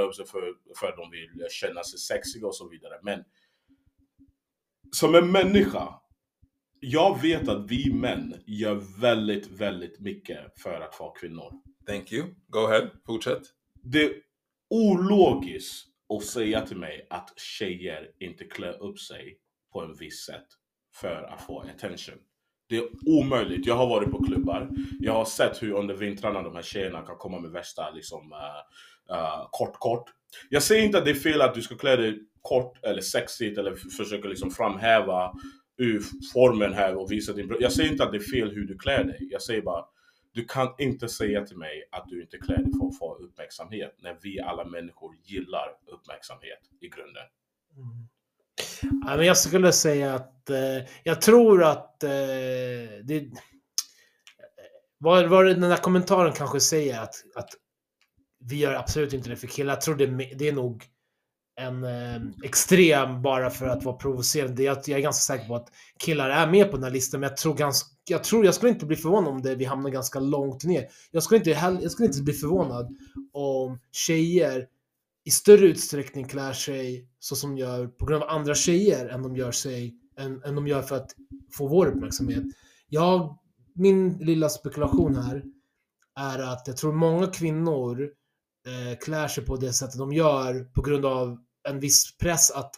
upp 0.00 0.14
sig 0.14 0.26
för, 0.26 0.42
för 0.76 0.86
att 0.86 0.96
de 0.96 1.10
vill 1.10 1.50
känna 1.50 1.82
sig 1.82 1.98
sexiga 1.98 2.46
och 2.46 2.54
så 2.54 2.68
vidare. 2.68 2.94
Men 3.02 3.24
som 4.90 5.14
en 5.14 5.32
människa, 5.32 5.88
jag 6.80 7.22
vet 7.22 7.48
att 7.48 7.70
vi 7.70 7.92
män 7.92 8.34
gör 8.46 9.00
väldigt, 9.00 9.46
väldigt 9.46 10.00
mycket 10.00 10.60
för 10.62 10.80
att 10.80 10.94
få 10.94 11.10
kvinnor. 11.10 11.52
Thank 11.86 12.12
you. 12.12 12.26
Go 12.48 12.58
ahead. 12.58 12.90
Fortsätt. 13.06 13.42
Det 13.82 14.04
är 14.04 14.12
ologiskt 14.70 15.86
att 16.14 16.24
säga 16.24 16.66
till 16.66 16.76
mig 16.76 17.06
att 17.10 17.38
tjejer 17.38 18.10
inte 18.18 18.44
klär 18.44 18.82
upp 18.82 18.98
sig 18.98 19.38
på 19.72 19.80
en 19.80 19.94
viss 19.94 20.24
sätt 20.24 20.46
för 20.94 21.22
att 21.22 21.42
få 21.46 21.60
attention. 21.60 22.18
Det 22.68 22.76
är 22.76 22.88
omöjligt. 23.06 23.66
Jag 23.66 23.74
har 23.74 23.86
varit 23.86 24.10
på 24.10 24.24
klubbar. 24.24 24.70
Jag 25.00 25.12
har 25.12 25.24
sett 25.24 25.62
hur 25.62 25.72
under 25.72 25.94
vintrarna 25.94 26.42
de 26.42 26.54
här 26.54 26.62
tjejerna 26.62 27.02
kan 27.02 27.16
komma 27.16 27.40
med 27.40 27.50
värsta 27.50 27.90
liksom 27.90 28.32
uh, 28.32 29.16
uh, 29.16 29.48
kort 29.50 29.78
kort. 29.78 30.04
Jag 30.48 30.62
säger 30.62 30.84
inte 30.84 30.98
att 30.98 31.04
det 31.04 31.10
är 31.10 31.14
fel 31.14 31.42
att 31.42 31.54
du 31.54 31.62
ska 31.62 31.76
klä 31.76 31.96
dig 31.96 32.18
kort 32.42 32.84
eller 32.84 33.02
sexigt 33.02 33.58
eller 33.58 33.74
försöka 33.74 34.28
liksom 34.28 34.50
framhäva 34.50 35.32
ur 35.78 36.02
formen 36.32 36.72
här 36.72 36.94
och 36.96 37.12
visa 37.12 37.32
din. 37.32 37.56
Jag 37.60 37.72
säger 37.72 37.90
inte 37.90 38.04
att 38.04 38.12
det 38.12 38.18
är 38.18 38.32
fel 38.32 38.50
hur 38.50 38.66
du 38.66 38.78
klär 38.78 39.04
dig. 39.04 39.28
Jag 39.30 39.42
säger 39.42 39.62
bara 39.62 39.84
du 40.32 40.44
kan 40.44 40.74
inte 40.78 41.08
säga 41.08 41.46
till 41.46 41.56
mig 41.56 41.88
att 41.92 42.08
du 42.08 42.22
inte 42.22 42.38
klär 42.38 42.56
dig 42.56 42.72
för 42.80 42.86
att 42.86 42.98
få 42.98 43.14
uppmärksamhet 43.14 43.96
när 43.98 44.18
vi 44.22 44.40
alla 44.40 44.64
människor 44.64 45.16
gillar 45.24 45.68
uppmärksamhet 45.86 46.60
i 46.80 46.88
grunden. 46.88 47.24
Mm. 47.76 48.08
Ja, 49.06 49.16
men 49.16 49.26
jag 49.26 49.36
skulle 49.36 49.72
säga 49.72 50.14
att 50.14 50.50
eh, 50.50 50.88
jag 51.02 51.20
tror 51.22 51.64
att 51.64 52.02
eh, 52.02 52.10
det... 53.04 53.16
Eh, 53.16 53.22
vad, 54.98 55.28
vad 55.28 55.46
den 55.46 55.60
där 55.60 55.76
kommentaren 55.76 56.32
kanske 56.32 56.60
säger 56.60 57.00
att, 57.00 57.14
att 57.34 57.50
vi 58.44 58.56
gör 58.56 58.74
absolut 58.74 59.12
inte 59.12 59.30
det 59.30 59.36
för 59.36 59.46
killar. 59.46 59.74
Jag 59.74 59.80
tror 59.80 59.96
det, 59.96 60.04
är 60.04 60.34
det 60.38 60.48
är 60.48 60.52
nog 60.52 60.84
en 61.60 61.84
eh, 61.84 62.22
extrem 62.44 63.22
bara 63.22 63.50
för 63.50 63.66
att 63.66 63.84
vara 63.84 63.96
provocerande. 63.96 64.62
Jag, 64.62 64.76
jag 64.76 64.98
är 64.98 65.02
ganska 65.02 65.34
säker 65.34 65.48
på 65.48 65.56
att 65.56 65.68
killar 65.98 66.30
är 66.30 66.46
med 66.46 66.70
på 66.70 66.76
den 66.76 66.84
här 66.84 66.90
listan, 66.90 67.20
men 67.20 67.28
jag 67.28 67.36
tror 67.36 67.54
ganska... 67.54 67.88
Jag, 68.10 68.24
tror, 68.24 68.44
jag 68.44 68.54
skulle 68.54 68.72
inte 68.72 68.86
bli 68.86 68.96
förvånad 68.96 69.32
om 69.32 69.42
det, 69.42 69.54
vi 69.54 69.64
hamnar 69.64 69.90
ganska 69.90 70.20
långt 70.20 70.64
ner. 70.64 70.86
Jag 71.10 71.22
skulle, 71.22 71.38
inte, 71.38 71.50
jag 71.50 71.90
skulle 71.90 72.06
inte 72.06 72.22
bli 72.22 72.32
förvånad 72.32 72.96
om 73.32 73.78
tjejer 73.92 74.66
i 75.24 75.30
större 75.30 75.66
utsträckning 75.66 76.24
klär 76.24 76.52
sig 76.52 77.08
så 77.18 77.36
som 77.36 77.50
de 77.50 77.60
gör 77.60 77.86
på 77.86 78.06
grund 78.06 78.22
av 78.22 78.28
andra 78.28 78.54
tjejer 78.54 79.08
än 79.08 79.22
de 79.22 79.36
gör, 79.36 79.52
sig, 79.52 79.94
än, 80.18 80.42
än 80.42 80.54
de 80.54 80.66
gör 80.66 80.82
för 80.82 80.96
att 80.96 81.10
få 81.56 81.68
vår 81.68 81.86
uppmärksamhet. 81.86 82.44
Jag, 82.88 83.38
min 83.74 84.18
lilla 84.18 84.48
spekulation 84.48 85.16
här 85.16 85.42
är 86.20 86.38
att 86.38 86.62
jag 86.66 86.76
tror 86.76 86.92
många 86.92 87.26
kvinnor 87.26 88.02
eh, 88.66 88.98
klär 88.98 89.28
sig 89.28 89.44
på 89.44 89.56
det 89.56 89.72
sättet 89.72 89.98
de 89.98 90.12
gör 90.12 90.64
på 90.64 90.82
grund 90.82 91.06
av 91.06 91.38
en 91.68 91.80
viss 91.80 92.16
press 92.18 92.50
att 92.50 92.74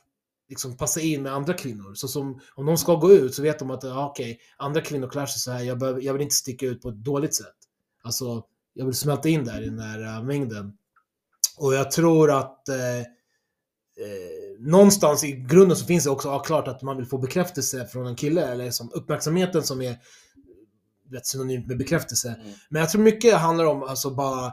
liksom 0.52 0.76
passa 0.76 1.00
in 1.00 1.22
med 1.22 1.32
andra 1.32 1.54
kvinnor. 1.54 1.94
Så 1.94 2.08
som 2.08 2.40
om 2.54 2.66
de 2.66 2.78
ska 2.78 2.94
gå 2.94 3.12
ut 3.12 3.34
så 3.34 3.42
vet 3.42 3.58
de 3.58 3.70
att 3.70 3.84
ah, 3.84 4.06
okej, 4.06 4.40
andra 4.56 4.80
kvinnor 4.80 5.08
klär 5.08 5.26
sig 5.26 5.40
så 5.40 5.50
här, 5.50 5.62
jag, 5.62 5.78
behöver, 5.78 6.00
jag 6.00 6.12
vill 6.12 6.22
inte 6.22 6.34
sticka 6.34 6.66
ut 6.66 6.82
på 6.82 6.88
ett 6.88 7.04
dåligt 7.04 7.34
sätt. 7.34 7.56
Alltså, 8.02 8.44
jag 8.74 8.84
vill 8.86 8.94
smälta 8.94 9.28
in 9.28 9.44
där 9.44 9.62
i 9.62 9.64
den 9.64 9.76
där 9.76 10.04
eh, 10.04 10.22
mängden. 10.22 10.72
Och 11.56 11.74
jag 11.74 11.90
tror 11.90 12.30
att 12.30 12.68
eh, 12.68 12.98
eh, 12.98 13.04
någonstans 14.58 15.24
i 15.24 15.32
grunden 15.32 15.76
så 15.76 15.86
finns 15.86 16.04
det 16.04 16.10
också 16.10 16.28
ja, 16.28 16.38
klart 16.38 16.68
att 16.68 16.82
man 16.82 16.96
vill 16.96 17.06
få 17.06 17.18
bekräftelse 17.18 17.86
från 17.86 18.06
en 18.06 18.16
kille, 18.16 18.46
eller 18.46 18.70
som 18.70 18.90
uppmärksamheten 18.92 19.62
som 19.62 19.82
är 19.82 19.96
rätt 21.10 21.26
synonymt 21.26 21.66
med 21.66 21.78
bekräftelse. 21.78 22.28
Mm. 22.28 22.52
Men 22.68 22.80
jag 22.80 22.90
tror 22.90 23.02
mycket 23.02 23.34
handlar 23.34 23.64
om 23.64 23.82
alltså 23.82 24.10
bara 24.10 24.52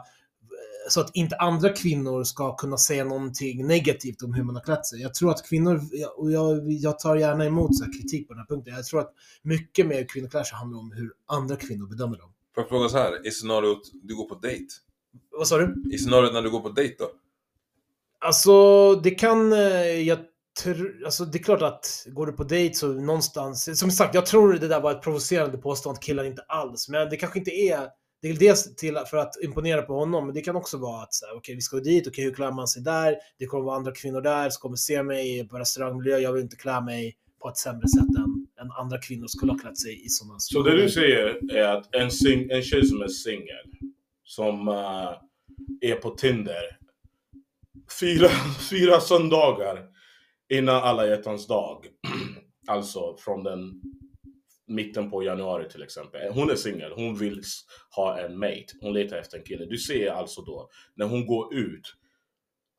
så 0.88 1.00
att 1.00 1.16
inte 1.16 1.36
andra 1.36 1.68
kvinnor 1.68 2.24
ska 2.24 2.56
kunna 2.56 2.76
säga 2.76 3.04
någonting 3.04 3.66
negativt 3.66 4.22
om 4.22 4.34
hur 4.34 4.42
man 4.42 4.54
har 4.54 4.62
klätt 4.62 4.86
sig. 4.86 5.00
Jag 5.00 5.14
tror 5.14 5.30
att 5.30 5.48
kvinnor, 5.48 5.80
och 6.16 6.32
jag, 6.32 6.72
jag 6.72 6.98
tar 6.98 7.16
gärna 7.16 7.44
emot 7.44 7.78
så 7.78 7.84
här 7.84 7.92
kritik 7.92 8.28
på 8.28 8.34
den 8.34 8.40
här 8.40 8.46
punkten, 8.46 8.74
jag 8.74 8.84
tror 8.84 9.00
att 9.00 9.12
mycket 9.42 9.86
med 9.86 9.96
hur 9.96 10.08
kvinnor 10.08 10.28
klär 10.28 10.44
sig 10.44 10.58
handlar 10.58 10.78
om 10.78 10.92
hur 10.92 11.12
andra 11.26 11.56
kvinnor 11.56 11.86
bedömer 11.86 12.18
dem. 12.18 12.32
Får 12.54 12.62
jag 12.62 12.68
fråga 12.68 12.88
så 12.88 12.98
här, 12.98 13.26
i 13.26 13.30
scenariot 13.30 13.82
du 14.02 14.16
går 14.16 14.28
på 14.28 14.34
dejt? 14.34 14.66
Vad 15.38 15.48
sa 15.48 15.58
du? 15.58 15.82
I 15.92 15.98
scenariot 15.98 16.32
när 16.32 16.42
du 16.42 16.50
går 16.50 16.60
på 16.60 16.68
dejt 16.68 16.94
då? 16.98 17.10
Alltså, 18.18 18.94
det 18.94 19.10
kan... 19.10 19.52
eh, 19.52 19.58
Jag 20.00 20.18
alltså, 21.04 21.24
det 21.24 21.38
är 21.38 21.42
klart 21.42 21.62
att 21.62 22.06
går 22.06 22.26
du 22.26 22.32
på 22.32 22.44
dejt 22.44 22.74
så 22.74 22.88
någonstans... 22.88 23.78
Som 23.78 23.90
sagt, 23.90 24.14
jag 24.14 24.26
tror 24.26 24.52
det 24.52 24.68
där 24.68 24.80
var 24.80 24.90
ett 24.92 25.02
provocerande 25.02 25.58
påstående 25.58 25.98
att 25.98 26.04
killar 26.04 26.24
inte 26.24 26.42
alls. 26.42 26.88
Men 26.88 27.10
det 27.10 27.16
kanske 27.16 27.38
inte 27.38 27.50
är... 27.50 27.88
Det 28.22 28.28
är 28.28 28.34
dels 28.34 28.76
till 28.76 28.98
för 29.10 29.16
att 29.16 29.34
imponera 29.42 29.82
på 29.82 29.94
honom, 29.94 30.26
men 30.26 30.34
det 30.34 30.40
kan 30.40 30.56
också 30.56 30.78
vara 30.78 31.02
att 31.02 31.14
okej, 31.36 31.54
vi 31.54 31.60
ska 31.60 31.76
gå 31.76 31.82
dit, 31.82 32.06
okej, 32.06 32.24
hur 32.24 32.32
klär 32.32 32.50
man 32.52 32.68
sig 32.68 32.82
där? 32.82 33.16
Det 33.38 33.46
kommer 33.46 33.64
vara 33.64 33.76
andra 33.76 33.92
kvinnor 33.92 34.20
där 34.20 34.50
som 34.50 34.60
kommer 34.60 34.76
se 34.76 35.02
mig 35.02 35.48
på 35.48 35.58
restaurangmiljö. 35.58 36.18
Jag 36.18 36.32
vill 36.32 36.42
inte 36.42 36.56
klä 36.56 36.80
mig 36.80 37.16
på 37.42 37.48
ett 37.48 37.56
sämre 37.56 37.88
sätt 37.88 38.18
än, 38.18 38.46
än 38.60 38.70
andra 38.70 38.98
kvinnor 38.98 39.26
skulle 39.26 39.52
ha 39.52 39.58
klätt 39.58 39.78
sig 39.78 40.04
i 40.06 40.08
sådana 40.08 40.38
Så 40.38 40.62
det 40.62 40.76
du 40.76 40.90
säger 40.90 41.54
är 41.56 41.76
att 41.76 41.94
en, 41.94 42.08
sing- 42.08 42.52
en 42.52 42.62
tjej 42.62 42.86
som 42.86 43.02
är 43.02 43.08
singel, 43.08 43.66
som 44.24 44.68
eh, 44.68 45.90
är 45.90 45.94
på 45.94 46.10
Tinder, 46.10 46.78
fyra, 48.00 48.28
fyra 48.70 49.00
söndagar 49.00 49.86
innan 50.48 50.82
alla 50.82 51.06
hjärtans 51.06 51.46
dag, 51.46 51.86
alltså 52.66 53.16
från 53.18 53.44
den 53.44 53.80
mitten 54.70 55.10
på 55.10 55.22
januari 55.22 55.68
till 55.68 55.82
exempel. 55.82 56.32
Hon 56.32 56.50
är 56.50 56.54
singel, 56.54 56.92
hon 56.96 57.18
vill 57.18 57.42
ha 57.96 58.18
en 58.20 58.38
mate, 58.38 58.66
hon 58.80 58.92
letar 58.92 59.16
efter 59.16 59.38
en 59.38 59.44
kille. 59.44 59.64
Du 59.64 59.78
ser 59.78 60.10
alltså 60.10 60.42
då, 60.42 60.68
när 60.96 61.06
hon 61.06 61.26
går 61.26 61.54
ut, 61.54 61.94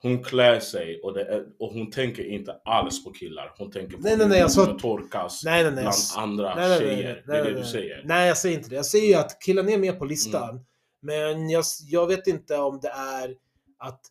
hon 0.01 0.23
klär 0.23 0.59
sig 0.59 1.01
och, 1.03 1.17
är, 1.19 1.45
och 1.59 1.73
hon 1.73 1.91
tänker 1.91 2.23
inte 2.23 2.53
alls 2.65 3.03
på 3.03 3.11
killar. 3.11 3.53
Hon 3.57 3.71
tänker 3.71 3.97
på 3.97 4.03
Nej, 4.03 4.17
nej, 4.17 4.27
nej, 4.27 4.41
hur 4.41 4.47
sa 4.47 4.65
hon 4.65 4.77
torkas 4.79 5.41
Nej, 5.45 5.63
nej, 5.63 5.71
nej. 5.73 5.83
bland 5.83 5.95
jag- 6.15 6.23
andra 6.23 6.55
Nej, 6.55 6.69
nej, 6.69 6.79
tjejer. 6.79 7.23
nej, 7.27 7.37
det 7.43 7.49
är 7.49 7.53
det 7.53 7.59
du 7.59 7.65
säger. 7.65 8.01
Nej, 8.05 8.27
jag 8.27 8.37
säger 8.37 8.57
inte 8.57 8.69
det. 8.69 8.75
Jag 8.75 8.85
säger 8.85 9.07
ju 9.07 9.13
att 9.15 9.41
killen 9.45 9.69
är 9.69 9.77
med 9.77 9.99
på 9.99 10.05
listan. 10.05 10.49
Mm. 10.49 10.63
Men 11.01 11.49
jag, 11.49 11.63
jag 11.91 12.07
vet 12.07 12.27
inte 12.27 12.57
om 12.57 12.79
det 12.81 12.89
är 12.89 13.35
att 13.79 14.01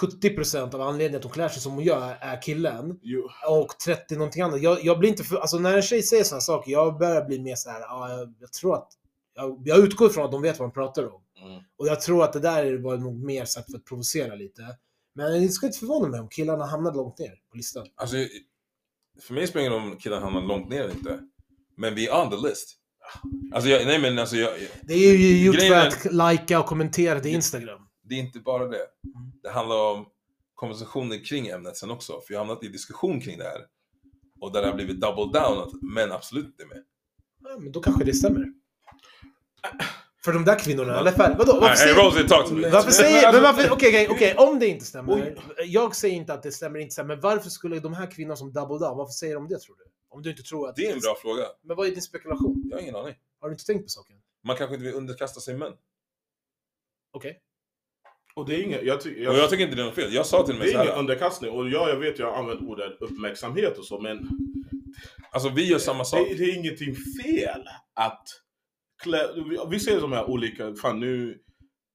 70% 0.00 0.74
av 0.74 0.80
anledningen 0.80 1.18
att 1.18 1.24
hon 1.24 1.32
klär 1.32 1.48
sig 1.48 1.62
som 1.62 1.72
hon 1.72 1.84
gör 1.84 2.16
är 2.20 2.42
killen. 2.42 2.98
Jo. 3.02 3.28
Och 3.48 3.78
30 3.84 4.14
någonting 4.16 4.42
annat. 4.42 4.62
Jag, 4.62 4.84
jag 4.84 4.98
blir 4.98 5.08
inte 5.08 5.24
för, 5.24 5.36
Alltså 5.36 5.58
när 5.58 5.76
en 5.76 5.82
tjej 5.82 6.02
säger 6.02 6.24
sådana 6.24 6.40
saker, 6.40 6.72
jag 6.72 6.98
börjar 6.98 7.24
bli 7.24 7.38
mer 7.40 7.54
så 7.54 7.70
här. 7.70 7.80
Ja, 7.80 8.10
jag, 8.10 8.34
jag 8.38 8.52
tror 8.52 8.74
att... 8.74 8.88
Jag, 9.34 9.62
jag 9.64 9.78
utgår 9.78 10.10
ifrån 10.10 10.24
att 10.24 10.32
de 10.32 10.42
vet 10.42 10.58
vad 10.58 10.68
de 10.68 10.72
pratar 10.72 11.14
om. 11.14 11.22
Mm. 11.44 11.62
Och 11.76 11.86
jag 11.86 12.00
tror 12.00 12.24
att 12.24 12.32
det 12.32 12.40
där 12.40 12.78
var 12.78 12.96
nog 12.96 13.24
mer 13.24 13.44
sagt 13.44 13.70
för 13.70 13.78
att 13.78 13.84
provocera 13.84 14.34
lite. 14.34 14.62
Men 15.14 15.42
det 15.42 15.48
ska 15.48 15.66
inte 15.66 15.78
förvåna 15.78 16.08
mig 16.08 16.20
om 16.20 16.28
killarna 16.28 16.66
hamnar 16.66 16.94
långt 16.94 17.18
ner 17.18 17.34
på 17.50 17.56
listan. 17.56 17.86
Alltså, 17.94 18.16
för 19.20 19.34
mig 19.34 19.46
spelar 19.46 19.62
det 19.62 19.68
ingen 19.68 19.82
roll 19.82 19.92
om 19.92 19.98
killen 19.98 20.22
hamnar 20.22 20.42
långt 20.42 20.68
ner 20.68 20.80
eller 20.80 20.94
inte. 20.94 21.20
Men 21.76 21.94
vi 21.94 22.08
är 22.08 22.22
on 22.22 22.30
the 22.30 22.48
list. 22.48 22.76
Alltså, 23.52 23.70
jag, 23.70 23.86
nej 23.86 23.98
men 23.98 24.18
alltså, 24.18 24.36
jag, 24.36 24.52
Det 24.82 24.94
är 24.94 25.16
ju 25.16 25.44
gjort 25.44 25.56
för 25.56 25.74
att 25.74 26.04
likea 26.04 26.60
och 26.60 26.66
kommentera 26.66 27.20
till 27.20 27.34
Instagram. 27.34 27.88
Det 28.02 28.14
är 28.14 28.18
inte 28.18 28.40
bara 28.40 28.68
det. 28.68 28.86
Det 29.42 29.50
handlar 29.50 29.76
om 29.76 30.06
konversationer 30.54 31.24
kring 31.24 31.48
ämnet 31.48 31.76
sen 31.76 31.90
också. 31.90 32.20
För 32.20 32.34
jag 32.34 32.40
har 32.40 32.46
hamnat 32.46 32.64
i 32.64 32.68
diskussion 32.68 33.20
kring 33.20 33.38
det 33.38 33.44
här. 33.44 33.66
Och 34.40 34.52
där 34.52 34.62
det 34.62 34.68
har 34.68 34.74
blivit 34.74 35.00
double 35.00 35.40
down 35.40 35.58
att 35.58 35.82
män 35.82 36.12
absolut 36.12 36.46
inte 36.46 36.62
är 36.62 36.66
med. 36.66 36.84
Ja, 37.44 37.58
men 37.58 37.72
då 37.72 37.80
kanske 37.80 38.04
det 38.04 38.14
stämmer. 38.14 38.46
För 40.24 40.32
de 40.32 40.44
där 40.44 40.58
kvinnorna, 40.58 41.00
eller 41.00 41.12
för, 41.12 41.34
vadå? 41.38 41.52
Varför 41.52 41.66
hey, 41.66 41.76
säger, 41.76 41.94
Rosie, 41.94 42.28
talk 42.28 42.48
to 42.48 42.54
me. 42.54 42.70
varför 42.70 42.90
säger, 42.90 43.32
Men 43.32 43.42
varför, 43.42 43.72
okej, 43.72 43.88
okej, 43.88 44.08
okej, 44.10 44.34
om 44.36 44.58
det 44.58 44.66
inte 44.66 44.84
stämmer. 44.84 45.38
Jag 45.64 45.96
säger 45.96 46.16
inte 46.16 46.34
att 46.34 46.42
det 46.42 46.52
stämmer, 46.52 46.78
inte 46.78 46.92
stämmer, 46.92 47.14
men 47.14 47.20
varför 47.20 47.50
skulle 47.50 47.80
de 47.80 47.94
här 47.94 48.10
kvinnorna 48.10 48.36
som 48.36 48.52
double 48.52 48.78
down, 48.78 48.96
varför 48.96 49.12
säger 49.12 49.34
de 49.34 49.48
det 49.48 49.58
tror 49.58 49.76
du? 49.76 49.84
Om 50.08 50.22
du 50.22 50.30
inte 50.30 50.42
tror 50.42 50.68
att... 50.68 50.76
Det 50.76 50.86
är 50.86 50.92
en 50.92 51.00
bra 51.00 51.16
fråga. 51.22 51.44
Men 51.62 51.76
vad 51.76 51.86
är 51.86 51.90
din 51.90 52.02
spekulation? 52.02 52.62
Jag 52.70 52.76
har 52.76 52.82
ingen 52.82 52.96
aning. 52.96 53.14
Har 53.40 53.48
du 53.48 53.54
inte 53.54 53.66
tänkt 53.66 53.82
på 53.82 53.88
saken? 53.88 54.16
Man 54.44 54.56
kanske 54.56 54.74
inte 54.74 54.86
vill 54.86 54.94
underkasta 54.94 55.40
sig 55.40 55.54
män. 55.54 55.72
Okej. 57.12 57.40
Och 58.34 58.46
det 58.48 58.56
är 58.56 58.62
inget, 58.62 58.82
jag, 58.84 59.00
ty- 59.00 59.26
Och 59.26 59.34
jag 59.34 59.50
tycker 59.50 59.64
inte 59.64 59.76
det 59.76 59.82
är 59.82 59.86
något 59.86 59.94
fel. 59.94 60.12
Jag 60.14 60.26
sa 60.26 60.42
till 60.42 60.54
det 60.54 60.58
mig 60.60 60.68
är 60.68 60.74
så 60.74 60.82
ingen 60.84 60.94
underkastning. 60.98 61.50
Och 61.50 61.68
ja, 61.68 61.88
jag 61.88 61.96
vet 61.96 62.18
jag 62.18 62.32
har 62.32 62.38
använt 62.38 62.60
ordet 62.60 62.96
uppmärksamhet 63.00 63.78
och 63.78 63.84
så, 63.84 64.00
men 64.00 64.28
Alltså 65.32 65.48
vi 65.48 65.68
gör 65.70 65.78
samma 65.78 66.04
sak. 66.04 66.28
det, 66.28 66.34
det 66.34 66.44
är 66.44 66.56
ingenting 66.58 66.94
fel 66.94 67.62
att 67.94 68.22
klä, 69.02 69.18
vi, 69.70 69.80
ser 69.80 70.00
de 70.00 70.12
här 70.12 70.30
olika, 70.30 70.74
fan 70.74 71.00
nu, 71.00 71.38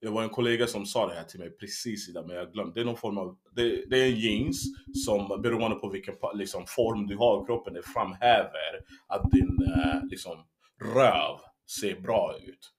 det 0.01 0.09
var 0.09 0.23
en 0.23 0.29
kollega 0.29 0.67
som 0.67 0.85
sa 0.85 1.07
det 1.07 1.13
här 1.15 1.23
till 1.23 1.39
mig 1.39 1.49
precis 1.49 2.09
idag, 2.09 2.27
men 2.27 2.35
jag 2.35 2.53
glömde. 2.53 2.73
Det 2.73 2.81
är 2.81 2.85
någon 2.85 2.97
form 2.97 3.17
av, 3.17 3.37
det, 3.55 3.85
det 3.89 3.99
är 3.99 4.05
en 4.05 4.15
jeans 4.19 4.63
som 5.05 5.41
beroende 5.41 5.75
på 5.77 5.89
vilken 5.89 6.15
liksom, 6.33 6.65
form 6.67 7.07
du 7.07 7.17
har 7.17 7.43
i 7.43 7.45
kroppen, 7.45 7.73
det 7.73 7.83
framhäver 7.83 8.79
att 9.07 9.31
din 9.31 9.57
eh, 9.75 10.03
liksom, 10.09 10.37
röv 10.95 11.37
ser 11.81 12.01
bra 12.01 12.35
ut. 12.47 12.71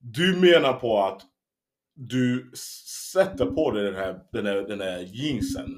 Du 0.00 0.36
menar 0.36 0.72
på 0.72 1.02
att 1.02 1.22
du 2.00 2.50
sätter 3.12 3.46
på 3.46 3.70
dig 3.70 3.84
den 3.84 3.94
här, 3.94 4.20
den 4.32 4.46
här, 4.46 4.54
den 4.56 4.80
här 4.80 4.98
jeansen 4.98 5.70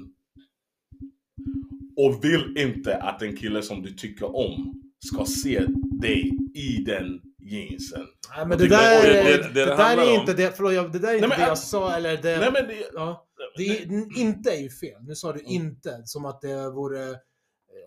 och 1.96 2.24
vill 2.24 2.54
inte 2.58 2.96
att 2.96 3.22
en 3.22 3.36
kille 3.36 3.62
som 3.62 3.82
du 3.82 3.90
tycker 3.94 4.36
om 4.36 4.82
ska 4.98 5.24
se 5.24 5.66
dig 6.00 6.30
i 6.54 6.82
den 6.86 7.20
jeansen. 7.38 8.06
Nej, 8.36 8.46
men 8.46 8.58
det 8.58 8.68
där, 8.68 9.02
det, 9.02 9.22
det- 9.22 9.42
det- 9.42 9.52
det 9.54 9.64
där 9.64 9.96
är 9.98 10.20
inte 10.20 10.34
det, 10.34 10.56
förlåt, 10.56 10.72
jag- 10.74 10.92
det 10.92 10.98
där 10.98 11.08
är 11.08 11.14
inte 11.14 11.28
men 11.28 11.38
det 11.38 11.44
jag 11.44 11.52
att- 11.52 11.58
sa, 11.58 11.96
eller 11.96 12.16
det... 12.22 12.38
Nej 12.38 12.50
men 12.52 12.66
det, 12.68 12.90
Ja, 12.94 13.26
det 13.56 13.62
är, 13.62 14.18
inte 14.18 14.50
är 14.50 14.60
ju 14.62 14.70
fel. 14.70 15.02
Nu 15.02 15.14
sa 15.14 15.32
du 15.32 15.40
Mm. 15.40 15.52
inte, 15.52 16.02
som 16.04 16.24
att 16.24 16.40
det 16.40 16.70
vore 16.70 17.04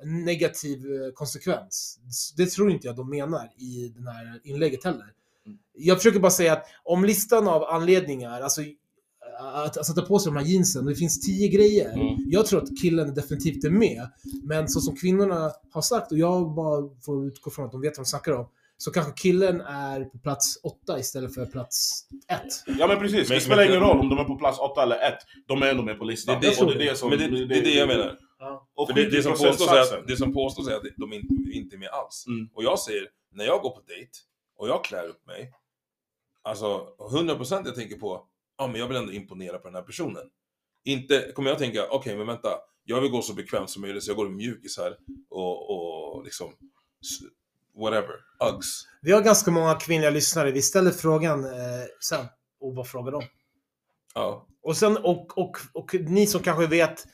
en 0.04 0.26
negativ 0.26 0.78
eh, 0.80 1.12
konsekvens. 1.13 2.00
Det 2.38 2.46
tror 2.46 2.72
inte 2.72 2.88
jag 2.88 2.96
de 2.96 3.10
menar 3.10 3.50
i 3.58 3.93
det 3.96 4.12
här 4.12 4.39
inlägget 4.43 4.84
heller. 4.84 5.06
Jag 5.73 5.97
försöker 5.97 6.19
bara 6.19 6.31
säga 6.31 6.53
att 6.53 6.65
om 6.83 7.05
listan 7.05 7.47
av 7.47 7.63
anledningar, 7.63 8.41
alltså 8.41 8.62
att, 9.39 9.77
att 9.77 9.86
sätta 9.86 10.01
på 10.01 10.19
sig 10.19 10.31
de 10.31 10.38
här 10.39 10.45
jeansen, 10.45 10.86
det 10.86 10.95
finns 10.95 11.21
tio 11.21 11.47
grejer. 11.47 11.93
Mm. 11.93 12.15
Jag 12.17 12.45
tror 12.45 12.63
att 12.63 12.81
killen 12.81 13.13
definitivt 13.13 13.63
är 13.63 13.69
med. 13.69 14.07
Men 14.43 14.67
så 14.67 14.79
som 14.79 14.95
kvinnorna 14.95 15.51
har 15.71 15.81
sagt, 15.81 16.12
och 16.12 16.17
jag 16.17 16.53
bara 16.55 16.89
får 17.05 17.27
utgå 17.27 17.51
från 17.51 17.65
att 17.65 17.71
de 17.71 17.81
vet 17.81 17.97
vad 17.97 18.05
de 18.05 18.09
snackar 18.09 18.31
om, 18.31 18.49
så 18.77 18.91
kanske 18.91 19.13
killen 19.13 19.62
är 19.62 20.05
på 20.05 20.17
plats 20.17 20.59
åtta 20.63 20.99
istället 20.99 21.33
för 21.33 21.45
plats 21.45 22.05
ett. 22.29 22.77
ja 22.79 22.88
men 22.88 22.99
precis, 22.99 23.29
Men- 23.29 23.36
det 23.38 23.41
spelar 23.41 23.57
men- 23.57 23.67
ingen 23.67 23.81
roll 23.81 23.99
om 23.99 24.09
de 24.09 24.17
är 24.19 24.23
på 24.23 24.36
plats 24.36 24.59
8 24.59 24.83
eller 24.83 24.95
1. 24.95 25.13
De 25.47 25.62
är 25.63 25.67
ändå 25.67 25.83
med 25.83 25.99
på 25.99 26.05
listan. 26.05 26.38
Det 26.41 26.47
är 26.47 26.55
det 26.55 26.62
och 26.62 26.77
det 26.77 26.86
är 26.86 26.89
det 26.89 26.95
som... 26.95 27.09
Men 27.09 27.19
det, 27.19 27.45
det 27.45 27.57
är 27.57 27.62
det 27.62 27.73
jag 27.73 27.88
menar. 27.88 28.17
Ja. 28.39 28.67
Och 28.75 28.88
För 28.88 28.95
det, 28.95 29.09
det, 29.09 29.23
som 29.23 29.31
påstås 29.31 29.67
är 29.69 29.79
att, 29.81 30.07
det 30.07 30.17
som 30.17 30.33
påstås 30.33 30.67
är 30.67 30.75
att 30.75 30.83
de 30.97 31.13
inte, 31.13 31.33
inte 31.53 31.75
är 31.75 31.77
med 31.77 31.89
alls. 31.89 32.25
Mm. 32.27 32.49
Och 32.53 32.63
jag 32.63 32.79
säger, 32.79 33.03
när 33.31 33.45
jag 33.45 33.62
går 33.62 33.69
på 33.69 33.81
dejt 33.88 34.12
och 34.57 34.67
jag 34.67 34.83
klär 34.83 35.07
upp 35.07 35.25
mig, 35.27 35.51
alltså 36.43 36.88
100% 36.99 37.62
jag 37.65 37.75
tänker 37.75 37.97
på, 37.97 38.27
ja 38.58 38.67
men 38.67 38.79
jag 38.79 38.88
vill 38.88 38.97
ändå 38.97 39.12
imponera 39.12 39.58
på 39.58 39.67
den 39.67 39.75
här 39.75 39.82
personen. 39.82 40.23
Inte 40.86 41.32
kommer 41.36 41.49
jag 41.49 41.60
tänka, 41.60 41.88
okej 41.91 42.17
men 42.17 42.27
vänta, 42.27 42.49
jag 42.84 43.01
vill 43.01 43.12
gå 43.12 43.21
så 43.21 43.34
bekvämt 43.34 43.69
som 43.69 43.82
möjligt 43.82 44.03
så 44.03 44.10
jag 44.10 44.17
går 44.17 44.27
i 44.27 44.29
mjukisar 44.29 44.97
och, 45.29 45.69
och 45.69 46.23
liksom, 46.23 46.53
whatever, 47.77 48.15
Uggs. 48.51 48.88
Vi 49.01 49.12
har 49.12 49.21
ganska 49.21 49.51
många 49.51 49.75
kvinnliga 49.75 50.12
lyssnare. 50.12 50.51
Vi 50.51 50.62
ställer 50.62 50.91
frågan 50.91 51.45
eh, 51.45 51.86
sen. 52.10 52.25
Och 52.60 52.75
vad 52.75 52.88
frågar 52.88 53.12
de? 53.12 53.23
Ja. 54.13 54.47
Och, 54.63 54.77
sen, 54.77 54.97
och, 54.97 55.38
och, 55.38 55.58
och 55.73 55.93
ni 55.93 56.27
som 56.27 56.41
kanske 56.41 56.67
vet, 56.67 57.06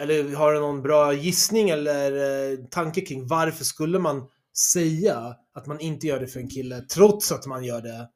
eller 0.00 0.34
har 0.34 0.54
någon 0.54 0.82
bra 0.82 1.12
gissning 1.12 1.70
eller 1.70 2.12
eh, 2.52 2.58
tanke 2.70 3.00
kring 3.00 3.26
varför 3.26 3.64
skulle 3.64 3.98
man 3.98 4.28
säga 4.72 5.36
att 5.54 5.66
man 5.66 5.80
inte 5.80 6.06
gör 6.06 6.20
det 6.20 6.26
för 6.26 6.40
en 6.40 6.50
kille 6.50 6.80
trots 6.80 7.32
att 7.32 7.46
man 7.46 7.64
gör 7.64 7.82
det? 7.82 8.08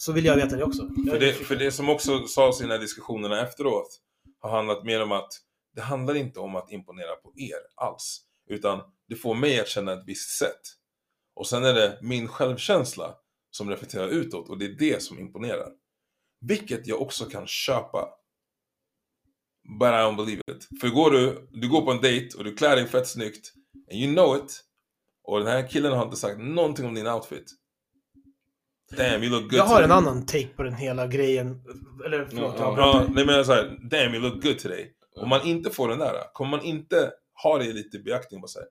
Så 0.00 0.12
vill 0.12 0.24
jag 0.24 0.36
veta 0.36 0.56
det 0.56 0.64
också. 0.64 0.88
För 1.10 1.20
det, 1.20 1.32
för 1.32 1.56
det 1.56 1.72
som 1.72 1.88
också 1.88 2.26
sades 2.26 2.60
i 2.60 2.62
de 2.62 2.70
här 2.70 2.78
diskussionerna 2.78 3.40
efteråt 3.40 4.00
har 4.40 4.50
handlat 4.50 4.84
mer 4.84 5.02
om 5.02 5.12
att 5.12 5.32
det 5.74 5.80
handlar 5.80 6.14
inte 6.14 6.40
om 6.40 6.56
att 6.56 6.70
imponera 6.70 7.16
på 7.16 7.32
er 7.36 7.84
alls. 7.84 8.20
Utan 8.50 8.80
det 9.08 9.16
får 9.16 9.34
mig 9.34 9.60
att 9.60 9.68
känna 9.68 9.92
ett 9.92 10.04
visst 10.06 10.38
sätt. 10.38 10.60
Och 11.34 11.46
sen 11.46 11.64
är 11.64 11.74
det 11.74 11.98
min 12.02 12.28
självkänsla 12.28 13.14
som 13.50 13.70
reflekterar 13.70 14.08
utåt 14.08 14.48
och 14.48 14.58
det 14.58 14.64
är 14.64 14.76
det 14.78 15.02
som 15.02 15.18
imponerar. 15.18 15.68
Vilket 16.40 16.86
jag 16.86 17.02
också 17.02 17.24
kan 17.24 17.46
köpa. 17.46 18.08
But 19.80 19.88
I 19.88 20.02
don't 20.02 20.16
believe 20.16 20.42
it. 20.50 20.80
För 20.80 20.88
går 20.88 21.10
du, 21.10 21.48
du 21.52 21.68
går 21.68 21.80
på 21.80 21.90
en 21.90 22.00
dejt 22.00 22.38
och 22.38 22.44
du 22.44 22.54
klär 22.54 22.76
dig 22.76 22.86
fett 22.86 23.08
snyggt 23.08 23.52
and 23.90 24.00
you 24.00 24.14
know 24.14 24.36
it 24.36 24.64
och 25.22 25.38
den 25.38 25.48
här 25.48 25.68
killen 25.68 25.92
har 25.92 26.04
inte 26.04 26.16
sagt 26.16 26.38
någonting 26.38 26.86
om 26.86 26.94
din 26.94 27.06
outfit. 27.06 27.59
Damn, 28.96 29.22
you 29.22 29.30
look 29.30 29.42
good 29.42 29.52
jag 29.52 29.64
har 29.64 29.74
today. 29.74 29.84
en 29.84 29.92
annan 29.92 30.26
take 30.26 30.48
på 30.56 30.62
den 30.62 30.74
hela 30.74 31.06
grejen. 31.06 31.60
Eller 32.06 32.24
förlåt, 32.30 32.54
Ja, 32.58 32.64
jag 32.64 32.78
Ja, 32.78 32.86
avbröt 32.86 33.06
dig. 33.06 33.14
nej 33.14 33.26
men 33.26 33.34
jag 33.34 33.46
såhär, 33.46 33.78
damn 33.90 34.14
you 34.14 34.22
look 34.22 34.42
good 34.42 34.58
today. 34.58 34.92
Om 35.16 35.28
man 35.28 35.46
inte 35.46 35.70
får 35.70 35.88
den 35.88 35.98
där, 35.98 36.32
kommer 36.32 36.50
man 36.50 36.62
inte 36.66 37.12
ha 37.42 37.58
det 37.58 37.72
lite 37.72 37.96
i 37.96 38.00
beaktning 38.02 38.42
och 38.42 38.50
säga 38.50 38.64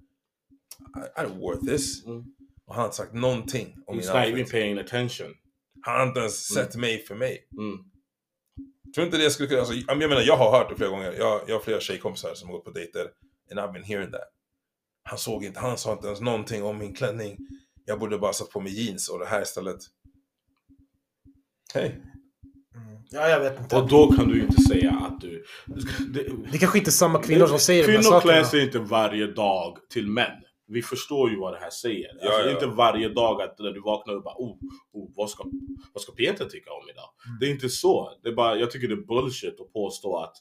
I, 0.97 1.21
I 1.21 1.25
don't 1.25 1.39
worth 1.39 1.65
this. 1.65 2.05
Mm. 2.05 2.23
Och 2.65 2.75
han 2.75 2.79
har 2.81 2.85
inte 2.85 2.97
sagt 2.97 3.13
någonting 3.13 3.75
om 3.87 3.97
min 3.97 4.05
He's 4.05 4.19
not 4.19 4.27
even 4.39 4.45
paying 4.45 4.77
attention. 4.79 5.27
Han 5.81 5.99
har 5.99 6.07
inte 6.07 6.19
ens 6.19 6.47
sett 6.47 6.75
mig 6.75 7.05
för 7.05 7.15
mig. 7.15 7.47
Mm. 7.59 7.77
Tror 8.95 9.05
inte 9.05 9.17
det 9.17 9.29
skulle 9.29 9.49
kunna, 9.49 9.59
alltså, 9.61 9.73
jag 9.87 9.97
menar 9.97 10.21
jag 10.21 10.37
har 10.37 10.51
hört 10.57 10.69
det 10.69 10.75
flera 10.75 10.89
gånger. 10.89 11.11
Jag, 11.11 11.41
jag 11.47 11.55
har 11.55 11.59
flera 11.61 11.79
tjejkompisar 11.79 12.33
som 12.33 12.49
har 12.49 12.55
gått 12.55 12.65
på 12.65 12.71
dejter. 12.71 13.07
And 13.51 13.59
I've 13.59 13.73
been 13.73 13.83
hearing 13.83 14.11
that. 14.11 14.21
Han 15.03 15.17
såg 15.17 15.43
inte, 15.45 15.59
han 15.59 15.77
sa 15.77 15.93
inte 15.93 16.07
ens 16.07 16.21
någonting 16.21 16.63
om 16.63 16.77
min 16.77 16.93
klänning. 16.95 17.37
Jag 17.85 17.99
borde 17.99 18.17
bara 18.17 18.33
satt 18.33 18.49
på 18.49 18.59
mig 18.61 18.85
jeans 18.85 19.09
och 19.09 19.19
det 19.19 19.25
här 19.25 19.41
istället. 19.41 19.77
Hej. 21.73 22.01
Mm. 22.75 22.97
Ja, 23.09 23.29
jag 23.29 23.39
vet 23.39 23.59
inte. 23.59 23.75
Och 23.75 23.87
då 23.87 24.11
kan 24.11 24.27
du 24.27 24.35
ju 24.35 24.41
inte 24.41 24.61
säga 24.61 24.91
att 24.91 25.21
du... 25.21 25.43
Det, 26.13 26.29
Det 26.51 26.57
kanske 26.57 26.77
inte 26.77 26.89
är 26.89 26.91
samma 26.91 27.21
kvinnor 27.23 27.47
som 27.47 27.59
säger 27.59 27.83
de 27.87 27.91
här 27.91 28.01
Kvinnor 28.01 28.21
klär 28.21 28.33
sakerna. 28.33 28.45
sig 28.45 28.63
inte 28.63 28.79
varje 28.79 29.27
dag 29.27 29.77
till 29.93 30.07
män. 30.07 30.31
Vi 30.67 30.81
förstår 30.81 31.29
ju 31.29 31.39
vad 31.39 31.53
det 31.53 31.59
här 31.59 31.69
säger. 31.69 32.09
Ja, 32.21 32.27
alltså, 32.33 32.49
ja. 32.49 32.51
Inte 32.53 32.65
varje 32.67 33.09
dag 33.09 33.41
att 33.41 33.59
när 33.59 33.71
du 33.71 33.81
vaknar 33.81 34.15
och 34.15 34.23
bara 34.23 34.35
oh, 34.37 34.57
oh 34.93 35.11
vad, 35.15 35.29
ska, 35.29 35.43
vad 35.93 36.01
ska 36.01 36.11
Peter 36.11 36.45
tycka 36.45 36.71
om 36.71 36.89
idag? 36.89 37.09
Mm. 37.27 37.37
Det 37.39 37.45
är 37.45 37.49
inte 37.51 37.69
så. 37.69 38.11
Det 38.23 38.29
är 38.29 38.33
bara, 38.33 38.55
jag 38.55 38.71
tycker 38.71 38.87
det 38.87 38.93
är 38.93 39.05
bullshit 39.07 39.59
att 39.61 39.73
påstå 39.73 40.17
att 40.17 40.33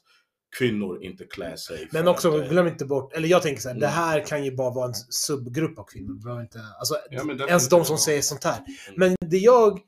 kvinnor 0.57 1.03
inte 1.03 1.23
klär 1.25 1.55
sig. 1.55 1.87
Men 1.91 2.07
också, 2.07 2.29
att, 2.37 2.43
eh, 2.43 2.49
glöm 2.49 2.67
inte 2.67 2.85
bort, 2.85 3.13
eller 3.13 3.27
jag 3.27 3.41
tänker 3.41 3.61
så 3.61 3.67
här, 3.69 3.75
Mm. 3.75 3.81
det 3.81 3.87
här 3.87 4.25
kan 4.25 4.45
ju 4.45 4.55
bara 4.55 4.69
vara 4.73 4.87
en 4.87 4.93
subgrupp 5.09 5.79
av 5.79 5.83
kvinnor. 5.83 6.41
Inte, 6.41 6.59
alltså, 6.79 6.95
Ja, 7.09 7.45
ens 7.47 7.69
de 7.69 7.85
som 7.85 7.97
säger 7.97 8.21
sånt 8.21 8.43
här. 8.43 8.57
Mm. 8.57 8.93
Men 8.97 9.15
det 9.29 9.37
jag 9.37 9.79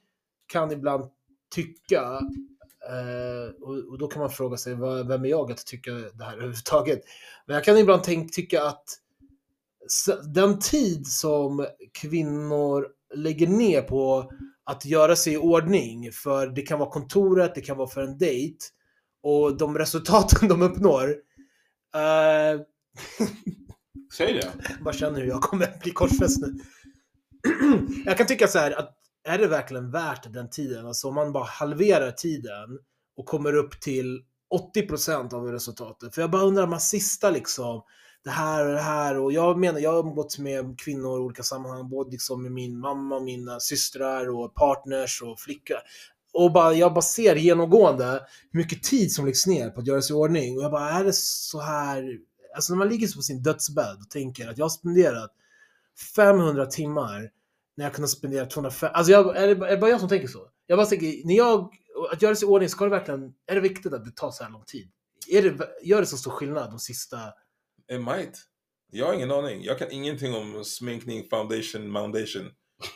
kan 0.48 0.72
ibland 0.72 1.04
tycka, 1.52 2.02
eh, 2.90 3.62
och, 3.62 3.98
då 3.98 4.08
kan 4.08 4.22
man 4.22 4.32
fråga 4.32 4.58
sig, 4.58 4.76
vad, 4.76 5.08
vem 5.08 5.26
är 5.26 5.30
jag 5.30 5.52
att 5.52 5.66
tycka 5.66 5.92
det 5.92 6.24
här 6.24 6.34
överhuvudtaget? 6.38 7.02
Men 7.46 7.54
jag 7.54 7.64
kan 7.64 7.78
ibland 7.78 8.04
tänk, 8.04 8.34
tycka 8.34 8.64
att 8.64 8.86
den 10.34 10.60
tid 10.60 11.08
som 11.08 11.68
kvinnor 11.94 12.88
lägger 13.16 13.48
ner 13.48 13.82
på 13.82 14.32
att 14.64 14.86
göra 14.86 15.16
sig 15.16 15.34
i 15.34 15.38
ordning, 15.38 16.12
för 16.12 16.48
det 16.48 16.62
kan 16.62 16.80
vara 16.80 16.90
kontoret, 16.90 17.56
det 17.56 17.62
kan 17.62 17.78
vara 17.78 17.90
för 17.90 18.02
en 18.02 18.18
dejt, 18.18 18.66
och 19.24 19.58
de 19.58 19.78
resultaten 19.78 20.48
de 20.50 20.62
uppnår, 20.62 21.10
eh, 21.96 22.62
Säg 24.18 24.34
det. 24.34 24.52
jag 24.68 24.84
bara 24.84 24.94
känner 24.94 25.22
hur 25.22 25.28
jag 25.28 25.42
kommer 25.42 25.80
bli 25.84 25.92
korsfäst 25.92 26.42
nu. 26.42 26.60
jag 28.06 28.18
kan 28.18 28.28
tycka 28.28 28.48
så 28.48 28.60
här 28.60 28.80
att 28.80 29.01
är 29.24 29.38
det 29.38 29.48
verkligen 29.48 29.92
värt 29.92 30.34
den 30.34 30.50
tiden? 30.50 30.88
Alltså 30.88 31.08
om 31.08 31.16
man 31.16 31.32
bara 31.32 31.44
halverar 31.44 32.12
tiden 32.12 32.80
och 33.18 33.26
kommer 33.26 33.54
upp 33.54 33.82
till 33.82 34.24
80% 34.76 35.34
av 35.34 35.52
resultatet. 35.52 36.16
För 36.16 36.22
jag 36.22 36.32
bara 36.32 36.42
undrar, 36.42 36.62
de 36.62 36.72
här 36.72 36.80
sista 36.80 37.30
liksom, 37.30 37.84
det 38.24 38.30
här 38.30 38.66
och 38.66 38.74
det 38.74 38.82
här. 38.82 39.18
Och 39.18 39.34
jag 39.34 39.60
menar, 39.60 39.80
jag 39.80 39.92
har 39.92 40.00
umgåtts 40.00 40.40
med 40.40 40.80
kvinnor 40.80 41.18
i 41.18 41.22
olika 41.22 41.44
sammanhang, 41.44 41.90
både 41.90 42.12
liksom 42.12 42.44
med 42.44 42.52
min 42.52 42.80
mamma, 42.80 43.20
mina 43.20 43.60
systrar 43.60 44.30
och 44.30 44.56
partners 44.56 45.22
och 45.22 45.40
flickor. 45.40 45.78
Och 46.34 46.52
bara, 46.52 46.74
jag 46.74 46.94
bara 46.94 47.02
ser 47.02 47.36
genomgående 47.36 48.28
hur 48.52 48.60
mycket 48.60 48.84
tid 48.84 49.12
som 49.12 49.26
läggs 49.26 49.48
ner 49.48 49.70
på 49.70 49.80
att 49.80 49.88
göra 49.88 50.02
sig 50.02 50.14
i 50.14 50.20
ordning. 50.20 50.58
Och 50.58 50.64
jag 50.64 50.72
bara, 50.72 50.90
är 50.90 51.04
det 51.04 51.16
så 51.16 51.60
här? 51.60 52.18
Alltså 52.56 52.74
när 52.74 52.78
man 52.78 52.90
ligger 52.90 53.16
på 53.16 53.22
sin 53.22 53.44
dödsbädd 53.44 53.98
och 54.02 54.10
tänker 54.10 54.50
att 54.50 54.58
jag 54.58 54.66
har 54.66 54.70
spenderat 54.70 55.32
500 56.16 56.66
timmar 56.66 57.30
när 57.78 57.86
jag 57.86 57.94
kunde 57.94 58.08
spendera 58.08 58.46
205. 58.46 58.90
Alltså 58.94 59.12
jag, 59.12 59.38
är, 59.38 59.56
det, 59.56 59.68
är 59.68 59.72
det 59.72 59.78
bara 59.78 59.90
jag 59.90 60.00
som 60.00 60.10
tänker 60.10 60.28
så? 60.28 60.48
Jag 60.68 60.78
bara 60.78 60.88
tänker, 60.88 61.28
när 61.28 61.36
jag, 61.36 61.70
att 62.12 62.22
göra 62.22 62.36
sig 62.36 62.48
i 62.48 62.52
ordning, 62.52 62.70
ska 62.70 62.84
det 62.84 62.92
verkligen, 62.92 63.34
är 63.48 63.56
det 63.56 63.62
viktigt 63.62 63.94
att 63.94 64.06
det 64.06 64.16
tar 64.16 64.32
så 64.32 64.44
här 64.44 64.52
lång 64.52 64.64
tid? 64.68 64.92
Är 65.28 65.42
det, 65.42 65.68
gör 65.84 66.00
det 66.00 66.06
så 66.06 66.18
stor 66.18 66.32
skillnad 66.32 66.72
de 66.72 66.80
sista... 66.80 67.18
It 67.92 68.02
might. 68.02 68.38
Jag 68.92 69.06
har 69.06 69.14
ingen 69.14 69.32
aning. 69.32 69.64
Jag 69.64 69.80
kan 69.80 69.92
ingenting 69.92 70.36
om 70.36 70.64
sminkning, 70.64 71.30
foundation, 71.30 71.94
foundation. 71.94 72.52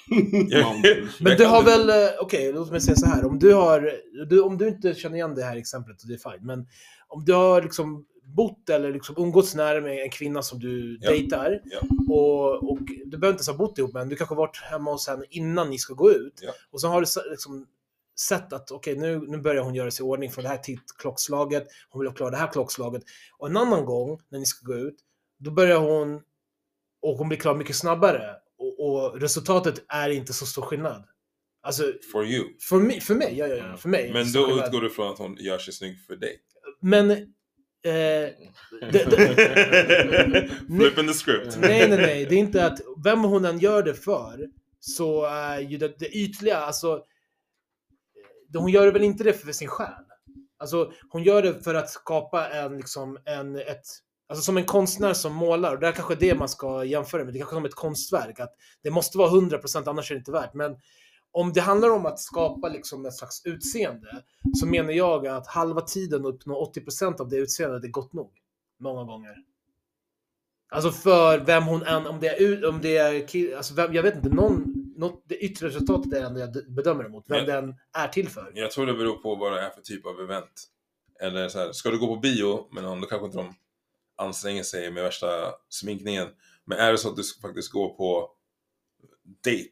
Men 1.19 1.37
du 1.37 1.45
har 1.45 1.63
väl, 1.63 1.89
eh, 1.89 2.19
okej 2.19 2.53
låt 2.53 2.71
mig 2.71 2.81
säga 2.81 2.95
så 2.95 3.05
här, 3.05 3.25
om 3.25 3.39
du 3.39 3.53
har, 3.53 3.91
du, 4.29 4.41
om 4.41 4.57
du 4.57 4.67
inte 4.67 4.93
känner 4.93 5.15
igen 5.15 5.35
det 5.35 5.43
här 5.43 5.57
exemplet, 5.57 5.97
det 6.07 6.13
är 6.13 6.31
fine, 6.31 6.45
men 6.45 6.67
om 7.07 7.25
du 7.25 7.33
har 7.33 7.61
liksom 7.61 8.05
bott 8.25 8.69
eller 8.69 8.93
liksom 8.93 9.15
umgåtts 9.17 9.55
nära 9.55 9.81
med 9.81 10.03
en 10.03 10.09
kvinna 10.09 10.41
som 10.41 10.59
du 10.59 10.97
Ja. 11.01 11.09
dejtar 11.09 11.61
Ja. 11.65 11.79
och, 12.13 12.71
och 12.71 12.79
du 13.05 13.17
behöver 13.17 13.27
inte 13.27 13.39
ens 13.39 13.47
ha 13.47 13.53
bott 13.57 13.77
ihop 13.77 13.93
med 13.93 13.99
henne, 14.01 14.09
du 14.09 14.15
kanske 14.15 14.35
har 14.35 14.41
varit 14.41 14.57
hemma 14.57 14.91
hos 14.91 15.07
henne 15.07 15.25
innan 15.29 15.69
ni 15.69 15.77
ska 15.77 15.93
gå 15.93 16.11
ut 16.11 16.39
Ja. 16.41 16.51
och 16.71 16.81
så 16.81 16.87
har 16.87 17.01
du 17.01 17.29
liksom 17.31 17.67
sett 18.19 18.53
att 18.53 18.71
okej 18.71 18.97
nu, 18.97 19.19
nu 19.19 19.37
börjar 19.37 19.63
hon 19.63 19.75
göra 19.75 19.91
sig 19.91 20.03
i 20.05 20.07
ordning 20.09 20.31
från 20.31 20.43
det 20.43 20.49
här 20.49 20.59
klockslaget, 20.97 21.67
hon 21.89 21.99
vill 21.99 22.07
ha 22.09 22.15
klar 22.15 22.31
det 22.31 22.37
här 22.37 22.51
klockslaget 22.51 23.03
och 23.37 23.47
en 23.49 23.57
annan 23.57 23.85
gång 23.85 24.21
när 24.29 24.39
ni 24.39 24.45
ska 24.45 24.65
gå 24.65 24.75
ut, 24.77 24.95
då 25.39 25.51
börjar 25.51 25.77
hon 25.79 26.21
och 27.01 27.17
hon 27.17 27.27
blir 27.29 27.39
klar 27.39 27.55
mycket 27.55 27.75
snabbare 27.75 28.35
och, 28.57 28.79
och 28.89 29.21
resultatet 29.21 29.85
är 29.87 30.09
inte 30.09 30.33
så 30.33 30.45
stor 30.45 30.61
skillnad. 30.61 31.03
Alltså, 31.61 31.83
For 32.11 32.25
you. 32.25 32.45
för 32.69 32.75
mig, 32.77 33.01
för 33.01 33.15
mig, 33.15 33.37
ja, 33.37 33.47
ja, 33.47 33.55
ja, 33.55 33.77
för 33.77 33.89
mig. 33.89 34.13
Men 34.13 34.31
då 34.31 34.39
utgår 34.51 34.81
du 34.81 34.89
från 34.89 35.11
att 35.11 35.17
hon 35.17 35.35
gör 35.39 35.57
sig 35.57 35.73
snygg 35.73 36.05
för 36.07 36.15
dig. 36.15 36.39
Men... 36.81 37.33
Eh, 37.85 37.91
det, 38.91 39.03
det, 39.09 40.49
Flipping 40.67 41.07
the 41.07 41.13
script. 41.13 41.57
nej, 41.59 41.89
nej, 41.89 41.97
nej. 41.97 42.25
Det 42.25 42.35
är 42.35 42.39
inte 42.39 42.65
att 42.65 42.79
vem 43.03 43.19
hon 43.23 43.45
än 43.45 43.59
gör 43.59 43.83
det 43.83 43.93
för, 43.93 44.47
så 44.79 45.25
är 45.25 45.59
ju 45.59 45.77
det, 45.77 45.99
det 45.99 46.09
ytliga, 46.17 46.57
alltså... 46.57 47.01
det- 48.49 48.59
Hon 48.59 48.71
gör 48.71 48.91
väl 48.91 49.03
inte 49.03 49.23
det 49.23 49.33
för 49.33 49.51
sin 49.51 49.67
själ? 49.67 49.89
Alltså, 50.57 50.91
hon 51.09 51.23
gör 51.23 51.41
det 51.41 51.63
för 51.63 51.75
att 51.75 51.89
skapa 51.89 52.49
en, 52.49 52.77
liksom, 52.77 53.17
en, 53.25 53.55
ett... 53.55 53.83
Alltså 54.29 54.43
som 54.43 54.57
en 54.57 54.65
konstnär 54.65 55.13
som 55.13 55.33
målar, 55.33 55.73
och 55.73 55.79
det 55.79 55.87
är 55.87 55.91
kanske 55.91 56.15
det 56.15 56.35
man 56.35 56.49
ska 56.49 56.83
jämföra 56.83 57.23
med, 57.25 57.33
det 57.33 57.37
är 57.37 57.41
kanske 57.41 57.55
som 57.55 57.65
ett 57.65 57.75
konstverk, 57.75 58.39
att 58.39 58.53
det 58.83 58.91
måste 58.91 59.17
vara 59.17 59.29
100% 59.29 59.89
annars 59.89 60.11
är 60.11 60.15
det 60.15 60.19
inte 60.19 60.31
värt. 60.31 60.53
Men 60.53 60.75
om 61.35 61.53
det 61.53 61.61
handlar 61.61 61.89
om 61.89 62.05
att 62.05 62.19
skapa 62.19 62.69
liksom 62.69 63.05
ett 63.05 63.13
slags 63.13 63.41
utseende, 63.45 64.23
så 64.55 64.65
menar 64.67 64.91
jag 64.91 65.27
att 65.27 65.47
halva 65.47 65.81
tiden 65.81 66.25
uppnå 66.25 66.71
80% 66.75 67.21
av 67.21 67.29
det 67.29 67.35
utseendet 67.37 67.83
är 67.83 67.87
gott 67.87 68.13
nog. 68.13 68.31
Många 68.79 69.03
gånger. 69.03 69.35
Alltså 70.69 70.91
för 70.91 71.39
vem 71.39 71.63
hon 71.63 71.83
än, 71.83 72.07
om 72.07 72.19
det 72.19 72.27
är, 72.27 72.65
om 72.65 72.81
det 72.81 72.97
är 72.97 73.55
alltså 73.57 73.73
vem, 73.73 73.93
jag 73.93 74.03
vet 74.03 74.15
inte, 74.15 74.29
någon, 74.29 74.63
något, 74.97 75.23
det 75.25 75.35
yttre 75.37 75.67
resultatet 75.67 76.13
är 76.13 76.25
ändå 76.25 76.39
jag 76.39 76.53
d- 76.53 76.59
bedömer 76.67 77.03
det 77.03 77.09
mot, 77.09 77.25
vem 77.27 77.45
Men- 77.45 77.65
den 77.65 77.75
är 77.93 78.07
till 78.07 78.29
för. 78.29 78.51
Jag 78.55 78.71
tror 78.71 78.85
det 78.85 78.93
beror 78.93 79.17
på 79.17 79.35
vad 79.35 79.51
det 79.53 79.59
är 79.61 79.69
för 79.69 79.81
typ 79.81 80.05
av 80.05 80.19
event. 80.21 80.67
Eller 81.19 81.49
så 81.49 81.59
här, 81.59 81.71
ska 81.71 81.89
du 81.89 81.99
gå 81.99 82.07
på 82.07 82.15
bio 82.15 82.67
med 82.73 82.83
någon, 82.83 83.01
då 83.01 83.07
kanske 83.07 83.25
inte 83.25 83.37
de 83.37 83.53
anstränger 84.17 84.63
sig 84.63 84.91
med 84.91 85.03
värsta 85.03 85.27
sminkningen. 85.69 86.27
Men 86.65 86.77
är 86.77 86.91
det 86.91 86.97
så 86.97 87.09
att 87.09 87.15
du 87.15 87.23
faktiskt 87.41 87.71
går 87.71 87.89
på 87.89 88.29
date 89.43 89.69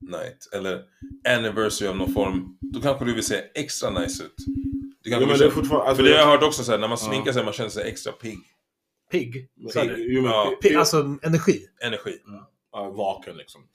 night 0.00 0.48
eller 0.52 0.82
anniversary 1.28 1.88
av 1.88 1.96
någon 1.96 2.12
form, 2.12 2.58
då 2.60 2.80
kanske 2.80 3.04
du 3.04 3.14
vill 3.14 3.24
se 3.24 3.36
extra 3.54 3.90
nice 3.90 4.24
ut. 4.24 4.34
Du 4.36 5.10
Jo, 5.10 5.10
kanske 5.10 5.20
men 5.20 5.28
vill 5.28 5.38
det 5.38 5.46
är 5.46 5.50
fortfarande... 5.50 5.88
Alltså, 5.88 6.02
för 6.02 6.10
det 6.10 6.16
har 6.16 6.22
jag 6.22 6.30
hört 6.30 6.42
också 6.42 6.64
så 6.64 6.72
här, 6.72 6.78
när 6.78 6.88
man 6.88 6.98
sminkar 6.98 7.32
sig 7.32 7.44
man 7.44 7.52
känner 7.52 7.70
sig 7.70 7.88
extra 7.88 8.12
pigg. 8.12 8.38
Pigg. 9.10 9.48
Jo, 9.56 9.70
men 10.22 10.30
Ja. 10.30 10.58
Pigg, 10.62 10.74
alltså 10.74 11.18
energi. 11.22 11.66
Energi. 11.82 12.18
ja, 12.72 12.90
vaken 12.90 13.36
liksom. 13.36 13.68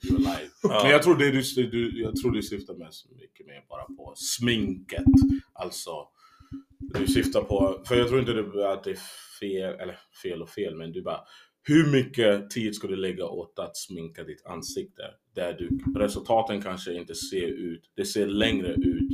Ja. 0.62 0.82
Men 0.82 0.90
jag 0.90 1.02
tror, 1.02 1.16
det 1.16 1.30
du, 1.30 1.66
du, 1.66 2.02
jag 2.02 2.16
tror 2.16 2.30
du 2.30 2.42
syftar 2.42 2.74
mest 2.74 3.10
mycket 3.10 3.46
mer 3.46 3.64
bara 3.68 3.84
på 3.84 4.12
sminket. 4.16 5.04
Alltså, 5.52 6.08
du 6.78 7.06
syftar 7.06 7.42
på, 7.42 7.82
för 7.88 7.96
jag 7.96 8.08
tror 8.08 8.20
inte 8.20 8.32
det, 8.32 8.72
att 8.72 8.84
det 8.84 8.90
är 8.90 8.98
fel, 9.40 9.74
eller 9.80 9.98
fel 10.22 10.42
och 10.42 10.50
fel, 10.50 10.74
men 10.76 10.92
du 10.92 11.02
bara, 11.02 11.20
hur 11.70 11.86
mycket 11.92 12.50
tid 12.50 12.74
ska 12.74 12.86
du 12.88 12.96
lägga 12.96 13.24
åt 13.24 13.58
att 13.58 13.76
sminka 13.76 14.24
ditt 14.24 14.46
ansikte? 14.46 15.02
Där 15.34 15.52
du, 15.52 15.78
resultaten 16.00 16.62
kanske 16.62 16.94
inte 16.94 17.14
ser 17.14 17.46
ut, 17.46 17.82
det 17.96 18.04
ser 18.04 18.26
längre 18.26 18.68
ut, 18.72 19.08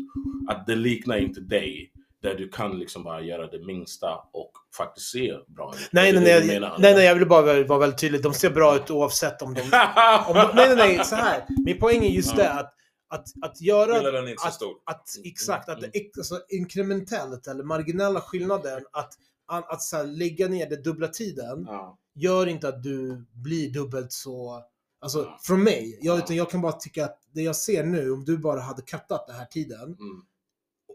att 0.48 0.66
det 0.66 0.74
liknar 0.76 1.16
inte 1.16 1.40
dig. 1.40 1.92
Där 2.22 2.34
du 2.34 2.48
kan 2.48 2.78
liksom 2.78 3.04
bara 3.04 3.20
göra 3.20 3.46
det 3.46 3.66
minsta 3.66 4.06
och 4.32 4.52
faktiskt 4.76 5.06
se 5.10 5.32
bra 5.46 5.72
ut. 5.76 5.88
Nej, 5.92 6.12
nej, 6.12 6.22
nej, 6.46 6.60
nej, 6.60 6.94
nej, 6.94 7.04
jag 7.04 7.14
vill 7.14 7.28
bara 7.28 7.62
vara 7.64 7.78
väldigt 7.78 8.00
tydlig. 8.00 8.22
De 8.22 8.34
ser 8.34 8.50
bra 8.50 8.76
ut 8.76 8.90
oavsett 8.90 9.42
om 9.42 9.54
de... 9.54 9.60
Om 9.60 10.34
de 10.34 10.50
nej, 10.54 10.76
nej, 10.76 10.96
nej, 10.96 11.04
så 11.04 11.14
här. 11.16 11.44
Min 11.66 11.78
poäng 11.78 12.04
är 12.04 12.08
just 12.10 12.30
Ja. 12.36 12.42
det 12.42 12.50
att, 12.52 12.72
att, 13.08 13.26
att 13.42 13.60
göra... 13.60 13.94
Skillnaden 13.94 14.24
är 14.24 14.30
inte 14.30 14.42
så 14.42 14.48
att, 14.48 14.54
stor. 14.54 14.74
att, 14.84 15.04
exakt, 15.24 15.68
att 15.68 15.78
Mm. 15.78 15.90
det, 15.92 16.18
alltså, 16.18 16.40
inkrementellt 16.48 17.46
eller 17.46 17.64
marginella 17.64 18.20
skillnaden 18.20 18.82
att, 18.92 19.12
att, 19.46 19.70
att 19.72 19.82
så 19.82 19.96
här, 19.96 20.04
lägga 20.04 20.48
ner 20.48 20.68
det 20.68 20.84
dubbla 20.84 21.08
tiden 21.08 21.64
Ja. 21.66 21.98
Gör 22.16 22.46
inte 22.46 22.68
att 22.68 22.82
du 22.82 23.26
blir 23.32 23.70
dubbelt 23.72 24.12
så... 24.12 24.62
Alltså, 25.00 25.28
från 25.42 25.62
mig. 25.62 25.98
Jag, 26.02 26.18
Ja. 26.18 26.22
utan 26.24 26.36
jag 26.36 26.50
kan 26.50 26.60
bara 26.60 26.72
tycka 26.72 27.04
att 27.04 27.18
det 27.34 27.42
jag 27.42 27.56
ser 27.56 27.84
nu, 27.84 28.10
om 28.10 28.24
du 28.24 28.38
bara 28.38 28.60
hade 28.60 28.82
kattat 28.82 29.26
den 29.26 29.36
här 29.36 29.46
tiden 29.46 29.82
Mm. 29.82 30.22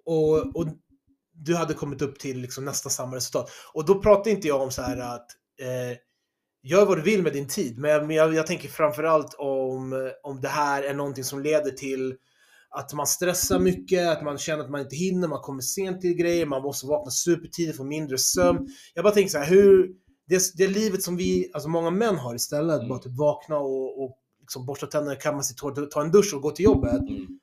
och, 0.05 0.55
och 0.55 0.67
du 1.34 1.55
hade 1.55 1.74
kommit 1.74 2.01
upp 2.01 2.19
till 2.19 2.38
liksom 2.41 2.65
nästan 2.65 2.91
samma 2.91 3.15
resultat. 3.15 3.49
Och 3.74 3.86
då 3.86 4.01
pratar 4.01 4.32
inte 4.32 4.47
jag 4.47 4.61
om 4.61 4.72
så 4.72 4.82
här 4.82 4.97
att 4.97 5.28
eh, 5.61 5.97
gör 6.63 6.86
vad 6.86 6.97
du 6.97 7.01
vill 7.01 7.24
med 7.24 7.34
din 7.34 7.47
tid, 7.47 7.78
men 7.78 7.91
jag, 7.91 8.11
jag, 8.11 8.34
jag 8.34 8.47
tänker 8.47 8.69
framförallt 8.69 9.36
om, 9.38 10.11
om 10.24 10.41
det 10.41 10.47
här 10.47 10.84
är 10.84 10.93
någonting 10.93 11.24
som 11.24 11.41
leder 11.41 11.72
till 11.72 12.15
att 12.69 12.93
man 12.93 13.07
stressar 13.07 13.59
mycket, 13.59 14.07
att 14.07 14.24
man 14.24 14.38
känner 14.38 14.63
att 14.63 14.69
man 14.69 14.82
inte 14.82 14.95
hinner, 14.95 15.28
man 15.28 15.41
kommer 15.41 15.61
sent 15.61 16.01
till 16.01 16.13
grejer, 16.13 16.45
man 16.45 16.61
måste 16.61 16.88
vakna 16.88 17.11
supertidigt, 17.11 17.78
få 17.78 17.84
mindre 17.84 18.17
sömn. 18.17 18.67
Jag 18.93 19.03
bara 19.03 19.13
tänker 19.13 19.30
så 19.30 19.38
här, 19.38 19.45
hur, 19.49 19.89
det, 20.32 20.57
det 20.57 20.67
livet 20.67 21.03
som 21.03 21.17
vi, 21.17 21.51
alltså 21.53 21.69
många 21.69 21.89
män 21.89 22.15
har 22.15 22.36
istället, 22.36 22.77
Mm. 22.77 22.89
bara 22.89 22.99
typ 22.99 23.17
vakna 23.17 23.57
och, 23.57 24.03
och 24.03 24.17
liksom 24.39 24.65
borsta 24.65 24.88
tänderna, 24.88 25.15
kamma 25.15 25.43
sitt 25.43 25.59
hår, 25.59 25.86
ta 25.86 26.01
en 26.01 26.11
dusch 26.11 26.34
och 26.34 26.41
gå 26.41 26.51
till 26.51 26.65
jobbet. 26.65 27.01
Mm. 27.01 27.39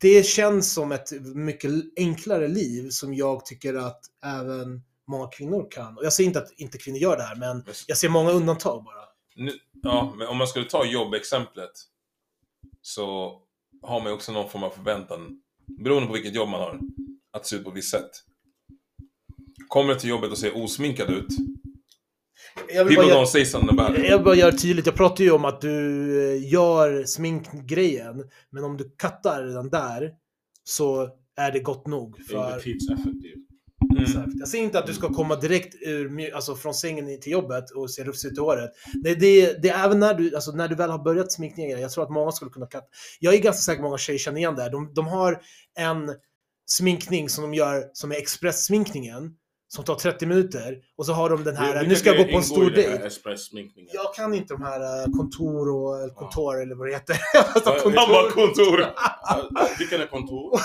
Det 0.00 0.26
känns 0.26 0.72
som 0.72 0.92
ett 0.92 1.10
mycket 1.34 1.70
enklare 1.96 2.48
liv 2.48 2.90
som 2.90 3.14
jag 3.14 3.46
tycker 3.46 3.74
att 3.74 4.00
även 4.24 4.82
många 5.08 5.26
kvinnor 5.28 5.68
kan. 5.70 5.96
Och 5.98 6.04
jag 6.04 6.12
säger 6.12 6.28
inte 6.28 6.38
att 6.38 6.52
inte 6.56 6.78
kvinnor 6.78 6.98
gör 6.98 7.16
det 7.16 7.22
här, 7.22 7.36
men 7.36 7.64
jag 7.86 7.98
ser 7.98 8.08
många 8.08 8.30
undantag 8.30 8.84
bara. 8.84 9.04
Nu, 9.36 9.52
ja, 9.82 10.14
men 10.18 10.26
om 10.28 10.36
man 10.36 10.46
skulle 10.46 10.64
ta 10.64 10.84
jobbexemplet 10.84 11.70
så 12.82 13.38
har 13.82 14.00
man 14.00 14.08
ju 14.08 14.14
också 14.14 14.32
någon 14.32 14.50
form 14.50 14.62
av 14.62 14.70
förväntan, 14.70 15.42
beroende 15.78 16.06
på 16.06 16.12
vilket 16.12 16.34
jobb 16.34 16.48
man 16.48 16.60
har, 16.60 16.80
att 17.32 17.46
se 17.46 17.56
ut 17.56 17.64
på 17.64 17.70
ett 17.70 17.76
visst 17.76 17.90
sätt. 17.90 18.10
Kommer 19.68 19.94
du 19.94 20.00
till 20.00 20.10
jobbet 20.10 20.30
och 20.30 20.38
ser 20.38 20.56
osminkad 20.64 21.10
ut, 21.10 21.26
Jag 22.74 22.84
vill, 22.84 22.96
people 22.96 23.14
bara 23.14 23.22
don't 23.22 23.26
say 23.26 23.44
something 23.44 23.78
about 23.78 23.98
it. 23.98 24.04
jag 24.04 24.16
vill 24.18 24.24
bara 24.24 24.34
göra 24.34 24.52
tydligt, 24.52 24.86
jag 24.86 24.94
pratar 24.94 25.24
ju 25.24 25.30
om 25.30 25.44
att 25.44 25.60
du 25.60 26.36
eh, 26.36 26.52
gör 26.52 27.04
sminkgrejen, 27.04 28.24
men 28.50 28.64
om 28.64 28.76
du 28.76 28.94
kattar 28.98 29.42
den 29.42 29.70
där 29.70 30.10
så 30.64 31.08
är 31.36 31.52
det 31.52 31.58
gott 31.58 31.86
nog. 31.86 32.16
Det 32.28 32.34
är 32.34 32.58
För. 32.58 32.68
Mm. 33.90 34.02
exakt. 34.02 34.28
Jag 34.34 34.48
säger 34.48 34.64
inte 34.64 34.78
att 34.78 34.86
du 34.86 34.94
ska 34.94 35.08
komma 35.08 35.36
direkt 35.36 35.74
ur, 35.80 36.34
alltså 36.34 36.54
från 36.54 36.74
sängen 36.74 37.20
till 37.20 37.32
jobbet 37.32 37.70
och 37.70 37.90
se 37.90 38.04
rufsig 38.04 38.28
ut 38.32 38.38
i 38.38 38.40
håret. 38.40 38.70
Det, 39.02 39.14
det, 39.14 39.62
det 39.62 39.68
är 39.68 39.84
även 39.84 39.98
när 39.98 40.14
du, 40.14 40.34
alltså 40.34 40.52
när 40.52 40.68
du 40.68 40.74
väl 40.74 40.90
har 40.90 41.04
börjat 41.04 41.32
sminkningen, 41.32 41.80
jag 41.80 41.90
tror 41.90 42.04
att 42.04 42.10
många 42.10 42.32
skulle 42.32 42.50
kunna 42.50 42.66
katta. 42.66 42.86
Jag 43.20 43.34
är 43.34 43.38
ganska 43.38 43.60
säker 43.60 43.76
på 43.76 43.82
att 43.82 43.88
många 43.88 43.98
tjejer 43.98 44.18
känner 44.18 44.38
igen 44.38 44.54
det 44.54 44.62
här. 44.62 44.70
De, 44.70 44.92
de 44.94 45.06
har 45.06 45.40
en 45.78 46.14
sminkning 46.66 47.28
som 47.28 47.42
de 47.42 47.54
gör 47.54 47.84
som 47.92 48.12
är 48.12 48.16
express-sminkningen, 48.16 49.34
som 49.68 49.84
tar 49.84 49.94
30 49.94 50.26
minuter, 50.26 50.78
och 50.96 51.06
så 51.06 51.12
har 51.12 51.30
de 51.30 51.44
den 51.44 51.56
här, 51.56 51.82
nu 51.86 51.94
ska 51.94 52.08
jag 52.14 52.26
gå 52.26 52.32
på 52.32 52.36
en 52.38 52.44
stor 52.44 52.70
dejt. 52.70 53.10
Jag 53.92 54.14
kan 54.14 54.34
inte 54.34 54.54
de 54.54 54.62
här 54.62 54.80
eh, 54.80 55.12
kontor 55.16 55.68
och 55.76 56.02
eller 56.02 56.14
kontor 56.14 56.62
eller 56.62 56.74
vad 56.74 56.88
det 56.88 56.92
heter. 56.92 57.16
Ja, 57.34 57.76
Han 57.84 58.08
bara 58.08 58.30
kontor! 58.30 58.80
Ja, 58.80 59.48
Vilken 59.78 60.00
är 60.00 60.06
kontor? 60.06 60.60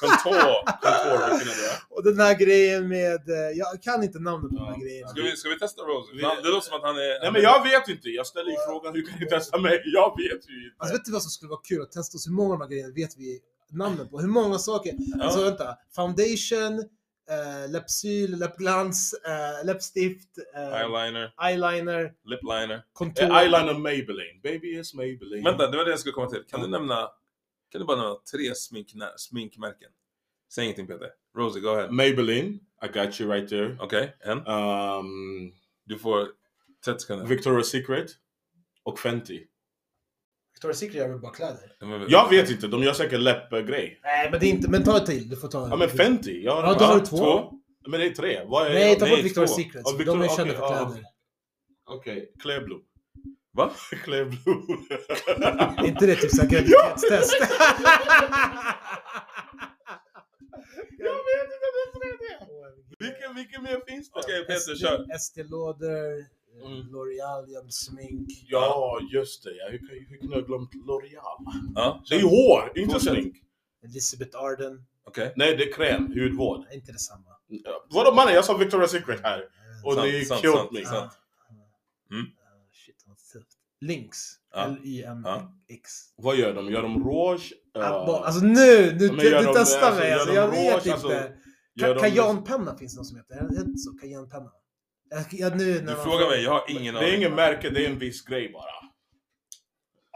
Kontor, 0.00 0.40
kontor, 0.82 1.30
vilken 1.30 1.48
är 1.48 1.62
det? 1.62 1.74
och 1.90 2.04
den 2.04 2.18
här 2.20 2.34
grejen 2.38 2.88
med, 2.88 3.28
eh, 3.28 3.50
jag 3.54 3.82
kan 3.82 4.02
inte 4.02 4.18
namnet 4.18 4.50
på 4.50 4.56
Ja. 4.58 4.64
här 4.72 4.80
grejerna. 4.84 5.08
Ska 5.08 5.22
vi, 5.22 5.36
ska 5.36 5.48
vi 5.48 5.58
testa 5.58 5.82
Rose? 5.82 6.12
Det 6.42 6.48
låter 6.48 6.68
som 6.68 6.76
att 6.76 6.82
han 6.82 6.96
är... 6.96 7.20
Nej 7.22 7.32
men 7.32 7.42
jag 7.42 7.62
vet 7.62 7.88
inte, 7.88 8.08
jag 8.08 8.26
ställer 8.26 8.50
ju 8.50 8.56
frågan 8.68 8.94
hur 8.94 9.06
kan 9.06 9.18
ni 9.20 9.26
testa 9.26 9.58
mig? 9.58 9.82
Jag 9.84 10.08
vet 10.22 10.42
ju 10.50 10.56
inte. 10.64 10.76
Alltså 10.78 10.96
vet 10.96 11.04
du 11.04 11.12
vad 11.12 11.22
som 11.22 11.30
skulle 11.30 11.50
vara 11.50 11.60
kul 11.64 11.82
att 11.82 11.92
testa 11.92 12.16
oss? 12.16 12.26
Hur 12.28 12.32
många 12.32 12.52
av 12.54 12.58
de 12.58 12.64
här 12.64 12.70
grejerna 12.70 12.92
vet 12.94 13.16
vi 13.18 13.40
namnen 13.72 14.08
på? 14.08 14.20
Hur 14.20 14.28
många 14.28 14.58
saker? 14.58 14.92
Ja. 14.96 15.24
Alltså 15.24 15.44
vänta. 15.44 15.76
Foundation, 15.96 16.72
uh, 17.30 17.70
läppsyl, 17.72 18.38
läppglans, 18.38 19.14
uh, 19.28 19.66
läppstift, 19.66 20.38
eh, 20.54 20.80
Eyeliner, 20.80 21.32
eyeliner, 21.42 22.14
lipliner. 22.24 22.82
kontor. 22.92 23.24
Eh, 23.24 23.36
Eyeliner 23.38 23.74
Maybelline. 23.78 24.40
Baby 24.42 24.78
is 24.78 24.94
Maybelline. 24.94 25.44
Vänta, 25.44 25.70
det 25.70 25.76
var 25.76 25.84
det 25.84 25.90
jag 25.90 26.00
skulle 26.00 26.12
komma 26.12 26.30
till. 26.30 26.44
Kan 26.48 26.60
du 26.60 26.66
nämna... 26.68 27.10
Kan 27.72 27.80
du 27.80 27.84
bara 27.86 27.96
nämna 27.96 28.14
tre 28.32 28.54
sminknä- 28.54 29.12
sminkmärken? 29.16 29.90
Säg 30.54 30.64
ingenting 30.64 30.86
Peter. 30.86 31.10
Rosie, 31.36 31.60
go 31.60 31.68
ahead. 31.68 31.90
Maybelline, 31.90 32.58
I 32.82 32.86
got 32.98 33.20
you 33.20 33.32
right 33.32 33.48
there. 33.48 33.76
Okej, 33.80 34.16
en. 34.20 34.46
Um, 34.46 35.52
Du 35.86 35.98
får 35.98 36.28
30 36.84 36.98
sekunder. 37.00 37.26
Victoria's 37.26 37.62
Secret 37.62 38.10
och 38.82 38.98
Fenty. 38.98 39.46
Victoria's 40.64 40.74
Secret 40.74 40.94
gör 40.94 41.08
väl 41.08 41.18
bara 41.18 41.32
kläder? 41.32 41.72
Jag 42.08 42.30
vet 42.30 42.50
inte, 42.50 42.66
de 42.66 42.82
gör 42.82 42.92
säkert 42.92 43.20
läppgrej. 43.20 44.00
Nej, 44.02 44.30
men 44.30 44.40
det 44.40 44.46
är 44.46 44.50
inte, 44.50 44.70
men 44.70 44.84
ta 44.84 44.96
ett 44.96 45.06
till. 45.06 45.28
Du 45.28 45.36
får 45.36 45.48
ta 45.48 45.68
Ja 45.70 45.76
men 45.76 45.88
Fenty, 45.88 46.42
jag 46.42 46.64
Ja, 46.64 46.76
då 46.78 46.84
har 46.84 47.00
du 47.00 47.06
två. 47.06 47.52
Men 47.88 48.00
det 48.00 48.06
är 48.06 48.10
tre. 48.10 48.44
Vad 48.46 48.66
är 48.66 48.74
Nej, 48.74 48.98
ta 48.98 49.08
bort 49.08 49.18
Victoria's 49.18 49.46
två. 49.46 49.46
Secret. 49.46 49.82
Ja, 49.84 50.04
de 50.04 50.22
är 50.22 50.28
kända 50.28 50.42
okej, 50.42 50.54
för 50.54 50.62
ja. 50.62 50.86
kläder. 50.86 51.04
Okej, 51.86 52.32
Clear 52.42 52.60
Blue. 52.60 52.80
Va? 53.52 53.70
Blue. 54.06 54.26
Är 55.76 55.86
inte 55.86 56.06
det 56.06 56.16
typ 56.16 56.30
såhär 56.30 56.48
graviditetstest? 56.48 57.34
jag 60.98 61.14
vet 61.28 61.48
inte 61.54 61.68
det 62.00 62.08
är 62.08 62.18
det. 62.18 62.38
Vilken, 62.98 63.34
vilken 63.34 63.62
mer 63.62 63.80
finns 63.88 64.10
det? 64.10 64.20
Okej 64.20 64.44
Peter, 64.46 64.74
kör. 64.76 65.14
Estée 65.14 65.44
Lauder, 65.44 66.26
Mm. 66.54 66.88
L'Oreal, 66.92 67.48
gör 67.52 67.68
smink. 67.68 68.28
Ja, 68.48 68.98
just 69.12 69.44
det. 69.44 69.50
Hur, 69.70 70.06
hur 70.08 70.16
kunde 70.18 70.34
jag 70.36 70.42
ha 70.42 70.46
glömt 70.48 70.70
L'Oreal? 70.74 71.62
Ja, 71.74 72.02
Det 72.08 72.14
är 72.14 72.18
ju 72.18 72.24
hår, 72.26 72.72
inte 72.76 73.00
smink. 73.00 73.36
Elizabeth 73.84 74.38
Arden. 74.38 74.84
okej. 75.06 75.32
Nej, 75.36 75.56
det 75.56 75.64
är 75.68 75.72
kräm, 75.72 76.06
hudvård. 76.06 76.66
Inte 76.72 76.92
detsamma. 76.92 77.30
Ja, 77.46 77.86
Vadå 77.90 78.14
mannen, 78.14 78.34
jag 78.34 78.44
sa 78.44 78.56
Victoria's 78.58 78.86
Secret 78.86 79.20
här. 79.22 79.44
Och 79.84 79.94
Sant, 79.94 80.06
ni 80.06 80.24
sant, 80.24 80.40
killed 80.40 80.56
sant, 80.56 80.72
me. 80.72 80.84
sant. 80.84 81.12
Mm. 82.10 82.26
Shit, 82.72 83.04
vad 83.06 83.16
tufft. 83.18 83.48
Lynx. 83.80 84.18
Ja. 84.52 84.64
L-Y-M-X. 84.64 85.90
Vad 86.16 86.36
gör 86.36 86.54
de? 86.54 86.70
Gör 86.70 86.82
de 86.82 87.04
rouge? 87.04 87.52
Uh, 87.76 87.82
bara- 87.82 88.24
Alltså 88.24 88.44
nu! 88.44 88.90
Du, 88.90 89.08
du, 89.08 89.16
du 89.16 89.50
testar 89.54 89.80
alltså, 89.86 90.00
mig 90.00 90.12
alltså. 90.12 90.28
de 90.28 90.34
Jag 90.34 90.48
vet 90.48 90.58
rouge, 90.74 90.76
inte. 90.86 90.92
alltså, 90.92 91.08
Ka- 91.80 91.98
Kajanpenna 92.00 92.76
finns 92.76 92.92
det 92.94 92.98
någon 92.98 93.04
som 93.04 93.16
heter. 93.16 93.34
Är 93.34 93.48
det 93.48 93.60
inte 93.60 93.78
så? 93.78 93.92
Kajanpenna. 93.98 94.52
Jag, 95.30 95.56
nu, 95.56 95.72
när 95.74 95.80
Du 95.80 95.84
man 95.96 96.04
frågar 96.04 96.28
mig, 96.28 96.42
jag 96.42 96.50
har 96.50 96.64
ingen 96.68 96.94
det 96.94 97.00
är 97.00 97.04
aning. 97.04 97.16
ingen 97.16 97.34
märke, 97.34 97.70
det 97.70 97.86
är 97.86 97.90
en 97.90 97.98
viss 97.98 98.24
grej 98.24 98.50
bara. 98.52 98.70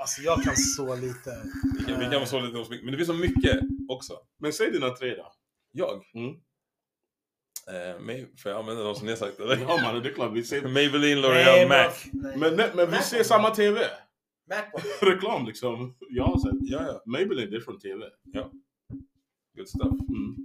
Alltså 0.01 0.23
jag 0.23 0.43
kan 0.43 0.57
så 0.57 0.97
lite. 0.97 1.43
Vi 1.79 1.85
kan, 1.85 1.99
vi 1.99 2.05
kan 2.05 2.15
vara 2.15 2.27
så 2.27 2.41
lite 2.41 2.59
hos 2.59 2.71
men 2.71 2.87
det 2.87 2.97
finns 2.97 3.09
så 3.09 3.15
mycket 3.15 3.61
också. 3.89 4.13
Men 4.39 4.53
säg 4.53 4.71
dina 4.71 4.91
tre 4.91 5.15
då. 5.17 5.33
Jag? 5.73 6.05
Mm. 6.15 6.35
Eh, 7.69 8.27
får 8.43 8.51
jag 8.53 8.59
använda 8.61 8.83
de 8.83 8.95
som 8.95 9.07
ni 9.07 9.13
har 9.13 9.17
sagt 9.17 9.41
eller? 9.41 9.57
Ja 9.57 9.79
mannen, 9.83 10.03
det 10.03 10.09
är 10.09 10.15
klart 10.15 10.33
vi 10.33 10.45
ser. 10.45 10.63
Maybelline, 10.69 11.19
L'Oreal, 11.19 11.69
Mac. 11.69 11.93
nej. 12.13 12.37
Men, 12.37 12.57
nej, 12.57 12.71
men 12.75 12.87
vi 12.87 12.93
Mac 12.97 13.03
ser 13.03 13.23
samma 13.23 13.51
TV. 13.51 13.81
Mac 14.51 14.83
Reklam 15.03 15.47
liksom. 15.47 15.97
Jag 16.09 16.25
har 16.25 16.39
sett. 16.39 16.59
Ja, 16.61 16.83
ja. 16.87 17.03
Maybelline, 17.07 17.51
det 17.51 17.57
är 17.57 17.61
från 17.61 17.79
TV. 17.81 18.05
Good 19.57 19.69
stuff. 19.69 19.93
Mm. 20.09 20.37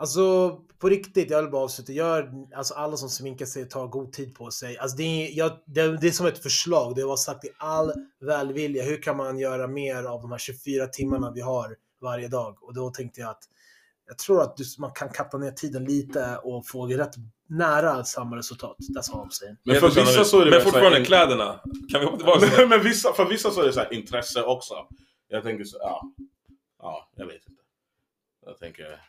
Alltså 0.00 0.50
på 0.78 0.88
riktigt, 0.88 1.30
jag 1.30 1.42
vill 1.42 1.50
bara 1.50 1.62
avsluta. 1.62 1.92
Gör, 1.92 2.32
alltså 2.54 2.74
alla 2.74 2.96
som 2.96 3.08
sminkar 3.08 3.46
sig 3.46 3.68
tar 3.68 3.86
god 3.86 4.12
tid 4.12 4.34
på 4.34 4.50
sig. 4.50 4.78
Alltså 4.78 4.96
det, 4.96 5.02
är, 5.02 5.38
jag, 5.38 5.52
det, 5.66 5.96
det 5.96 6.06
är 6.06 6.10
som 6.12 6.26
ett 6.26 6.42
förslag. 6.42 6.94
Det 6.94 7.04
var 7.04 7.16
sagt 7.16 7.44
i 7.44 7.48
all 7.58 7.92
välvilja. 8.20 8.82
Hur 8.84 9.02
kan 9.02 9.16
man 9.16 9.38
göra 9.38 9.66
mer 9.66 10.04
av 10.04 10.20
de 10.22 10.30
här 10.30 10.38
24 10.38 10.86
timmarna 10.86 11.30
vi 11.30 11.40
har 11.40 11.76
varje 12.00 12.28
dag? 12.28 12.62
Och 12.62 12.74
då 12.74 12.90
tänkte 12.90 13.20
jag 13.20 13.30
att 13.30 13.42
jag 14.06 14.18
tror 14.18 14.42
att 14.42 14.56
du, 14.56 14.64
man 14.78 14.92
kan 14.92 15.08
katta 15.08 15.38
ner 15.38 15.50
tiden 15.50 15.84
lite 15.84 16.36
och 16.42 16.66
få 16.66 16.86
rätt 16.86 17.14
nära 17.48 18.04
samma 18.04 18.36
resultat. 18.36 18.76
That's 18.96 19.12
all 19.12 19.26
I'm 19.26 19.30
saying. 19.30 19.56
Men 19.64 19.80
för 19.80 19.88
vissa 19.88 20.24
så 20.24 20.40
är 20.40 20.44
det 20.44 20.50
Men 20.50 20.60
så 20.60 20.64
här- 20.64 20.72
fortfarande 20.72 21.04
kläderna. 21.04 21.60
Kan 21.92 22.00
vi 22.00 22.06
hoppa 22.06 22.16
tillbaka 22.16 22.40
till 22.40 22.50
det? 22.50 22.56
men, 22.56 22.68
men 22.68 22.82
vissa, 22.82 23.12
för 23.12 23.24
vissa 23.24 23.50
så 23.50 23.60
är 23.62 23.66
det 23.66 23.72
så 23.72 23.80
här 23.80 23.92
intresse 23.94 24.42
också. 24.42 24.74
Jag 25.28 25.42
tänker 25.42 25.64
så, 25.64 25.78
ja. 25.80 26.12
Ja, 26.82 27.10
jag 27.16 27.26
vet 27.26 27.48
inte. 27.48 27.62
Jag 28.46 28.58
tänker, 28.58 29.00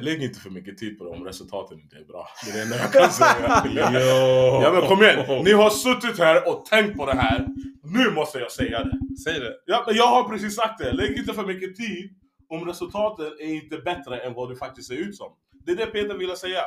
lägg 0.00 0.22
inte 0.22 0.40
för 0.40 0.50
mycket 0.50 0.78
tid 0.78 0.98
på 0.98 1.04
det 1.04 1.10
om 1.10 1.24
resultaten 1.24 1.80
inte 1.80 1.96
är 1.96 2.04
bra. 2.04 2.28
Det 2.44 2.50
är 2.50 2.54
det 2.56 2.62
enda 2.62 2.76
jag 2.76 2.92
kan 2.92 3.10
säga. 3.10 3.62
Ja 4.62 4.72
men 4.72 4.88
kom 4.88 5.02
igen, 5.02 5.44
ni 5.44 5.52
har 5.52 5.70
suttit 5.70 6.18
här 6.18 6.48
och 6.48 6.64
tänkt 6.64 6.96
på 6.96 7.06
det 7.06 7.14
här. 7.14 7.46
Nu 7.82 8.10
måste 8.10 8.38
jag 8.38 8.52
säga 8.52 8.84
det. 8.84 9.16
Säg 9.24 9.40
det. 9.40 9.54
Ja, 9.66 9.84
men 9.86 9.96
jag 9.96 10.06
har 10.06 10.28
precis 10.28 10.56
sagt 10.56 10.78
det. 10.78 10.92
Lägg 10.92 11.18
inte 11.18 11.34
för 11.34 11.46
mycket 11.46 11.76
tid 11.76 12.10
om 12.48 12.66
resultaten 12.66 13.26
är 13.26 13.54
inte 13.54 13.78
bättre 13.78 14.18
än 14.20 14.34
vad 14.34 14.50
det 14.50 14.56
faktiskt 14.56 14.88
ser 14.88 14.94
ut 14.94 15.16
som. 15.16 15.32
Det 15.66 15.72
är 15.72 15.76
det 15.76 15.86
Peter 15.86 16.14
ville 16.14 16.36
säga. 16.36 16.62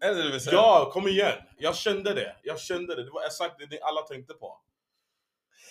Är 0.00 0.14
det 0.14 0.22
det 0.22 0.30
vill 0.30 0.40
säga? 0.40 0.54
Ja, 0.56 0.90
kom 0.92 1.08
igen. 1.08 1.32
Jag 1.58 1.76
kände 1.76 2.14
det. 2.14 2.36
Jag 2.42 2.60
kände 2.60 2.94
det. 2.96 3.04
Det 3.04 3.10
var 3.10 3.26
exakt 3.26 3.54
det 3.58 3.70
ni 3.70 3.78
alla 3.82 4.00
tänkte 4.00 4.34
på. 4.34 4.56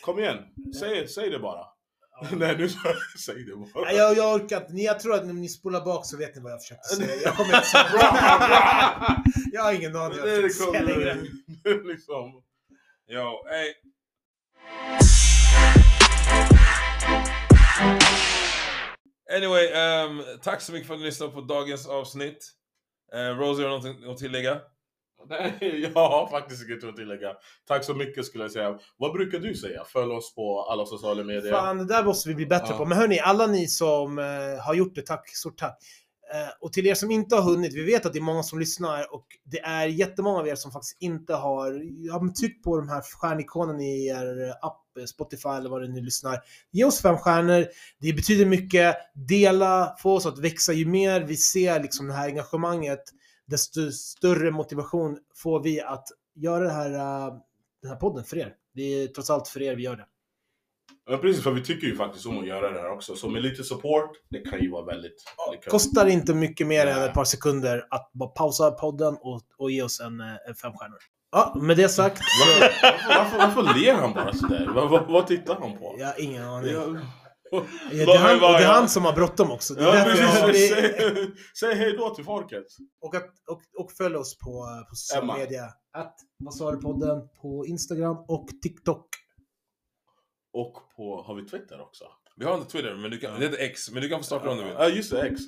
Kom 0.01 0.19
igen. 0.19 0.37
Säg, 0.79 1.07
säg 1.07 1.29
det 1.29 1.39
bara. 1.39 1.65
Nej, 2.31 2.57
nu 2.57 2.69
säg 3.25 3.43
det 3.45 3.55
bara. 3.73 3.85
Nej, 3.85 3.95
jag, 3.95 4.17
jag 4.17 4.35
orkar 4.35 4.61
inte. 4.61 4.73
Ni- 4.73 4.85
Jag 4.85 4.99
tror 4.99 5.13
att 5.15 5.25
när 5.25 5.33
ni 5.33 5.49
spolar 5.49 5.85
bak 5.85 6.05
så 6.05 6.17
vet 6.17 6.35
ni 6.35 6.41
vad 6.41 6.51
jag 6.51 6.61
försökte 6.61 6.87
säga. 6.87 7.15
Jag 7.23 7.35
kommer 7.35 7.55
inte 7.55 7.67
säga 7.67 9.23
Jag 9.53 9.63
har 9.63 9.73
ingen 9.73 9.95
aning 9.95 10.17
vad 10.17 10.27
Det 10.27 10.35
jag 10.35 10.37
är 10.45 10.49
försökte 10.49 10.71
säga 10.71 10.83
längre. 10.83 11.17
liksom. 11.83 12.43
Jo, 13.07 13.43
hej. 13.49 13.73
Anyway, 19.37 19.67
ehm, 19.73 20.21
tack 20.43 20.61
så 20.61 20.71
mycket 20.71 20.87
för 20.87 20.93
att 20.93 20.99
ni 20.99 21.05
lyssnade 21.05 21.31
på 21.31 21.41
dagens 21.41 21.87
avsnitt. 21.87 22.51
Uh, 23.15 23.19
Rosie, 23.19 23.65
har 23.67 23.71
du 23.79 23.79
någonting 23.83 24.11
att 24.11 24.17
tillägga? 24.17 24.61
Nej, 25.29 25.81
jag 25.95 26.09
har 26.09 26.27
faktiskt 26.27 26.69
inget 26.69 26.83
att 26.83 26.95
tillägga. 26.95 27.33
Tack 27.67 27.83
så 27.83 27.93
mycket 27.93 28.25
skulle 28.25 28.43
jag 28.43 28.51
säga. 28.51 28.79
Vad 28.97 29.13
brukar 29.13 29.39
du 29.39 29.55
säga? 29.55 29.83
Följ 29.83 30.11
oss 30.11 30.35
på 30.35 30.61
alla 30.61 30.85
sociala 30.85 31.23
medier. 31.23 31.51
Fan, 31.51 31.77
det 31.77 31.85
där 31.85 32.03
måste 32.03 32.29
vi 32.29 32.35
bli 32.35 32.45
bättre 32.45 32.67
Ja. 32.69 32.77
på. 32.77 32.85
Men 32.85 32.97
hörni, 32.97 33.19
alla 33.19 33.47
ni 33.47 33.67
som 33.67 34.19
eh, 34.19 34.25
har 34.65 34.73
gjort 34.73 34.95
det, 34.95 35.01
tack. 35.01 35.29
Stort 35.29 35.57
tack. 35.57 35.77
Eh, 36.33 36.49
och 36.61 36.73
till 36.73 36.87
er 36.87 36.95
som 36.95 37.11
inte 37.11 37.35
har 37.35 37.41
hunnit, 37.41 37.73
vi 37.73 37.83
vet 37.85 38.05
att 38.05 38.13
det 38.13 38.19
är 38.19 38.23
många 38.23 38.43
som 38.43 38.59
lyssnar 38.59 39.13
och 39.13 39.25
det 39.45 39.59
är 39.59 39.87
jättemånga 39.87 40.39
av 40.39 40.47
er 40.47 40.55
som 40.55 40.71
faktiskt 40.71 40.97
inte 40.99 41.33
har, 41.33 41.81
ja, 42.07 42.19
men 42.21 42.33
tryck 42.33 42.63
på 42.63 42.77
de 42.77 42.89
här 42.89 43.01
stjärnikonen 43.01 43.81
i 43.81 44.07
er 44.07 44.53
app, 44.61 44.85
Spotify 45.09 45.49
eller 45.49 45.69
vad 45.69 45.81
det 45.81 45.87
nu 45.87 46.01
lyssnar. 46.01 46.39
Ge 46.71 46.83
oss 46.83 47.01
fem 47.01 47.17
stjärnor, 47.17 47.65
det 47.99 48.13
betyder 48.13 48.45
mycket. 48.45 48.95
Dela, 49.29 49.95
få 49.99 50.15
oss 50.15 50.25
att 50.25 50.39
växa. 50.39 50.73
Ju 50.73 50.85
mer 50.85 51.21
vi 51.21 51.35
ser 51.37 51.79
liksom 51.79 52.07
det 52.07 52.13
här 52.13 52.27
engagemanget, 52.27 53.03
desto 53.49 53.91
större 53.91 54.51
motivation 54.51 55.17
får 55.35 55.63
vi 55.63 55.81
att 55.81 56.07
göra 56.35 56.63
det 56.63 56.71
här, 56.71 56.91
eh, 56.93 57.33
den 57.81 57.91
här 57.91 57.97
podden 57.97 58.23
för 58.23 58.37
er. 58.37 58.53
Det 58.73 58.81
är 58.81 59.07
trots 59.07 59.29
allt 59.29 59.47
för 59.47 59.61
er 59.61 59.75
vi 59.75 59.83
gör 59.83 59.95
det. 59.95 60.05
Ja, 61.09 61.17
precis, 61.17 61.43
för 61.43 61.51
vi 61.51 61.63
tycker 61.63 61.87
ju 61.87 61.95
faktiskt 61.95 62.25
om 62.25 62.39
att 62.39 62.47
göra 62.47 62.69
det 62.71 62.79
här 62.79 62.91
också. 62.91 63.15
Så 63.15 63.29
med 63.29 63.41
lite 63.41 63.63
support, 63.63 64.11
det 64.29 64.39
kan 64.39 64.59
ju 64.61 64.71
vara 64.71 64.85
väldigt... 64.85 65.23
det 65.51 65.57
kan- 65.57 65.71
Kostar 65.71 66.05
inte 66.05 66.33
mycket 66.33 66.67
mer 66.67 66.87
än 66.87 67.03
ett 67.03 67.13
par 67.13 67.23
sekunder 67.23 67.87
att 67.89 68.09
bara 68.13 68.29
pausa 68.29 68.71
podden 68.71 69.17
och, 69.21 69.41
och 69.57 69.71
ge 69.71 69.83
oss 69.83 69.99
en, 69.99 70.19
eh, 70.19 70.25
en 70.47 70.55
fem 70.55 70.73
stjärnor. 70.73 70.97
Ja, 71.31 71.57
med 71.61 71.77
det 71.77 71.89
sagt. 71.89 72.19
Varför, 72.59 73.17
varför, 73.19 73.37
varför 73.37 73.79
ler 73.79 73.93
han 73.93 74.13
bara 74.13 74.33
sådär? 74.33 74.71
Vad, 74.75 74.89
vad, 74.89 75.07
vad 75.11 75.27
tittar 75.27 75.55
han 75.55 75.77
på? 75.77 75.95
Jag 75.99 76.07
har 76.07 76.21
ingen 76.21 76.43
aning. 76.43 76.73
Ja, 76.73 76.85
Ja, 77.51 77.65
det, 77.91 78.01
är 78.01 78.17
han, 78.17 78.35
och 78.35 78.39
det 78.59 78.63
är 78.63 78.73
han 78.73 78.89
som 78.89 79.05
har 79.05 79.13
bråttom 79.13 79.51
också. 79.51 79.73
Det 79.73 79.81
är 79.83 79.85
ja, 79.87 80.05
därför 80.05 80.47
det- 80.47 80.53
Säg, 80.53 81.27
säg 81.59 81.75
hej 81.75 81.93
då 81.97 82.09
till 82.15 82.23
folket. 82.25 82.65
och, 83.01 83.15
att, 83.15 83.29
och, 83.49 83.61
och 83.83 83.91
följ 83.91 84.15
oss 84.15 84.37
på, 84.37 84.67
på 84.89 84.95
sociala 84.95 85.37
medier. 85.37 85.65
Att 85.97 86.15
Vad 86.37 86.53
sa 86.55 86.71
du 86.71 86.77
podden 86.77 87.17
på 87.41 87.65
Instagram 87.65 88.17
och 88.27 88.47
TikTok. 88.63 89.07
Och 90.53 90.73
på, 90.95 91.23
har 91.27 91.35
vi 91.35 91.45
Twitter 91.45 91.81
också? 91.81 92.03
Vi 92.35 92.45
har 92.45 92.55
inte 92.57 92.71
Twitter, 92.71 92.95
men 92.95 93.11
du 93.11 93.17
kan, 93.17 93.39
det 93.39 93.45
heter 93.45 93.63
X, 93.63 93.91
men 93.91 94.01
du 94.01 94.09
kan 94.09 94.19
få 94.19 94.23
starta 94.23 94.49
om 94.49 94.57
du 94.57 94.63
vill. 94.63 94.73
Ja, 94.77 94.87
just 94.89 95.11
det, 95.11 95.21
X. 95.27 95.41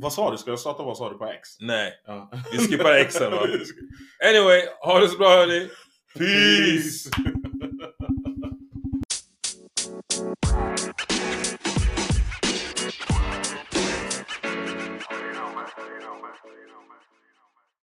Vad 0.00 0.12
sa 0.12 0.30
du? 0.30 0.38
Ska 0.38 0.50
jag 0.50 0.60
starta 0.60 0.82
vad 0.82 0.96
sa 0.96 1.10
du 1.12 1.18
på 1.18 1.26
X? 1.26 1.48
Nej, 1.60 1.92
Ja. 2.06 2.30
vi 2.52 2.58
skippar 2.58 3.04
Xen 3.04 3.32
va. 3.32 3.38
Anyway, 4.28 4.62
ha 4.80 5.00
det 5.00 5.08
så 5.08 5.18
bra 5.18 5.28
hörni. 5.28 5.68
Peace! 6.18 7.10